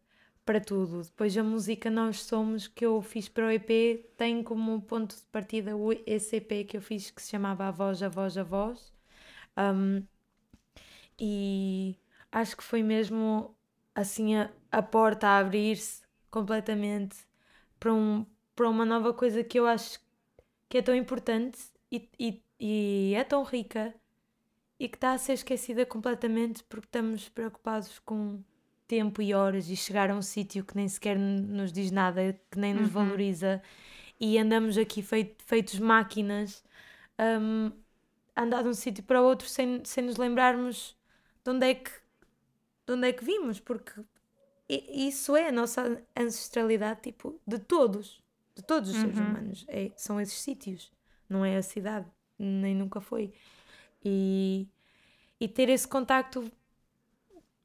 para 0.47 0.61
tudo. 0.61 1.03
Depois 1.03 1.37
a 1.37 1.43
música 1.43 1.91
Nós 1.91 2.23
Somos 2.23 2.69
que 2.69 2.87
eu 2.87 3.03
fiz 3.03 3.29
para 3.29 3.47
o 3.47 3.51
EP 3.51 4.07
tem 4.17 4.43
como 4.43 4.81
ponto 4.81 5.17
de 5.17 5.23
partida 5.33 5.73
esse 6.07 6.37
EP 6.37 6.67
que 6.67 6.77
eu 6.77 6.81
fiz 6.81 7.11
que 7.11 7.21
se 7.21 7.31
chamava 7.31 7.67
A 7.67 7.71
Voz, 7.73 8.03
A 8.03 8.09
Voz, 8.09 8.39
A 8.39 8.45
Voz. 8.45 8.93
Um, 9.59 10.03
e 11.19 11.97
acho 12.31 12.57
que 12.57 12.63
foi 12.63 12.83
mesmo 12.83 13.55
assim 13.95 14.37
a, 14.37 14.51
a 14.71 14.83
porta 14.83 15.27
a 15.27 15.39
abrir-se 15.39 16.03
completamente 16.31 17.17
para, 17.81 17.93
um, 17.93 18.25
para 18.55 18.69
uma 18.69 18.85
nova 18.85 19.13
coisa 19.13 19.43
que 19.43 19.59
eu 19.59 19.67
acho 19.67 19.99
que 20.69 20.79
é 20.79 20.83
tão 20.83 20.95
importante 20.95 21.59
e, 21.91 22.09
e, 22.19 22.43
e 22.61 23.15
é 23.17 23.25
tão 23.25 23.43
rica 23.43 23.95
e 24.79 24.89
que 24.89 24.97
está 24.97 25.13
a 25.13 25.19
ser 25.19 25.33
esquecida 25.33 25.87
completamente 25.87 26.63
porque 26.65 26.87
estamos 26.87 27.29
preocupados 27.29 27.99
com 28.01 28.43
tempo 28.87 29.21
e 29.21 29.35
horas 29.35 29.69
e 29.69 29.77
chegar 29.77 30.11
a 30.11 30.15
um 30.15 30.23
sítio 30.23 30.65
que 30.65 30.77
nem 30.77 30.89
sequer 30.89 31.19
nos 31.19 31.73
diz 31.73 31.91
nada, 31.91 32.39
que 32.51 32.59
nem 32.59 32.73
nos 32.73 32.87
uhum. 32.87 33.05
valoriza 33.05 33.63
e 34.19 34.39
andamos 34.39 34.79
aqui 34.79 35.03
feit, 35.03 35.37
feitos 35.45 35.79
máquinas 35.79 36.65
um, 37.19 37.71
andar 38.37 38.63
de 38.63 38.69
um 38.69 38.75
sítio 38.75 39.05
para 39.05 39.21
outro 39.21 39.49
sem, 39.49 39.85
sem 39.85 40.05
nos 40.05 40.17
lembrarmos 40.17 40.97
de 41.45 41.51
onde 41.51 41.67
é 41.67 41.75
que 41.75 41.91
de 42.87 42.93
onde 42.93 43.09
é 43.09 43.13
que 43.13 43.25
vimos, 43.25 43.59
porque 43.59 44.01
isso 44.69 45.37
é 45.37 45.49
a 45.49 45.53
nossa 45.53 46.01
ancestralidade, 46.17 47.03
tipo, 47.03 47.41
de 47.47 47.59
todos, 47.59 48.23
de 48.55 48.63
todos 48.63 48.91
os 48.91 48.97
uhum. 48.97 49.03
seres 49.03 49.19
humanos. 49.19 49.65
É, 49.69 49.91
são 49.97 50.21
esses 50.21 50.41
sítios, 50.41 50.93
não 51.29 51.45
é 51.45 51.57
a 51.57 51.63
cidade, 51.63 52.07
nem 52.39 52.77
nunca 52.77 53.01
foi. 53.01 53.33
E, 54.05 54.69
e 55.41 55.49
ter 55.49 55.69
esse 55.69 55.87
contacto 55.87 56.51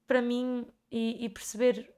para 0.07 0.21
mim 0.21 0.65
e, 0.91 1.25
e 1.25 1.29
perceber 1.29 1.89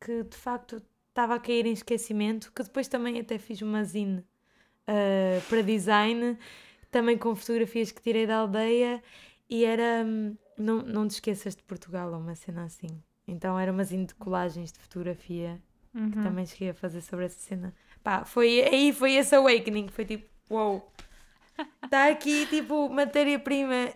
que 0.00 0.24
de 0.24 0.36
facto 0.36 0.82
estava 1.08 1.34
a 1.34 1.38
cair 1.38 1.66
em 1.66 1.72
esquecimento, 1.72 2.52
que 2.52 2.62
depois 2.62 2.88
também 2.88 3.20
até 3.20 3.38
fiz 3.38 3.62
uma 3.62 3.84
zine 3.84 4.18
uh, 4.18 5.40
para 5.48 5.62
design, 5.62 6.38
também 6.90 7.16
com 7.16 7.34
fotografias 7.34 7.92
que 7.92 8.02
tirei 8.02 8.26
da 8.26 8.38
aldeia, 8.38 9.02
e 9.48 9.64
era 9.64 10.04
hum, 10.04 10.36
não, 10.58 10.82
não 10.82 11.06
te 11.06 11.12
esqueças 11.12 11.54
de 11.54 11.62
Portugal, 11.62 12.12
uma 12.12 12.34
cena 12.34 12.64
assim. 12.64 13.02
Então 13.26 13.58
era 13.58 13.70
umas 13.72 13.88
de 13.90 14.14
colagens 14.16 14.72
de 14.72 14.78
fotografia 14.78 15.60
uhum. 15.94 16.10
que 16.10 16.22
também 16.22 16.46
cheguei 16.46 16.70
a 16.70 16.74
fazer 16.74 17.00
sobre 17.00 17.26
essa 17.26 17.38
cena. 17.38 17.74
Pá, 18.02 18.24
foi, 18.24 18.62
aí 18.62 18.92
foi 18.92 19.14
esse 19.14 19.34
awakening, 19.34 19.88
foi 19.88 20.04
tipo, 20.04 20.28
uou, 20.50 20.72
wow, 20.72 20.92
está 21.84 22.08
aqui 22.08 22.46
tipo 22.46 22.88
matéria-prima 22.88 23.92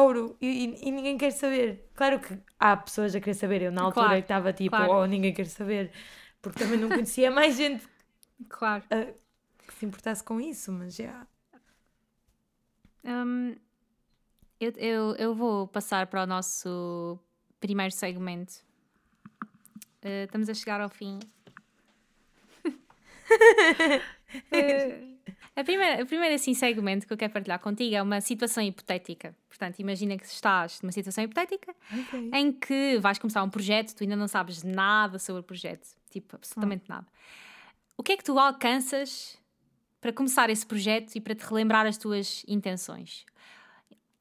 ouro 0.00 0.36
e, 0.40 0.76
e, 0.82 0.90
ninguém 0.90 1.18
quer 1.18 1.30
saber. 1.30 1.88
Claro 1.94 2.20
que 2.20 2.38
há 2.58 2.76
pessoas 2.76 3.14
a 3.14 3.20
querer 3.20 3.34
saber, 3.34 3.62
eu 3.62 3.72
na 3.72 3.82
altura 3.82 4.06
claro, 4.06 4.20
estava 4.20 4.52
tipo, 4.52 4.76
claro. 4.76 4.92
oh, 4.92 5.06
ninguém 5.06 5.32
quer 5.32 5.46
saber, 5.46 5.90
porque 6.40 6.58
também 6.58 6.78
não 6.78 6.88
conhecia 6.88 7.30
mais 7.30 7.56
gente 7.56 7.86
claro. 8.48 8.84
Uh, 8.84 9.14
que 9.66 9.74
se 9.74 9.86
importasse 9.86 10.22
com 10.22 10.40
isso, 10.40 10.72
mas 10.72 10.94
já. 10.94 11.26
Um, 13.04 13.56
eu, 14.60 14.72
eu, 14.76 15.16
eu 15.16 15.34
vou 15.34 15.66
passar 15.68 16.06
para 16.06 16.22
o 16.22 16.26
nosso 16.26 17.18
primeiro 17.60 17.92
segmento. 17.92 18.54
Uh, 20.04 20.24
estamos 20.24 20.48
a 20.48 20.54
chegar 20.54 20.80
ao 20.80 20.88
fim. 20.88 21.18
uh, 22.64 22.72
a 25.56 25.64
primeira, 25.64 26.02
a 26.02 26.06
primeira 26.06 26.34
assim, 26.34 26.54
segmento 26.54 27.06
que 27.06 27.12
eu 27.12 27.16
quero 27.16 27.32
partilhar 27.32 27.58
contigo 27.60 27.94
é 27.94 28.02
uma 28.02 28.20
situação 28.20 28.62
hipotética. 28.62 29.34
Portanto, 29.48 29.78
imagina 29.78 30.16
que 30.16 30.24
estás 30.24 30.80
numa 30.82 30.92
situação 30.92 31.24
hipotética 31.24 31.74
okay. 31.92 32.30
em 32.32 32.52
que 32.52 32.98
vais 32.98 33.18
começar 33.18 33.42
um 33.42 33.50
projeto, 33.50 33.94
tu 33.94 34.04
ainda 34.04 34.16
não 34.16 34.28
sabes 34.28 34.62
nada 34.62 35.18
sobre 35.18 35.40
o 35.40 35.44
projeto, 35.44 35.88
tipo, 36.10 36.36
absolutamente 36.36 36.84
oh. 36.88 36.92
nada. 36.92 37.06
O 37.96 38.02
que 38.02 38.12
é 38.12 38.16
que 38.16 38.24
tu 38.24 38.38
alcanças 38.38 39.36
para 40.00 40.12
começar 40.12 40.48
esse 40.50 40.64
projeto 40.64 41.16
e 41.16 41.20
para 41.20 41.34
te 41.34 41.44
relembrar 41.44 41.86
as 41.86 41.96
tuas 41.96 42.44
intenções? 42.46 43.26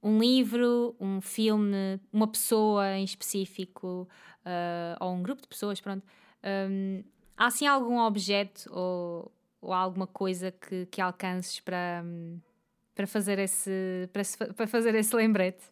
um 0.01 0.19
livro, 0.19 0.95
um 0.99 1.19
filme, 1.21 1.99
uma 2.13 2.27
pessoa 2.27 2.95
em 2.95 3.03
específico, 3.03 4.07
uh, 4.45 5.03
ou 5.03 5.13
um 5.13 5.21
grupo 5.21 5.41
de 5.41 5.47
pessoas, 5.47 5.81
pronto. 5.81 6.05
Um, 6.69 7.03
há 7.35 7.47
assim 7.47 7.67
algum 7.67 7.99
objeto 7.99 8.69
ou, 8.71 9.31
ou 9.61 9.73
alguma 9.73 10.07
coisa 10.07 10.51
que, 10.51 10.85
que 10.87 11.01
alcances 11.01 11.59
para, 11.59 12.03
para, 12.95 13.07
fazer 13.07 13.39
esse, 13.39 14.09
para, 14.11 14.53
para 14.53 14.67
fazer 14.67 14.95
esse 14.95 15.15
lembrete? 15.15 15.63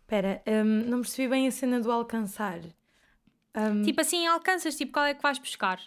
Espera, 0.00 0.42
um, 0.46 0.90
não 0.90 1.00
percebi 1.00 1.28
bem 1.28 1.48
a 1.48 1.50
cena 1.50 1.80
do 1.80 1.90
alcançar. 1.90 2.60
Um, 3.56 3.82
tipo 3.82 4.00
assim, 4.00 4.26
alcanças, 4.26 4.76
tipo, 4.76 4.92
qual 4.92 5.06
é 5.06 5.14
que 5.14 5.22
vais 5.22 5.38
buscar? 5.38 5.80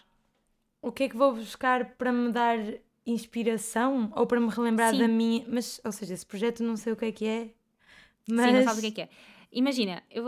O 0.81 0.91
que 0.91 1.03
é 1.03 1.09
que 1.09 1.17
vou 1.17 1.35
buscar 1.35 1.85
para 1.95 2.11
me 2.11 2.31
dar 2.31 2.57
inspiração 3.05 4.11
ou 4.15 4.25
para 4.25 4.39
me 4.39 4.49
relembrar 4.49 4.91
Sim. 4.91 4.99
da 4.99 5.07
minha. 5.07 5.45
Mas, 5.47 5.79
ou 5.83 5.91
seja, 5.91 6.13
esse 6.13 6.25
projeto 6.25 6.63
não 6.63 6.75
sei 6.75 6.93
o 6.93 6.95
que 6.95 7.05
é 7.05 7.11
que 7.11 7.25
é. 7.25 7.49
Mas... 8.29 8.45
Sim, 8.47 8.53
não 8.53 8.63
sabes 8.63 8.79
o 8.79 8.81
que 8.81 8.87
é 8.87 8.91
que 8.91 9.01
é. 9.01 9.09
Imagina, 9.51 10.03
eu, 10.11 10.25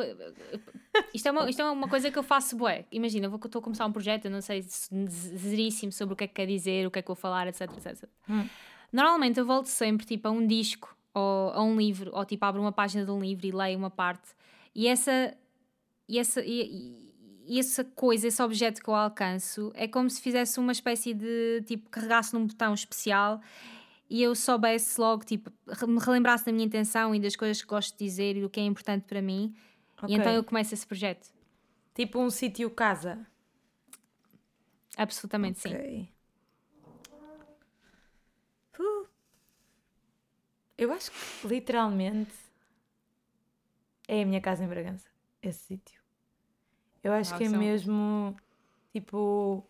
isto, 1.14 1.28
é 1.28 1.32
uma, 1.32 1.50
isto 1.50 1.62
é 1.62 1.70
uma 1.70 1.88
coisa 1.88 2.10
que 2.10 2.18
eu 2.18 2.24
faço 2.24 2.56
bué. 2.56 2.86
Imagina, 2.92 3.28
eu 3.28 3.36
estou 3.36 3.60
a 3.60 3.64
começar 3.64 3.86
um 3.86 3.92
projeto, 3.92 4.26
eu 4.26 4.32
não 4.32 4.42
sei 4.42 4.62
zeríssimo 4.62 5.92
sobre 5.92 6.14
o 6.14 6.16
que 6.16 6.24
é 6.24 6.28
que 6.28 6.34
quer 6.36 6.48
dizer, 6.48 6.88
o 6.88 6.92
que 6.92 7.00
é 7.00 7.02
que 7.02 7.08
vou 7.08 7.16
falar, 7.16 7.48
etc, 7.48 7.62
etc. 7.62 8.10
Hum. 8.30 8.48
Normalmente 8.92 9.40
eu 9.40 9.46
volto 9.46 9.68
sempre 9.68 10.06
tipo 10.06 10.28
a 10.28 10.32
um 10.32 10.46
disco 10.46 10.96
ou 11.14 11.52
a 11.52 11.62
um 11.62 11.76
livro, 11.78 12.12
ou 12.14 12.26
tipo 12.26 12.44
abro 12.46 12.62
uma 12.62 12.72
página 12.72 13.06
de 13.06 13.12
um 13.12 13.20
livro 13.20 13.46
e 13.46 13.52
leio 13.52 13.78
uma 13.78 13.90
parte. 13.90 14.30
E 14.74 14.88
essa, 14.88 15.36
e 16.08 16.18
essa, 16.18 16.42
e, 16.42 17.14
e 17.46 17.60
essa 17.60 17.84
coisa, 17.84 18.28
esse 18.28 18.42
objeto 18.42 18.82
que 18.82 18.90
eu 18.90 18.96
alcanço, 18.96 19.72
é 19.76 19.88
como 19.88 20.10
se 20.10 20.22
fizesse 20.22 20.60
uma 20.60 20.72
espécie 20.72 21.14
de 21.14 21.64
tipo, 21.66 21.90
carregasse 21.90 22.34
num 22.34 22.46
botão 22.46 22.74
especial 22.74 23.42
e 24.10 24.24
eu 24.24 24.34
soubesse 24.34 25.00
logo, 25.00 25.24
tipo, 25.24 25.52
me 25.88 26.00
relembrasse 26.00 26.46
da 26.46 26.52
minha 26.52 26.66
intenção 26.66 27.14
e 27.14 27.20
das 27.20 27.36
coisas 27.36 27.62
que 27.62 27.68
gosto 27.68 27.98
de 27.98 28.04
dizer 28.04 28.38
e 28.38 28.42
do 28.42 28.50
que 28.50 28.60
é 28.60 28.64
importante 28.64 29.04
para 29.04 29.22
mim. 29.22 29.56
Okay. 30.02 30.16
E 30.16 30.20
então 30.20 30.32
eu 30.32 30.44
começo 30.44 30.74
esse 30.74 30.88
projeto. 30.88 31.32
Tipo 31.94 32.20
um 32.20 32.30
sítio 32.30 32.70
casa. 32.72 33.26
Absolutamente 34.98 35.60
okay. 35.68 35.82
sim. 35.82 36.10
Uh. 38.80 39.08
Eu 40.78 40.92
acho 40.92 41.12
que 41.12 41.48
literalmente 41.48 42.34
é 44.08 44.24
a 44.24 44.26
minha 44.26 44.42
casa 44.42 44.64
em 44.64 44.68
Bragança, 44.68 45.08
esse 45.42 45.60
sítio. 45.60 46.02
Eu 47.04 47.14
acho 47.14 47.38
que 47.38 47.44
é 47.44 47.50
mesmo 47.50 48.36
tipo. 48.92 49.64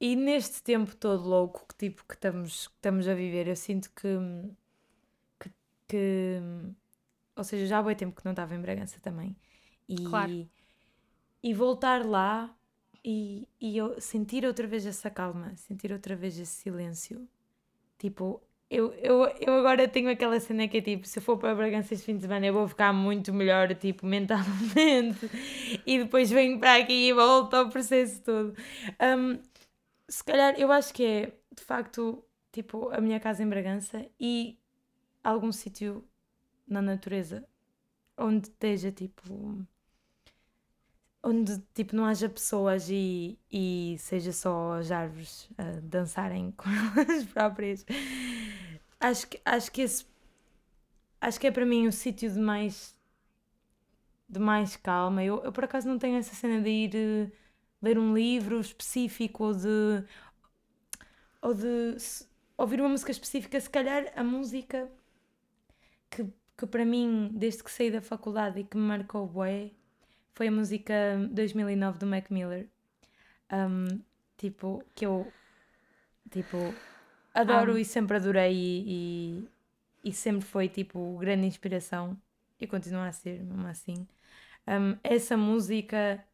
E 0.00 0.14
neste 0.14 0.62
tempo 0.62 0.94
todo 0.94 1.26
louco 1.26 1.66
que, 1.68 1.74
tipo, 1.74 2.04
que, 2.06 2.14
estamos, 2.14 2.68
que 2.68 2.74
estamos 2.74 3.08
a 3.08 3.14
viver, 3.14 3.48
eu 3.48 3.56
sinto 3.56 3.90
que, 3.92 4.08
que, 5.40 5.50
que 5.88 6.40
ou 7.34 7.44
seja, 7.44 7.66
já 7.66 7.78
há 7.78 7.82
bem 7.82 7.96
tempo 7.96 8.16
que 8.16 8.24
não 8.24 8.32
estava 8.32 8.54
em 8.54 8.60
Bragança 8.60 8.98
também. 9.00 9.36
E, 9.88 9.96
claro. 10.04 10.48
e 11.42 11.54
voltar 11.54 12.04
lá 12.04 12.54
e, 13.04 13.46
e 13.60 13.76
eu 13.76 14.00
sentir 14.00 14.44
outra 14.44 14.66
vez 14.66 14.84
essa 14.84 15.08
calma, 15.08 15.54
sentir 15.56 15.92
outra 15.92 16.16
vez 16.16 16.38
esse 16.38 16.62
silêncio. 16.62 17.28
Tipo, 17.98 18.42
eu, 18.68 18.92
eu, 18.94 19.24
eu 19.40 19.54
agora 19.54 19.86
tenho 19.86 20.10
aquela 20.10 20.40
cena 20.40 20.66
que 20.66 20.78
é 20.78 20.80
tipo, 20.80 21.06
se 21.06 21.18
eu 21.18 21.22
for 21.22 21.38
para 21.38 21.54
Bragança 21.54 21.94
este 21.94 22.04
fim 22.04 22.16
de 22.16 22.22
semana 22.22 22.46
eu 22.46 22.52
vou 22.52 22.66
ficar 22.66 22.92
muito 22.92 23.32
melhor, 23.32 23.72
tipo, 23.76 24.04
mentalmente, 24.04 25.30
e 25.86 25.98
depois 26.00 26.30
venho 26.30 26.58
para 26.58 26.76
aqui 26.76 27.08
e 27.08 27.12
volto 27.12 27.54
ao 27.54 27.68
processo 27.68 28.20
todo. 28.22 28.54
Um, 29.00 29.38
se 30.08 30.24
calhar, 30.24 30.58
eu 30.58 30.70
acho 30.72 30.92
que 30.94 31.04
é, 31.04 31.26
de 31.54 31.62
facto, 31.62 32.24
tipo, 32.52 32.90
a 32.90 33.00
minha 33.00 33.20
casa 33.20 33.42
em 33.42 33.48
Bragança 33.48 34.06
e 34.18 34.58
algum 35.22 35.50
sítio 35.52 36.04
na 36.66 36.80
natureza 36.80 37.46
onde 38.16 38.48
esteja, 38.48 38.90
tipo, 38.90 39.66
onde 41.22 41.58
tipo 41.74 41.94
não 41.96 42.04
haja 42.04 42.28
pessoas 42.28 42.88
e, 42.88 43.38
e 43.50 43.96
seja 43.98 44.32
só 44.32 44.74
as 44.74 44.90
árvores 44.90 45.48
a 45.58 45.80
dançarem 45.82 46.52
com 46.56 46.68
elas 46.70 47.24
próprias. 47.24 47.84
Acho 49.00 49.28
que, 49.28 49.40
acho 49.44 49.72
que 49.72 49.82
esse 49.82 50.06
acho 51.20 51.40
que 51.40 51.46
é 51.46 51.50
para 51.50 51.66
mim 51.66 51.86
o 51.86 51.92
sítio 51.92 52.30
de 52.30 52.38
mais 52.38 52.96
de 54.28 54.38
mais 54.38 54.76
calma. 54.76 55.22
Eu, 55.24 55.42
eu 55.44 55.52
por 55.52 55.64
acaso 55.64 55.88
não 55.88 55.98
tenho 55.98 56.16
essa 56.16 56.34
cena 56.34 56.60
de 56.60 56.70
ir 56.70 56.94
uh, 56.94 57.32
ler 57.82 57.98
um 57.98 58.14
livro 58.14 58.60
específico 58.60 59.44
ou 59.44 59.54
de 59.54 60.04
ou 61.42 61.54
de 61.54 61.96
ouvir 62.56 62.80
uma 62.80 62.88
música 62.88 63.10
específica, 63.10 63.60
se 63.60 63.70
calhar 63.70 64.12
a 64.16 64.24
música 64.24 64.90
que, 66.10 66.26
que 66.56 66.66
para 66.66 66.84
mim, 66.84 67.30
desde 67.32 67.62
que 67.62 67.70
saí 67.70 67.90
da 67.90 68.00
faculdade 68.00 68.60
e 68.60 68.64
que 68.64 68.76
me 68.76 68.82
marcou 68.82 69.24
o 69.24 69.26
bué, 69.26 69.70
foi 70.34 70.48
a 70.48 70.52
música 70.52 70.94
2009 71.30 71.98
do 71.98 72.06
Mac 72.06 72.30
Miller. 72.30 72.68
Um, 73.52 74.00
tipo, 74.36 74.82
que 74.94 75.06
eu 75.06 75.30
tipo, 76.30 76.74
adoro 77.32 77.74
um. 77.74 77.78
e 77.78 77.84
sempre 77.84 78.16
adorei 78.16 78.52
e, 78.52 79.44
e, 80.04 80.10
e, 80.10 80.12
sempre 80.12 80.44
foi 80.44 80.68
tipo 80.68 81.16
grande 81.18 81.46
inspiração 81.46 82.20
e 82.60 82.66
continua 82.66 83.06
a 83.06 83.12
ser, 83.12 83.42
mesmo 83.42 83.66
assim. 83.66 84.06
Um, 84.66 84.98
essa 85.04 85.36
música 85.36 86.24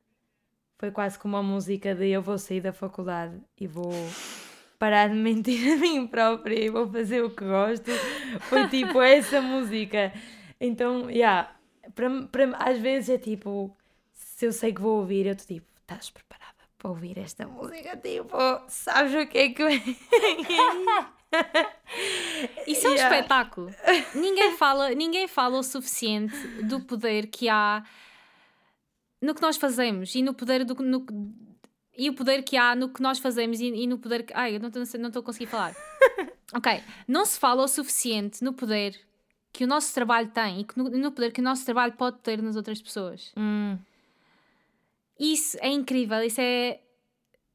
foi 0.83 0.91
quase 0.91 1.17
como 1.17 1.37
uma 1.37 1.43
música 1.45 1.95
de 1.95 2.09
eu 2.09 2.21
vou 2.21 2.37
sair 2.37 2.61
da 2.61 2.73
faculdade 2.73 3.41
e 3.57 3.69
vou 3.69 3.93
parar 4.81 5.09
de 5.09 5.15
mentir 5.15 5.75
a 5.75 5.77
mim 5.77 6.09
própria 6.09 6.59
e 6.59 6.71
vou 6.71 6.91
fazer 6.91 7.23
o 7.23 7.31
que 7.31 7.45
gosto. 7.45 7.89
Foi 8.49 8.67
tipo 8.67 9.01
essa 9.01 9.41
música. 9.41 10.13
Então, 10.61 11.09
yeah, 11.09 11.55
para, 11.95 12.11
para, 12.23 12.57
às 12.57 12.81
vezes 12.81 13.11
é 13.11 13.19
tipo, 13.19 13.73
se 14.13 14.45
eu 14.45 14.53
sei 14.53 14.75
que 14.75 14.81
vou 14.81 14.99
ouvir, 14.99 15.25
eu 15.25 15.35
estou 15.35 15.47
tipo, 15.47 15.69
estás 15.83 16.11
preparada 16.11 16.59
para 16.77 16.91
ouvir 16.91 17.17
esta 17.17 17.47
música? 17.47 17.97
Tipo, 17.99 18.37
sabes 18.67 19.15
o 19.15 19.25
que 19.29 19.39
é 19.39 19.51
que 19.51 19.65
vem? 19.65 19.97
Isso 22.67 22.89
é 22.89 22.91
um 22.91 22.95
yeah. 22.95 23.17
espetáculo. 23.17 23.73
Ninguém 24.17 24.57
fala, 24.57 24.91
ninguém 24.91 25.29
fala 25.29 25.61
o 25.61 25.63
suficiente 25.63 26.37
do 26.65 26.81
poder 26.81 27.29
que 27.29 27.49
há 27.49 27.85
no 29.23 29.35
que 29.35 29.41
nós 29.41 29.57
fazemos 29.57 30.15
e 30.17 30.23
no 30.23 30.35
poder 30.35 30.65
do 30.65 30.75
no, 30.83 31.07
e 31.97 32.11
o 32.11 32.15
poder 32.15 32.43
que 32.43 32.57
há 32.57 32.75
no 32.75 32.89
que 32.89 33.01
nós 33.01 33.21
fazemos 33.21 33.61
e, 33.61 33.67
e 33.67 33.87
no 33.87 33.97
poder 33.97 34.25
que. 34.25 34.33
Ai, 34.35 34.57
eu 34.57 34.61
não 34.61 34.69
estou 34.69 35.21
a 35.21 35.23
conseguir 35.23 35.47
falar. 35.47 35.75
ok. 36.53 36.83
Não 37.07 37.25
se 37.25 37.39
fala 37.39 37.63
o 37.63 37.69
suficiente 37.69 38.43
no 38.43 38.53
poder 38.53 38.99
que 39.53 39.65
o 39.65 39.67
nosso 39.67 39.95
trabalho 39.95 40.29
tem 40.31 40.61
e 40.61 40.65
que 40.65 40.77
no, 40.77 40.91
no 40.91 41.13
poder 41.13 41.31
que 41.31 41.41
o 41.41 41.45
nosso 41.45 41.65
trabalho 41.65 41.93
pode 41.93 42.19
ter 42.19 42.43
nas 42.43 42.57
outras 42.57 42.83
pessoas. 42.83 43.33
Hum. 43.37 43.79
Isso 45.21 45.57
é 45.61 45.69
incrível. 45.69 46.21
Isso 46.23 46.41
é. 46.41 46.81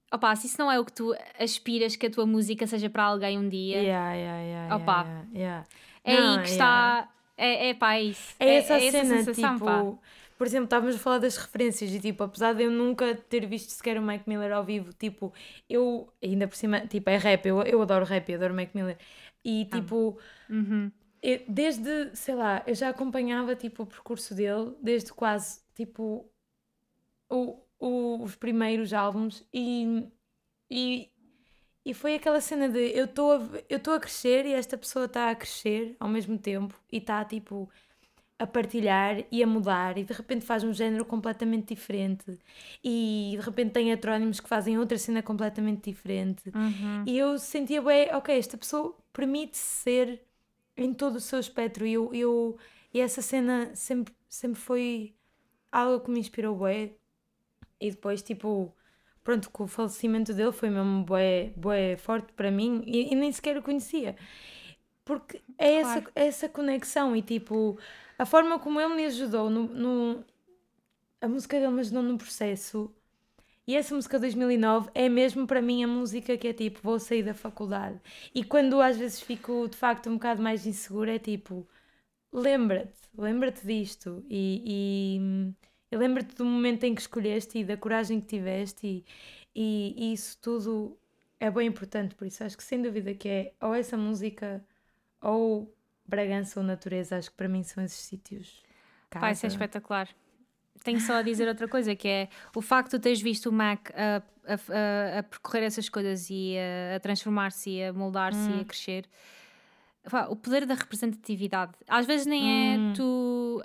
Opa, 0.10 0.34
se 0.38 0.48
isso 0.48 0.58
não 0.58 0.72
é 0.72 0.80
o 0.80 0.86
que 0.86 0.94
tu 0.94 1.14
aspiras 1.38 1.98
que 1.98 2.06
a 2.06 2.10
tua 2.10 2.26
música 2.26 2.66
seja 2.66 2.90
para 2.90 3.04
alguém 3.04 3.38
um 3.38 3.50
dia. 3.50 3.82
Yeah, 3.82 4.14
yeah, 4.14 4.42
yeah, 4.42 4.76
opa, 4.78 5.04
yeah, 5.04 5.28
yeah. 5.34 5.68
é 6.06 6.22
não, 6.22 6.36
aí 6.36 6.44
que 6.44 6.52
está. 6.52 7.10
É, 7.36 7.70
é 7.70 7.74
pá, 7.74 7.96
é 7.96 8.04
isso. 8.04 8.36
É, 8.40 8.48
é 8.48 8.56
essa 8.56 8.74
é, 8.76 8.92
cena, 8.92 9.16
essa 9.16 9.34
sensação, 9.34 9.54
tipo, 9.56 9.66
pá 9.66 9.98
por 10.38 10.46
exemplo, 10.46 10.66
estávamos 10.66 10.96
a 10.96 11.00
falar 11.00 11.18
das 11.18 11.36
referências 11.36 11.92
e 11.92 12.00
tipo, 12.00 12.24
apesar 12.24 12.54
de 12.54 12.64
eu 12.64 12.72
nunca 12.72 13.16
ter 13.16 13.46
visto 13.48 13.70
sequer 13.72 13.98
o 13.98 14.02
Mac 14.02 14.28
Miller 14.28 14.52
ao 14.52 14.64
vivo, 14.64 14.94
tipo, 14.94 15.34
eu, 15.70 16.14
ainda 16.24 16.48
por 16.48 16.56
cima, 16.56 16.82
tipo, 16.82 17.10
é 17.10 17.18
rap, 17.18 17.46
eu, 17.46 17.62
eu 17.64 17.82
adoro 17.82 18.06
rap, 18.06 18.30
eu 18.30 18.36
adoro 18.36 18.54
Mac 18.54 18.74
Miller. 18.74 18.98
E 19.44 19.68
ah. 19.72 19.76
tipo, 19.76 20.18
uhum. 20.50 20.92
eu, 21.24 21.42
desde, 21.48 22.16
sei 22.16 22.36
lá, 22.36 22.64
eu 22.68 22.76
já 22.76 22.90
acompanhava 22.90 23.56
tipo 23.56 23.84
o 23.84 23.88
percurso 23.88 24.36
dele, 24.36 24.76
desde 24.82 25.12
quase 25.12 25.62
tipo 25.74 26.30
o, 27.30 27.60
o, 27.80 28.24
os 28.24 28.36
primeiros 28.36 28.94
álbuns 28.94 29.44
e, 29.54 30.08
e, 30.70 31.10
e 31.86 31.94
foi 31.94 32.16
aquela 32.16 32.42
cena 32.42 32.70
de 32.70 32.92
eu 32.98 33.06
estou 33.06 33.94
a 33.94 34.00
crescer 34.00 34.46
e 34.46 34.54
esta 34.54 34.78
pessoa 34.78 35.06
está 35.06 35.30
a 35.30 35.36
crescer 35.36 35.96
ao 36.00 36.10
mesmo 36.10 36.38
tempo 36.38 36.80
e 36.92 36.98
está 36.98 37.24
tipo 37.26 37.70
a 38.40 38.46
partilhar 38.46 39.24
e 39.32 39.42
a 39.42 39.48
mudar 39.48 39.98
e 39.98 40.04
de 40.04 40.14
repente 40.14 40.46
faz 40.46 40.64
um 40.64 40.72
género 40.72 41.04
completamente 41.04 41.74
diferente 41.74 42.40
e 42.84 43.36
de 43.36 43.44
repente 43.44 43.72
tem 43.72 43.92
heterónimos 43.92 44.40
que 44.40 44.48
fazem 44.48 44.78
outra 44.78 44.98
cena 44.98 45.24
completamente 45.24 45.90
diferente 45.90 46.52
uhum. 46.54 47.04
e 47.06 47.18
eu 47.18 47.40
sentia 47.40 47.82
bem, 47.82 48.14
ok, 48.14 48.38
esta 48.38 48.56
pessoa 48.56 48.96
permite 49.12 49.58
ser 49.58 50.22
em 50.76 50.94
todo 50.94 51.16
o 51.16 51.20
seu 51.20 51.40
espectro 51.40 51.86
e 51.86 51.94
eu, 51.94 52.14
eu 52.14 52.58
e 52.94 53.00
essa 53.00 53.24
cena 53.24 53.72
sempre, 53.74 54.14
sempre 54.30 54.60
foi 54.60 55.16
algo 55.72 56.06
que 56.06 56.12
me 56.12 56.20
inspirou 56.20 56.56
bem 56.56 56.96
e 57.82 57.90
depois 57.90 58.22
tipo 58.22 58.72
pronto, 59.24 59.50
com 59.50 59.64
o 59.64 59.68
falecimento 59.68 60.32
dele 60.32 60.52
foi 60.52 60.70
mesmo 60.70 61.04
bué, 61.04 61.54
bué 61.56 61.98
forte 61.98 62.32
para 62.34 62.52
mim 62.52 62.84
e, 62.86 63.12
e 63.12 63.16
nem 63.16 63.32
sequer 63.32 63.58
o 63.58 63.64
conhecia 63.64 64.16
porque 65.04 65.42
é 65.58 65.82
claro. 65.82 66.00
essa, 66.00 66.12
essa 66.16 66.50
conexão 66.50 67.16
e 67.16 67.22
tipo 67.24 67.80
a 68.18 68.26
forma 68.26 68.60
como 68.60 68.80
ele 68.80 68.96
me 68.96 69.06
ajudou 69.06 69.50
no, 69.50 69.68
no 69.68 70.24
a 71.22 71.28
música 71.28 71.60
dele 71.60 71.72
me 71.72 71.82
ajudou 71.82 72.04
no 72.04 72.18
processo 72.18 72.94
e 73.68 73.76
essa 73.76 73.94
música 73.94 74.18
2009 74.18 74.90
é 74.96 75.10
mesmo 75.10 75.46
para 75.46 75.62
mim 75.62 75.84
a 75.84 75.88
música 75.88 76.38
que 76.38 76.48
é 76.48 76.54
tipo, 76.54 76.80
vou 76.82 76.98
sair 77.00 77.22
da 77.22 77.34
faculdade. 77.34 78.00
E 78.34 78.42
quando 78.42 78.80
às 78.82 78.98
vezes 78.98 79.20
fico 79.20 79.68
de 79.68 79.76
facto 79.76 80.10
um 80.10 80.14
bocado 80.14 80.42
mais 80.42 80.66
insegura, 80.66 81.16
é 81.16 81.20
tipo, 81.20 81.68
lembra-te, 82.32 82.94
lembra-te 83.18 83.68
disto. 83.68 84.24
E, 84.30 85.20
e, 85.20 85.54
e 85.92 85.98
lembra-te 85.98 86.34
do 86.36 86.46
momento 86.46 86.86
em 86.86 86.96
que 86.96 87.02
escolheste 87.02 87.60
e 87.60 87.66
da 87.66 87.76
coragem 87.76 88.22
que 88.22 88.28
tiveste. 88.28 88.88
E, 88.88 89.06
e, 89.54 90.12
e, 90.12 90.14
isso 90.14 90.38
tudo 90.42 90.98
é 91.38 91.52
bem 91.52 91.68
importante. 91.68 92.16
Por 92.16 92.26
isso 92.26 92.44
acho 92.46 92.56
que 92.58 92.64
sem 92.64 92.82
dúvida 92.82 93.14
que 93.14 93.28
é 93.28 93.54
ou 93.62 93.76
essa 93.76 93.98
música 93.98 94.66
ou 95.22 95.76
Bragança 96.08 96.60
ou 96.60 96.66
natureza, 96.66 97.18
acho 97.18 97.30
que 97.30 97.38
para 97.38 97.48
mim 97.48 97.64
são 97.64 97.84
esses 97.84 98.00
sítios. 98.00 98.64
Casa. 99.10 99.32
Isso 99.32 99.46
é 99.46 99.50
espetacular. 99.50 100.08
Tenho 100.84 101.00
só 101.02 101.16
a 101.16 101.22
dizer 101.22 101.48
outra 101.48 101.68
coisa, 101.68 101.96
que 101.96 102.08
é 102.08 102.30
o 102.56 102.62
facto 102.62 102.92
de 102.92 103.00
teres 103.00 103.22
visto 103.22 103.50
o 103.50 103.52
Mac 103.52 103.90
a, 103.92 104.22
a, 104.46 104.54
a, 104.54 105.20
a 105.20 105.24
percorrer 105.24 105.64
essas 105.64 105.90
coisas 105.90 106.30
e 106.30 106.56
a, 106.96 107.00
transformar-se 107.00 107.82
a 107.84 107.92
moldar-se 107.92 108.40
hum. 108.40 108.52
e 108.52 108.60
a 108.60 108.62
hum. 108.62 108.66
crescer. 108.66 109.06
O 110.30 110.36
poder 110.36 110.66
da 110.66 110.76
representatividade. 110.76 111.74
Às 111.88 112.06
vezes 112.06 112.26
nem 112.26 112.76
é 112.76 112.78
hum. 112.78 112.92
é 112.92 112.94
tu 112.94 113.64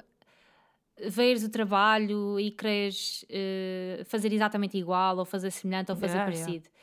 veres 1.09 1.45
o 1.45 1.49
trabalho 1.49 2.41
e 2.41 2.51
queres 2.51 3.25
uh, 3.25 4.05
fazer 4.07 4.33
exatamente 4.33 4.77
igual 4.77 5.19
ou 5.19 5.25
fazer 5.25 5.51
semelhante 5.51 5.91
ou 5.91 5.97
fazer 5.97 6.17
yeah, 6.17 6.25
parecido. 6.25 6.67
Yeah 6.67 6.82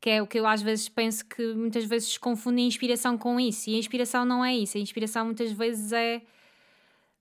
que 0.00 0.10
é 0.10 0.22
o 0.22 0.26
que 0.26 0.38
eu 0.38 0.46
às 0.46 0.62
vezes 0.62 0.88
penso 0.88 1.24
que 1.24 1.54
muitas 1.54 1.84
vezes 1.84 2.16
confundem 2.18 2.66
inspiração 2.66 3.16
com 3.16 3.40
isso, 3.40 3.70
e 3.70 3.74
a 3.74 3.78
inspiração 3.78 4.24
não 4.24 4.44
é 4.44 4.54
isso, 4.56 4.76
a 4.76 4.80
inspiração 4.80 5.26
muitas 5.26 5.52
vezes 5.52 5.92
é 5.92 6.22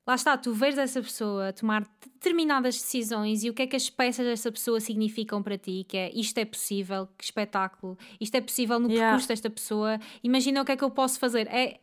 lá 0.06 0.16
está, 0.16 0.38
tu 0.38 0.54
vês 0.54 0.78
essa 0.78 1.02
pessoa 1.02 1.52
tomar 1.52 1.88
determinadas 2.04 2.76
decisões 2.76 3.44
e 3.44 3.50
o 3.50 3.54
que 3.54 3.64
é 3.64 3.68
que 3.68 3.76
as 3.76 3.90
peças 3.90 4.26
dessa 4.26 4.52
pessoa 4.52 4.80
significam 4.80 5.42
para 5.42 5.58
ti, 5.58 5.86
que 5.88 5.98
é 5.98 6.12
isto 6.14 6.38
é 6.38 6.46
possível, 6.46 7.08
que 7.18 7.24
espetáculo, 7.24 7.98
isto 8.22 8.36
é 8.36 8.42
possível 8.42 8.80
no 8.80 8.88
yeah. 8.88 9.08
percurso 9.08 9.28
desta 9.28 9.50
pessoa, 9.50 10.00
imagina 10.24 10.62
o 10.62 10.66
que 10.66 10.74
é 10.74 10.78
que 10.78 10.84
eu 10.84 10.92
posso 10.92 11.20
fazer. 11.20 11.48
É, 11.48 11.80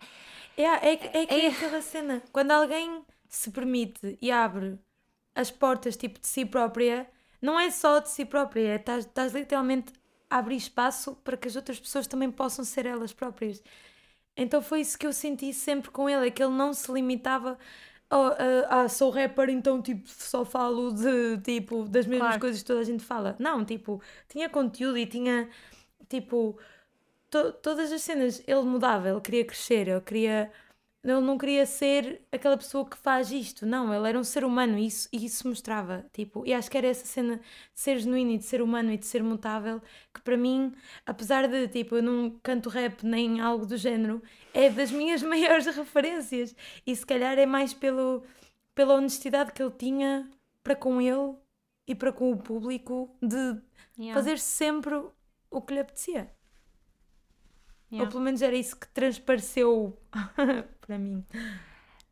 yeah, 0.56 0.86
é, 0.86 0.94
é, 0.94 1.24
é, 1.24 1.46
é 1.46 1.48
aquela 1.48 1.82
cena, 1.82 2.22
quando 2.32 2.52
alguém 2.52 3.02
se 3.28 3.50
permite 3.50 4.16
e 4.20 4.30
abre 4.30 4.78
as 5.34 5.50
portas 5.50 5.96
tipo 5.96 6.20
de 6.20 6.26
si 6.26 6.44
própria, 6.44 7.08
não 7.40 7.58
é 7.58 7.70
só 7.70 7.98
de 7.98 8.08
si 8.08 8.24
própria, 8.24 8.74
é, 8.74 8.76
estás, 8.76 9.04
estás 9.04 9.32
literalmente 9.32 9.92
abrir 10.38 10.56
espaço 10.56 11.14
para 11.24 11.36
que 11.36 11.48
as 11.48 11.56
outras 11.56 11.78
pessoas 11.78 12.06
também 12.06 12.30
possam 12.30 12.64
ser 12.64 12.86
elas 12.86 13.12
próprias. 13.12 13.62
Então 14.36 14.62
foi 14.62 14.80
isso 14.80 14.98
que 14.98 15.06
eu 15.06 15.12
senti 15.12 15.52
sempre 15.52 15.90
com 15.90 16.08
ele, 16.08 16.28
é 16.28 16.30
que 16.30 16.42
ele 16.42 16.54
não 16.54 16.72
se 16.72 16.90
limitava 16.90 17.58
a, 18.68 18.88
sou 18.88 19.10
rapper, 19.10 19.48
então 19.48 19.80
tipo 19.80 20.08
só 20.08 20.44
falo 20.44 20.92
de 20.92 21.38
tipo 21.38 21.84
das 21.88 22.06
mesmas 22.06 22.28
claro. 22.28 22.40
coisas 22.40 22.60
que 22.60 22.66
toda 22.66 22.80
a 22.80 22.84
gente 22.84 23.02
fala. 23.04 23.36
Não, 23.38 23.64
tipo, 23.64 24.02
tinha 24.28 24.48
conteúdo 24.48 24.98
e 24.98 25.06
tinha 25.06 25.48
tipo 26.08 26.58
to, 27.30 27.52
todas 27.54 27.90
as 27.90 28.02
cenas, 28.02 28.42
ele 28.46 28.62
mudava, 28.62 29.08
ele 29.08 29.20
queria 29.20 29.44
crescer, 29.44 29.88
ele 29.88 30.00
queria 30.00 30.50
ele 31.10 31.20
não 31.20 31.36
queria 31.36 31.66
ser 31.66 32.22
aquela 32.30 32.56
pessoa 32.56 32.88
que 32.88 32.96
faz 32.96 33.32
isto, 33.32 33.66
não, 33.66 33.92
ele 33.92 34.08
era 34.08 34.18
um 34.18 34.22
ser 34.22 34.44
humano 34.44 34.78
e 34.78 34.86
isso, 34.86 35.08
e 35.12 35.24
isso 35.24 35.48
mostrava, 35.48 36.06
tipo, 36.12 36.46
e 36.46 36.54
acho 36.54 36.70
que 36.70 36.78
era 36.78 36.86
essa 36.86 37.04
cena 37.04 37.38
de 37.38 37.80
ser 37.80 37.98
genuíno 37.98 38.30
e 38.30 38.38
de 38.38 38.44
ser 38.44 38.62
humano 38.62 38.92
e 38.92 38.96
de 38.96 39.06
ser 39.06 39.22
mutável, 39.22 39.82
que 40.14 40.22
para 40.22 40.36
mim, 40.36 40.72
apesar 41.04 41.48
de, 41.48 41.66
tipo, 41.66 41.96
eu 41.96 42.02
não 42.02 42.38
canto 42.42 42.68
rap 42.68 43.04
nem 43.04 43.40
algo 43.40 43.66
do 43.66 43.76
género, 43.76 44.22
é 44.54 44.70
das 44.70 44.92
minhas 44.92 45.22
maiores 45.24 45.66
referências, 45.66 46.54
e 46.86 46.94
se 46.94 47.04
calhar 47.04 47.36
é 47.36 47.46
mais 47.46 47.74
pelo, 47.74 48.22
pela 48.74 48.94
honestidade 48.94 49.52
que 49.52 49.62
ele 49.62 49.72
tinha 49.72 50.30
para 50.62 50.76
com 50.76 51.00
ele 51.00 51.34
e 51.86 51.94
para 51.96 52.12
com 52.12 52.30
o 52.30 52.36
público 52.36 53.16
de 53.20 53.60
yeah. 53.98 54.14
fazer 54.14 54.38
sempre 54.38 54.94
o 55.50 55.60
que 55.60 55.74
lhe 55.74 55.80
apetecia. 55.80 56.30
Yeah. 57.92 58.04
Ou 58.06 58.10
pelo 58.10 58.24
menos 58.24 58.40
era 58.40 58.56
isso 58.56 58.74
que 58.76 58.88
transpareceu 58.88 59.96
para 60.80 60.98
mim. 60.98 61.22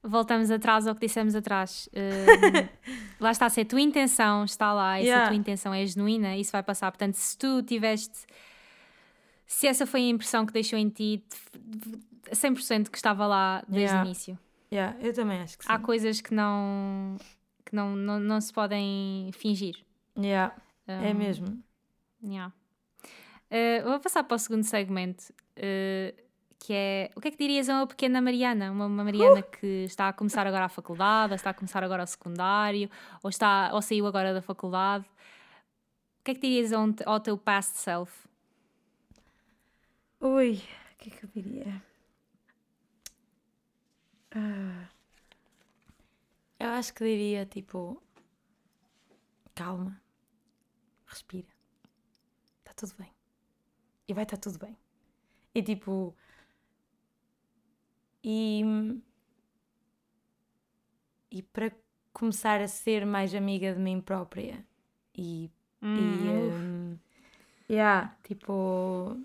voltamos 0.02 0.50
atrás 0.50 0.86
ao 0.86 0.94
que 0.94 1.06
dissemos 1.06 1.34
atrás. 1.34 1.88
Uh, 1.88 2.68
lá 3.18 3.30
está, 3.30 3.48
se 3.48 3.62
a 3.62 3.64
tua 3.64 3.80
intenção 3.80 4.44
está 4.44 4.72
lá 4.74 5.00
e 5.00 5.04
Yeah. 5.04 5.24
se 5.24 5.26
a 5.26 5.28
tua 5.32 5.36
intenção 5.40 5.72
é 5.74 5.84
genuína, 5.86 6.36
isso 6.36 6.52
vai 6.52 6.62
passar. 6.62 6.90
Portanto, 6.92 7.14
se 7.14 7.36
tu 7.38 7.62
tiveste. 7.62 8.26
Se 9.46 9.66
essa 9.66 9.86
foi 9.86 10.02
a 10.02 10.08
impressão 10.08 10.46
que 10.46 10.52
deixou 10.52 10.78
em 10.78 10.88
ti, 10.88 11.24
de- 11.58 11.78
de- 11.90 11.98
100% 12.36 12.88
que 12.90 12.96
estava 12.96 13.26
lá 13.26 13.62
desde 13.66 13.86
Yeah. 13.86 14.02
o 14.02 14.06
início. 14.06 14.38
Yeah, 14.72 14.96
eu 15.00 15.12
também 15.12 15.40
acho 15.40 15.58
que 15.58 15.64
sim. 15.64 15.72
Há 15.72 15.78
coisas 15.78 16.20
que 16.20 16.32
não. 16.32 17.16
que 17.64 17.74
não, 17.74 17.96
não, 17.96 18.20
não 18.20 18.40
se 18.40 18.52
podem 18.52 19.30
fingir. 19.32 19.74
Yeah, 20.16 20.54
é 20.86 21.10
Um, 21.10 21.14
mesmo. 21.14 21.62
Yeah. 22.22 22.52
Uh, 23.50 23.88
vou 23.88 23.98
passar 23.98 24.22
para 24.22 24.36
o 24.36 24.38
segundo 24.38 24.62
segmento, 24.62 25.24
uh, 25.60 26.30
que 26.58 26.72
é 26.74 27.10
o 27.16 27.20
que 27.20 27.28
é 27.28 27.30
que 27.30 27.38
dirias 27.38 27.68
a 27.68 27.74
uma 27.74 27.86
pequena 27.86 28.20
Mariana? 28.20 28.70
Uma, 28.70 28.86
uma 28.86 29.04
Mariana 29.04 29.42
que 29.42 29.84
está 29.84 30.08
a 30.08 30.12
começar 30.12 30.46
agora 30.46 30.66
a 30.66 30.68
faculdade, 30.68 31.32
ou 31.32 31.36
está 31.36 31.50
a 31.50 31.54
começar 31.54 31.82
agora 31.82 32.02
o 32.02 32.06
secundário, 32.06 32.90
ou, 33.22 33.30
está, 33.30 33.70
ou 33.72 33.80
saiu 33.80 34.06
agora 34.06 34.34
da 34.34 34.42
faculdade. 34.42 35.04
O 36.20 36.24
que 36.24 36.32
é 36.32 36.34
que 36.34 36.40
dirias 36.40 36.72
ao, 36.72 36.86
ao 37.06 37.20
teu 37.20 37.38
past 37.38 37.78
self? 37.78 38.12
Ui, 40.20 40.62
o 40.92 40.96
que 40.98 41.08
é 41.08 41.12
que 41.12 41.24
eu 41.24 41.30
diria? 41.34 41.82
Ah, 44.32 44.88
eu 46.58 46.68
acho 46.68 46.92
que 46.92 47.04
diria 47.04 47.46
tipo. 47.46 48.02
Calma. 49.54 50.00
Respira. 51.06 51.48
Está 52.58 52.74
tudo 52.74 52.94
bem. 52.98 53.12
E 54.06 54.12
vai 54.12 54.24
estar 54.24 54.36
tudo 54.36 54.58
bem. 54.58 54.76
E 55.54 55.62
tipo. 55.62 56.14
E. 58.22 58.62
E 61.30 61.42
para 61.42 61.72
começar 62.12 62.60
a 62.60 62.68
ser 62.68 63.06
mais 63.06 63.34
amiga 63.34 63.72
de 63.74 63.80
mim 63.80 64.00
própria. 64.00 64.64
E 65.16 65.50
e, 65.82 65.82
Hum, 65.82 66.50
hum, 66.52 66.98
yeah, 67.68 68.14
tipo, 68.22 69.16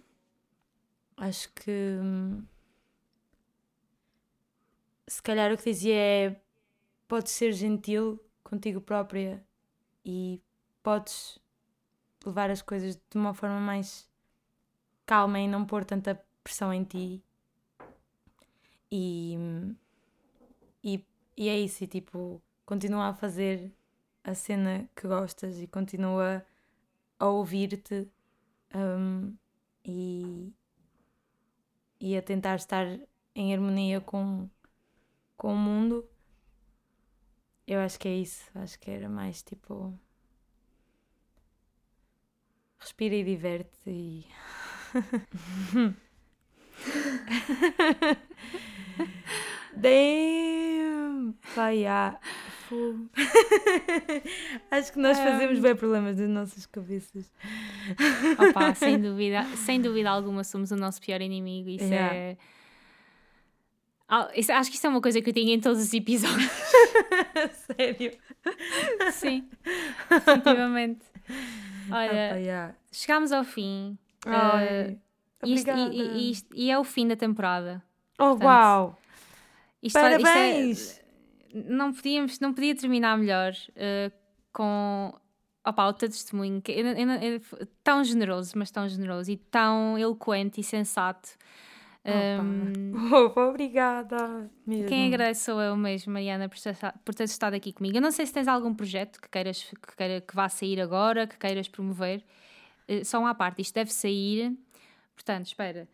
acho 1.18 1.52
que 1.54 2.00
se 5.08 5.22
calhar 5.22 5.52
o 5.52 5.58
que 5.58 5.66
dizia 5.66 5.96
é 5.96 6.42
podes 7.08 7.34
ser 7.34 7.52
gentil 7.52 8.20
contigo 8.44 8.80
própria 8.82 9.46
e 10.06 10.42
podes 10.82 11.40
levar 12.26 12.50
as 12.50 12.62
coisas 12.62 12.96
de 12.96 13.18
uma 13.18 13.34
forma 13.34 13.60
mais 13.60 14.10
calma 15.06 15.40
e 15.40 15.48
não 15.48 15.66
pôr 15.66 15.86
tanta 15.86 16.20
pressão 16.44 16.74
em 16.74 16.84
ti. 16.84 17.24
E, 18.92 19.38
e, 20.84 21.04
e 21.36 21.50
é 21.50 21.60
isso, 21.60 21.84
e 21.84 21.88
tipo, 21.88 22.42
continua 22.66 23.10
a 23.10 23.14
fazer 23.14 23.72
a 24.24 24.34
cena 24.34 24.90
que 24.96 25.08
gostas 25.08 25.60
e 25.60 25.68
continua 25.68 26.46
a 27.20 27.28
ouvir-te 27.28 28.10
hum, 28.76 29.36
e, 29.84 30.54
e 32.00 32.18
a 32.18 32.22
tentar 32.22 32.56
estar 32.56 32.86
em 33.36 33.54
harmonia 33.54 34.02
com, 34.02 34.50
com 35.38 35.54
o 35.54 35.58
mundo. 35.58 36.08
Eu 37.68 37.80
acho 37.80 38.00
que 38.00 38.08
é 38.08 38.16
isso. 38.16 38.50
Acho 38.56 38.80
que 38.80 38.92
era 38.92 39.10
mais 39.10 39.42
tipo. 39.44 39.98
Respira 42.80 43.16
e 43.16 43.24
diverte 43.24 43.90
e. 43.90 44.26
Damn! 49.76 51.36
Yeah. 51.58 52.20
Fu. 52.68 53.08
Acho 54.72 54.92
que 54.94 55.00
nós 55.00 55.18
fazemos 55.20 55.60
bem 55.60 55.76
problemas 55.76 56.18
das 56.18 56.30
nossas 56.30 56.66
cabeças. 56.66 57.32
Opa, 58.50 58.74
sem 58.74 59.00
dúvida, 59.00 59.44
sem 59.56 59.80
dúvida 59.80 60.10
alguma 60.10 60.44
somos 60.44 60.72
o 60.72 60.76
nosso 60.76 61.00
pior 61.02 61.22
inimigo. 61.22 61.70
Isso 61.70 61.84
Yeah. 61.86 62.16
é. 62.16 62.38
Ah, 64.08 64.30
isso- 64.36 64.52
acho 64.52 64.70
que 64.70 64.78
isso 64.78 64.86
é 64.86 64.90
uma 64.90 65.02
coisa 65.02 65.20
que 65.22 65.30
eu 65.30 65.34
tenho 65.34 65.50
em 65.50 65.60
todos 65.60 65.82
os 65.82 65.94
episódios. 65.94 66.52
Sério. 67.78 68.12
Sim, 69.12 69.48
definitivamente. 70.10 71.02
Ah, 71.90 71.98
Olha, 71.98 72.10
pá, 72.10 72.36
yeah. 72.38 72.76
chegámos 72.92 73.32
ao 73.32 73.44
fim. 73.44 73.98
Ai, 74.26 74.68
Eh, 74.68 74.98
Isto- 75.44 75.70
e, 75.72 76.32
isto- 76.32 76.56
e 76.56 76.72
é 76.72 76.80
o 76.80 76.84
fim 76.84 77.08
da 77.08 77.16
temporada. 77.16 77.84
oh, 78.20 78.24
portanto, 78.30 78.44
uau! 78.46 78.98
Isto 79.84 80.00
vai- 80.00 80.16
isto 80.16 80.28
é- 80.28 80.34
Parabéns! 80.34 81.02
não, 81.54 81.94
podíamos, 81.94 82.40
não 82.40 82.54
podia 82.54 82.76
terminar 82.76 83.18
melhor 83.18 83.54
eh, 83.76 84.12
com 84.52 85.14
opa, 85.66 85.88
o 85.88 85.94
teu 85.94 86.10
testemunho, 86.10 86.62
que 86.62 86.72
eu 86.72 86.86
tão 87.84 88.04
generoso, 88.04 88.54
mas 88.56 88.72
tão 88.72 88.88
generoso 88.88 89.32
e 89.32 89.38
tão 89.38 89.98
eloquente 89.98 90.62
e 90.62 90.64
sensato. 90.64 91.30
Um, 92.08 92.94
Opa, 93.26 93.42
obrigada! 93.50 94.50
Mesmo. 94.66 94.88
quem 94.88 95.08
agradece 95.08 95.44
sou 95.46 95.60
eu 95.60 95.76
mesmo, 95.76 96.14
Mariana, 96.14 96.48
por, 96.48 96.60
ter- 96.60 96.78
por 97.04 97.16
teres 97.16 97.32
estado 97.32 97.56
aqui 97.56 97.74
comigo. 97.74 97.98
Eu 97.98 98.02
não 98.02 98.12
sei 98.12 98.26
se 98.28 98.34
tens 98.34 98.48
algum 98.48 98.74
projeto 98.76 99.20
que 99.20 99.28
queiras 99.30 99.64
que, 99.64 99.96
queira, 99.98 100.22
que 100.22 100.36
vá 100.36 100.48
sair 100.48 100.80
agora, 100.80 101.26
que 101.26 101.38
queiras 101.38 101.68
promover. 101.68 102.24
Eh, 102.88 103.04
só 103.04 103.20
uma 103.20 103.34
parte, 103.36 103.62
isto 103.62 103.74
deve 103.74 103.92
sair. 103.92 104.56
Portanto, 105.14 105.48
espera. 105.48 105.88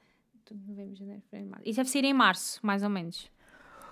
Novembro, 0.68 0.96
janeiro, 0.96 1.22
fevereiro, 1.22 1.50
março. 1.52 1.70
Isto 1.70 1.78
deve 1.78 1.89
sair 1.89 2.04
em 2.06 2.14
março, 2.14 2.60
mais 2.62 2.84
ou 2.84 2.89
menos. 2.89 3.32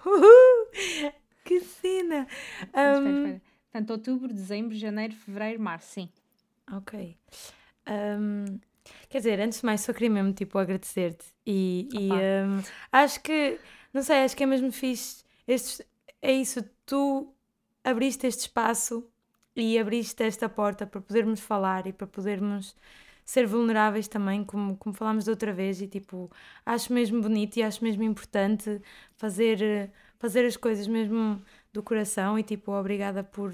Uhul! 0.05 1.13
Que 1.45 1.61
cena! 1.61 2.27
Espera, 2.61 2.99
Um, 2.99 3.17
espera. 3.17 3.41
Portanto, 3.71 3.89
outubro, 3.91 4.33
dezembro, 4.33 4.75
janeiro, 4.75 5.15
fevereiro, 5.15 5.59
março, 5.59 5.93
sim. 5.93 6.09
Ok. 6.71 7.17
Um, 7.87 8.59
quer 9.07 9.17
dizer, 9.19 9.39
antes 9.39 9.59
de 9.59 9.65
mais, 9.65 9.81
só 9.81 9.93
queria 9.93 10.09
mesmo 10.11 10.33
tipo, 10.33 10.59
agradecer-te. 10.59 11.25
E, 11.45 11.87
e, 11.91 12.11
um, 12.11 12.61
acho 12.91 13.21
que, 13.21 13.57
não 13.93 14.03
sei, 14.03 14.17
acho 14.17 14.35
que 14.37 14.43
é 14.43 14.45
mesmo 14.45 14.71
fixe. 14.71 15.23
Estes, 15.47 15.81
é 16.21 16.31
isso, 16.33 16.61
tu 16.85 17.33
abriste 17.83 18.27
este 18.27 18.41
espaço 18.41 19.09
e 19.55 19.77
abriste 19.77 20.23
esta 20.23 20.47
porta 20.49 20.85
para 20.87 21.01
podermos 21.01 21.39
falar 21.39 21.87
e 21.87 21.93
para 21.93 22.07
podermos 22.07 22.75
ser 23.25 23.45
vulneráveis 23.45 24.07
também, 24.07 24.43
como, 24.43 24.75
como 24.77 24.95
falámos 24.95 25.25
da 25.25 25.31
outra 25.31 25.53
vez. 25.53 25.81
E 25.81 25.87
tipo, 25.87 26.31
acho 26.65 26.93
mesmo 26.93 27.21
bonito 27.21 27.57
e 27.57 27.63
acho 27.63 27.83
mesmo 27.83 28.03
importante 28.03 28.81
fazer, 29.17 29.91
fazer 30.17 30.45
as 30.45 30.57
coisas 30.57 30.87
mesmo 30.87 31.41
do 31.73 31.83
coração. 31.83 32.39
E 32.39 32.43
tipo, 32.43 32.71
obrigada 32.71 33.23
por. 33.23 33.51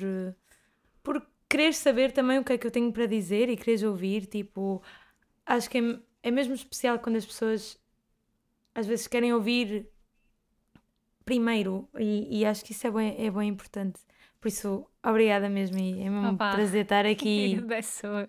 por 1.03 1.25
quereres 1.49 1.77
saber 1.77 2.11
também 2.11 2.39
o 2.39 2.43
que 2.43 2.53
é 2.53 2.57
que 2.57 2.67
eu 2.67 2.71
tenho 2.71 2.91
para 2.91 3.05
dizer 3.05 3.49
e 3.49 3.57
quereres 3.57 3.83
ouvir, 3.83 4.25
tipo, 4.25 4.81
acho 5.45 5.69
que 5.69 5.77
é, 5.77 5.99
é 6.23 6.31
mesmo 6.31 6.53
especial 6.53 6.99
quando 6.99 7.17
as 7.17 7.25
pessoas 7.25 7.79
às 8.73 8.85
vezes 8.87 9.07
querem 9.07 9.33
ouvir 9.33 9.87
primeiro 11.23 11.89
e, 11.97 12.39
e 12.39 12.45
acho 12.45 12.63
que 12.63 12.71
isso 12.71 12.85
é 12.87 12.91
bem, 12.91 13.25
é 13.25 13.31
bem 13.31 13.49
importante. 13.49 13.99
Por 14.45 14.49
isso, 14.49 14.85
obrigada 15.03 15.49
mesmo 15.49 15.79
e 15.79 15.93
é 16.01 16.07
mesmo 16.07 16.27
um 16.27 16.33
Opa. 16.35 16.51
prazer 16.51 16.83
estar 16.83 17.03
aqui. 17.03 17.57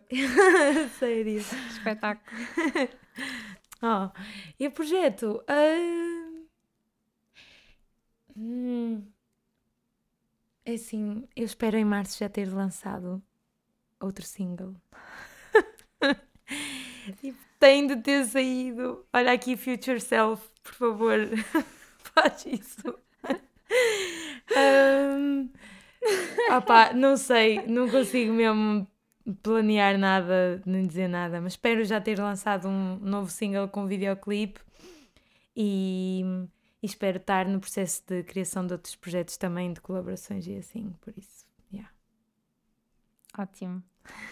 Sério. 0.99 1.37
Espetáculo. 1.69 2.25
Oh, 3.83 4.09
e 4.59 4.67
o 4.67 4.71
projeto? 4.71 5.45
Ah, 5.47 6.47
hum, 8.35 9.07
é 10.65 10.73
assim, 10.73 11.29
eu 11.37 11.45
espero 11.45 11.77
em 11.77 11.85
março 11.85 12.19
já 12.19 12.31
ter 12.31 12.47
lançado 12.47 13.23
outro 14.01 14.25
single. 14.25 14.75
Tipo, 17.21 17.39
tem 17.61 17.87
de 17.87 17.97
ter 17.97 18.25
saído. 18.25 19.07
Olha 19.13 19.33
aqui, 19.33 19.55
Future 19.59 20.01
Self, 20.01 20.49
por 20.63 20.73
favor, 20.73 21.19
faz 21.99 22.47
isso. 22.47 22.99
um, 24.57 25.51
opá, 26.57 26.93
não 26.93 27.17
sei, 27.17 27.67
não 27.67 27.89
consigo 27.91 28.33
mesmo 28.33 28.87
planear 29.43 29.99
nada, 29.99 30.63
nem 30.65 30.87
dizer 30.87 31.09
nada, 31.09 31.41
mas 31.41 31.55
espero 31.55 31.85
já 31.85 32.01
ter 32.01 32.19
lançado 32.19 32.69
um 32.69 32.97
novo 33.01 33.31
single 33.31 33.69
com 33.69 33.87
videoclipe 33.87 34.61
e, 35.57 36.23
e 36.83 36.87
espero 36.87 37.17
estar 37.17 37.47
no 37.47 37.59
processo 37.59 38.03
de 38.07 38.23
criação 38.23 38.67
de 38.67 38.73
outros 38.75 38.95
projetos 38.95 39.37
também, 39.37 39.73
de 39.73 39.81
colaborações 39.81 40.47
e 40.47 40.57
assim, 40.57 40.95
por 41.01 41.13
isso, 41.17 41.45
yeah. 41.73 41.91
Ótimo. 43.39 43.83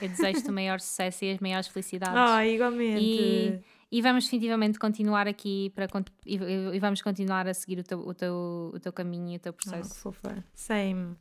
Eu 0.01 0.09
desejo-te 0.09 0.49
o 0.51 0.53
maior 0.53 0.81
sucesso 0.81 1.25
e 1.25 1.33
as 1.33 1.39
maiores 1.41 1.67
felicidades. 1.69 2.17
Ah, 2.17 2.47
igualmente. 2.47 3.01
E, 3.19 3.61
e 3.91 4.01
vamos 4.03 4.25
definitivamente 4.25 4.79
continuar 4.79 5.27
aqui 5.27 5.71
para, 5.75 5.89
e, 6.25 6.37
e- 6.37 6.79
vamos 6.79 7.03
continuar 7.03 7.47
a 7.49 7.55
seguir 7.55 7.81
o 7.81 7.83
teu, 7.83 7.99
o 8.01 8.15
teu, 8.15 8.71
o 8.75 8.79
teu 8.79 8.93
caminho 8.93 9.33
e 9.33 9.37
o 9.37 9.41
teu 9.41 9.53
Ah, 9.53 9.57
processo. 9.57 9.95
fofa. 9.97 10.45
Same. 10.55 11.17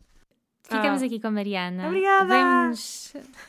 Ficamos 0.64 1.02
Ah. 1.02 1.06
aqui 1.06 1.20
com 1.20 1.28
a 1.28 1.32
Mariana. 1.32 1.88
Obrigada! 1.88 2.72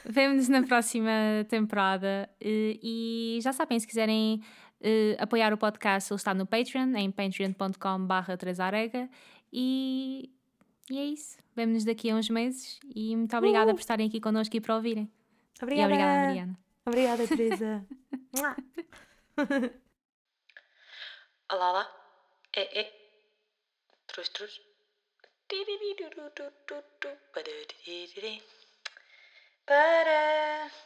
Vemo-nos 0.05 0.49
na 0.49 0.63
próxima 0.65 1.11
temporada. 1.49 2.29
E, 2.41 3.37
e 3.39 3.41
já 3.41 3.53
sabem, 3.53 3.79
se 3.79 3.87
quiserem 3.87 4.43
eh, 4.81 5.17
apoiar 5.19 5.53
o 5.53 5.57
podcast, 5.57 6.13
ele 6.13 6.17
está 6.19 6.35
no 6.35 6.45
Patreon, 6.47 6.93
em 6.97 7.11
patreon.com.br 7.11 8.33
3arega. 8.37 9.09
E, 9.53 10.29
e 10.91 10.99
é 10.99 11.05
isso. 11.05 11.39
Vemo-nos 11.55 11.85
daqui 11.85 12.11
a 12.11 12.17
uns 12.17 12.29
meses 12.29 12.81
e 12.95 13.15
muito 13.17 13.37
obrigada 13.37 13.71
Uh! 13.71 13.75
por 13.75 13.81
estarem 13.81 14.09
aqui 14.09 14.21
connosco 14.21 14.57
e 14.57 14.61
para 14.61 14.75
ouvirem. 14.75 15.09
Obrigada. 15.63 15.89
E 15.93 15.95
obrigada, 15.95 16.27
Mariana. 16.27 16.59
Obrigada, 16.85 17.29
Teresa. 17.29 17.87
Olá, 21.53 21.71
olá. 21.71 21.87
É, 22.57 22.81
é. 22.81 22.93
Trus, 24.09 24.29
trus. 24.31 24.61
Ba-da. 29.67 30.84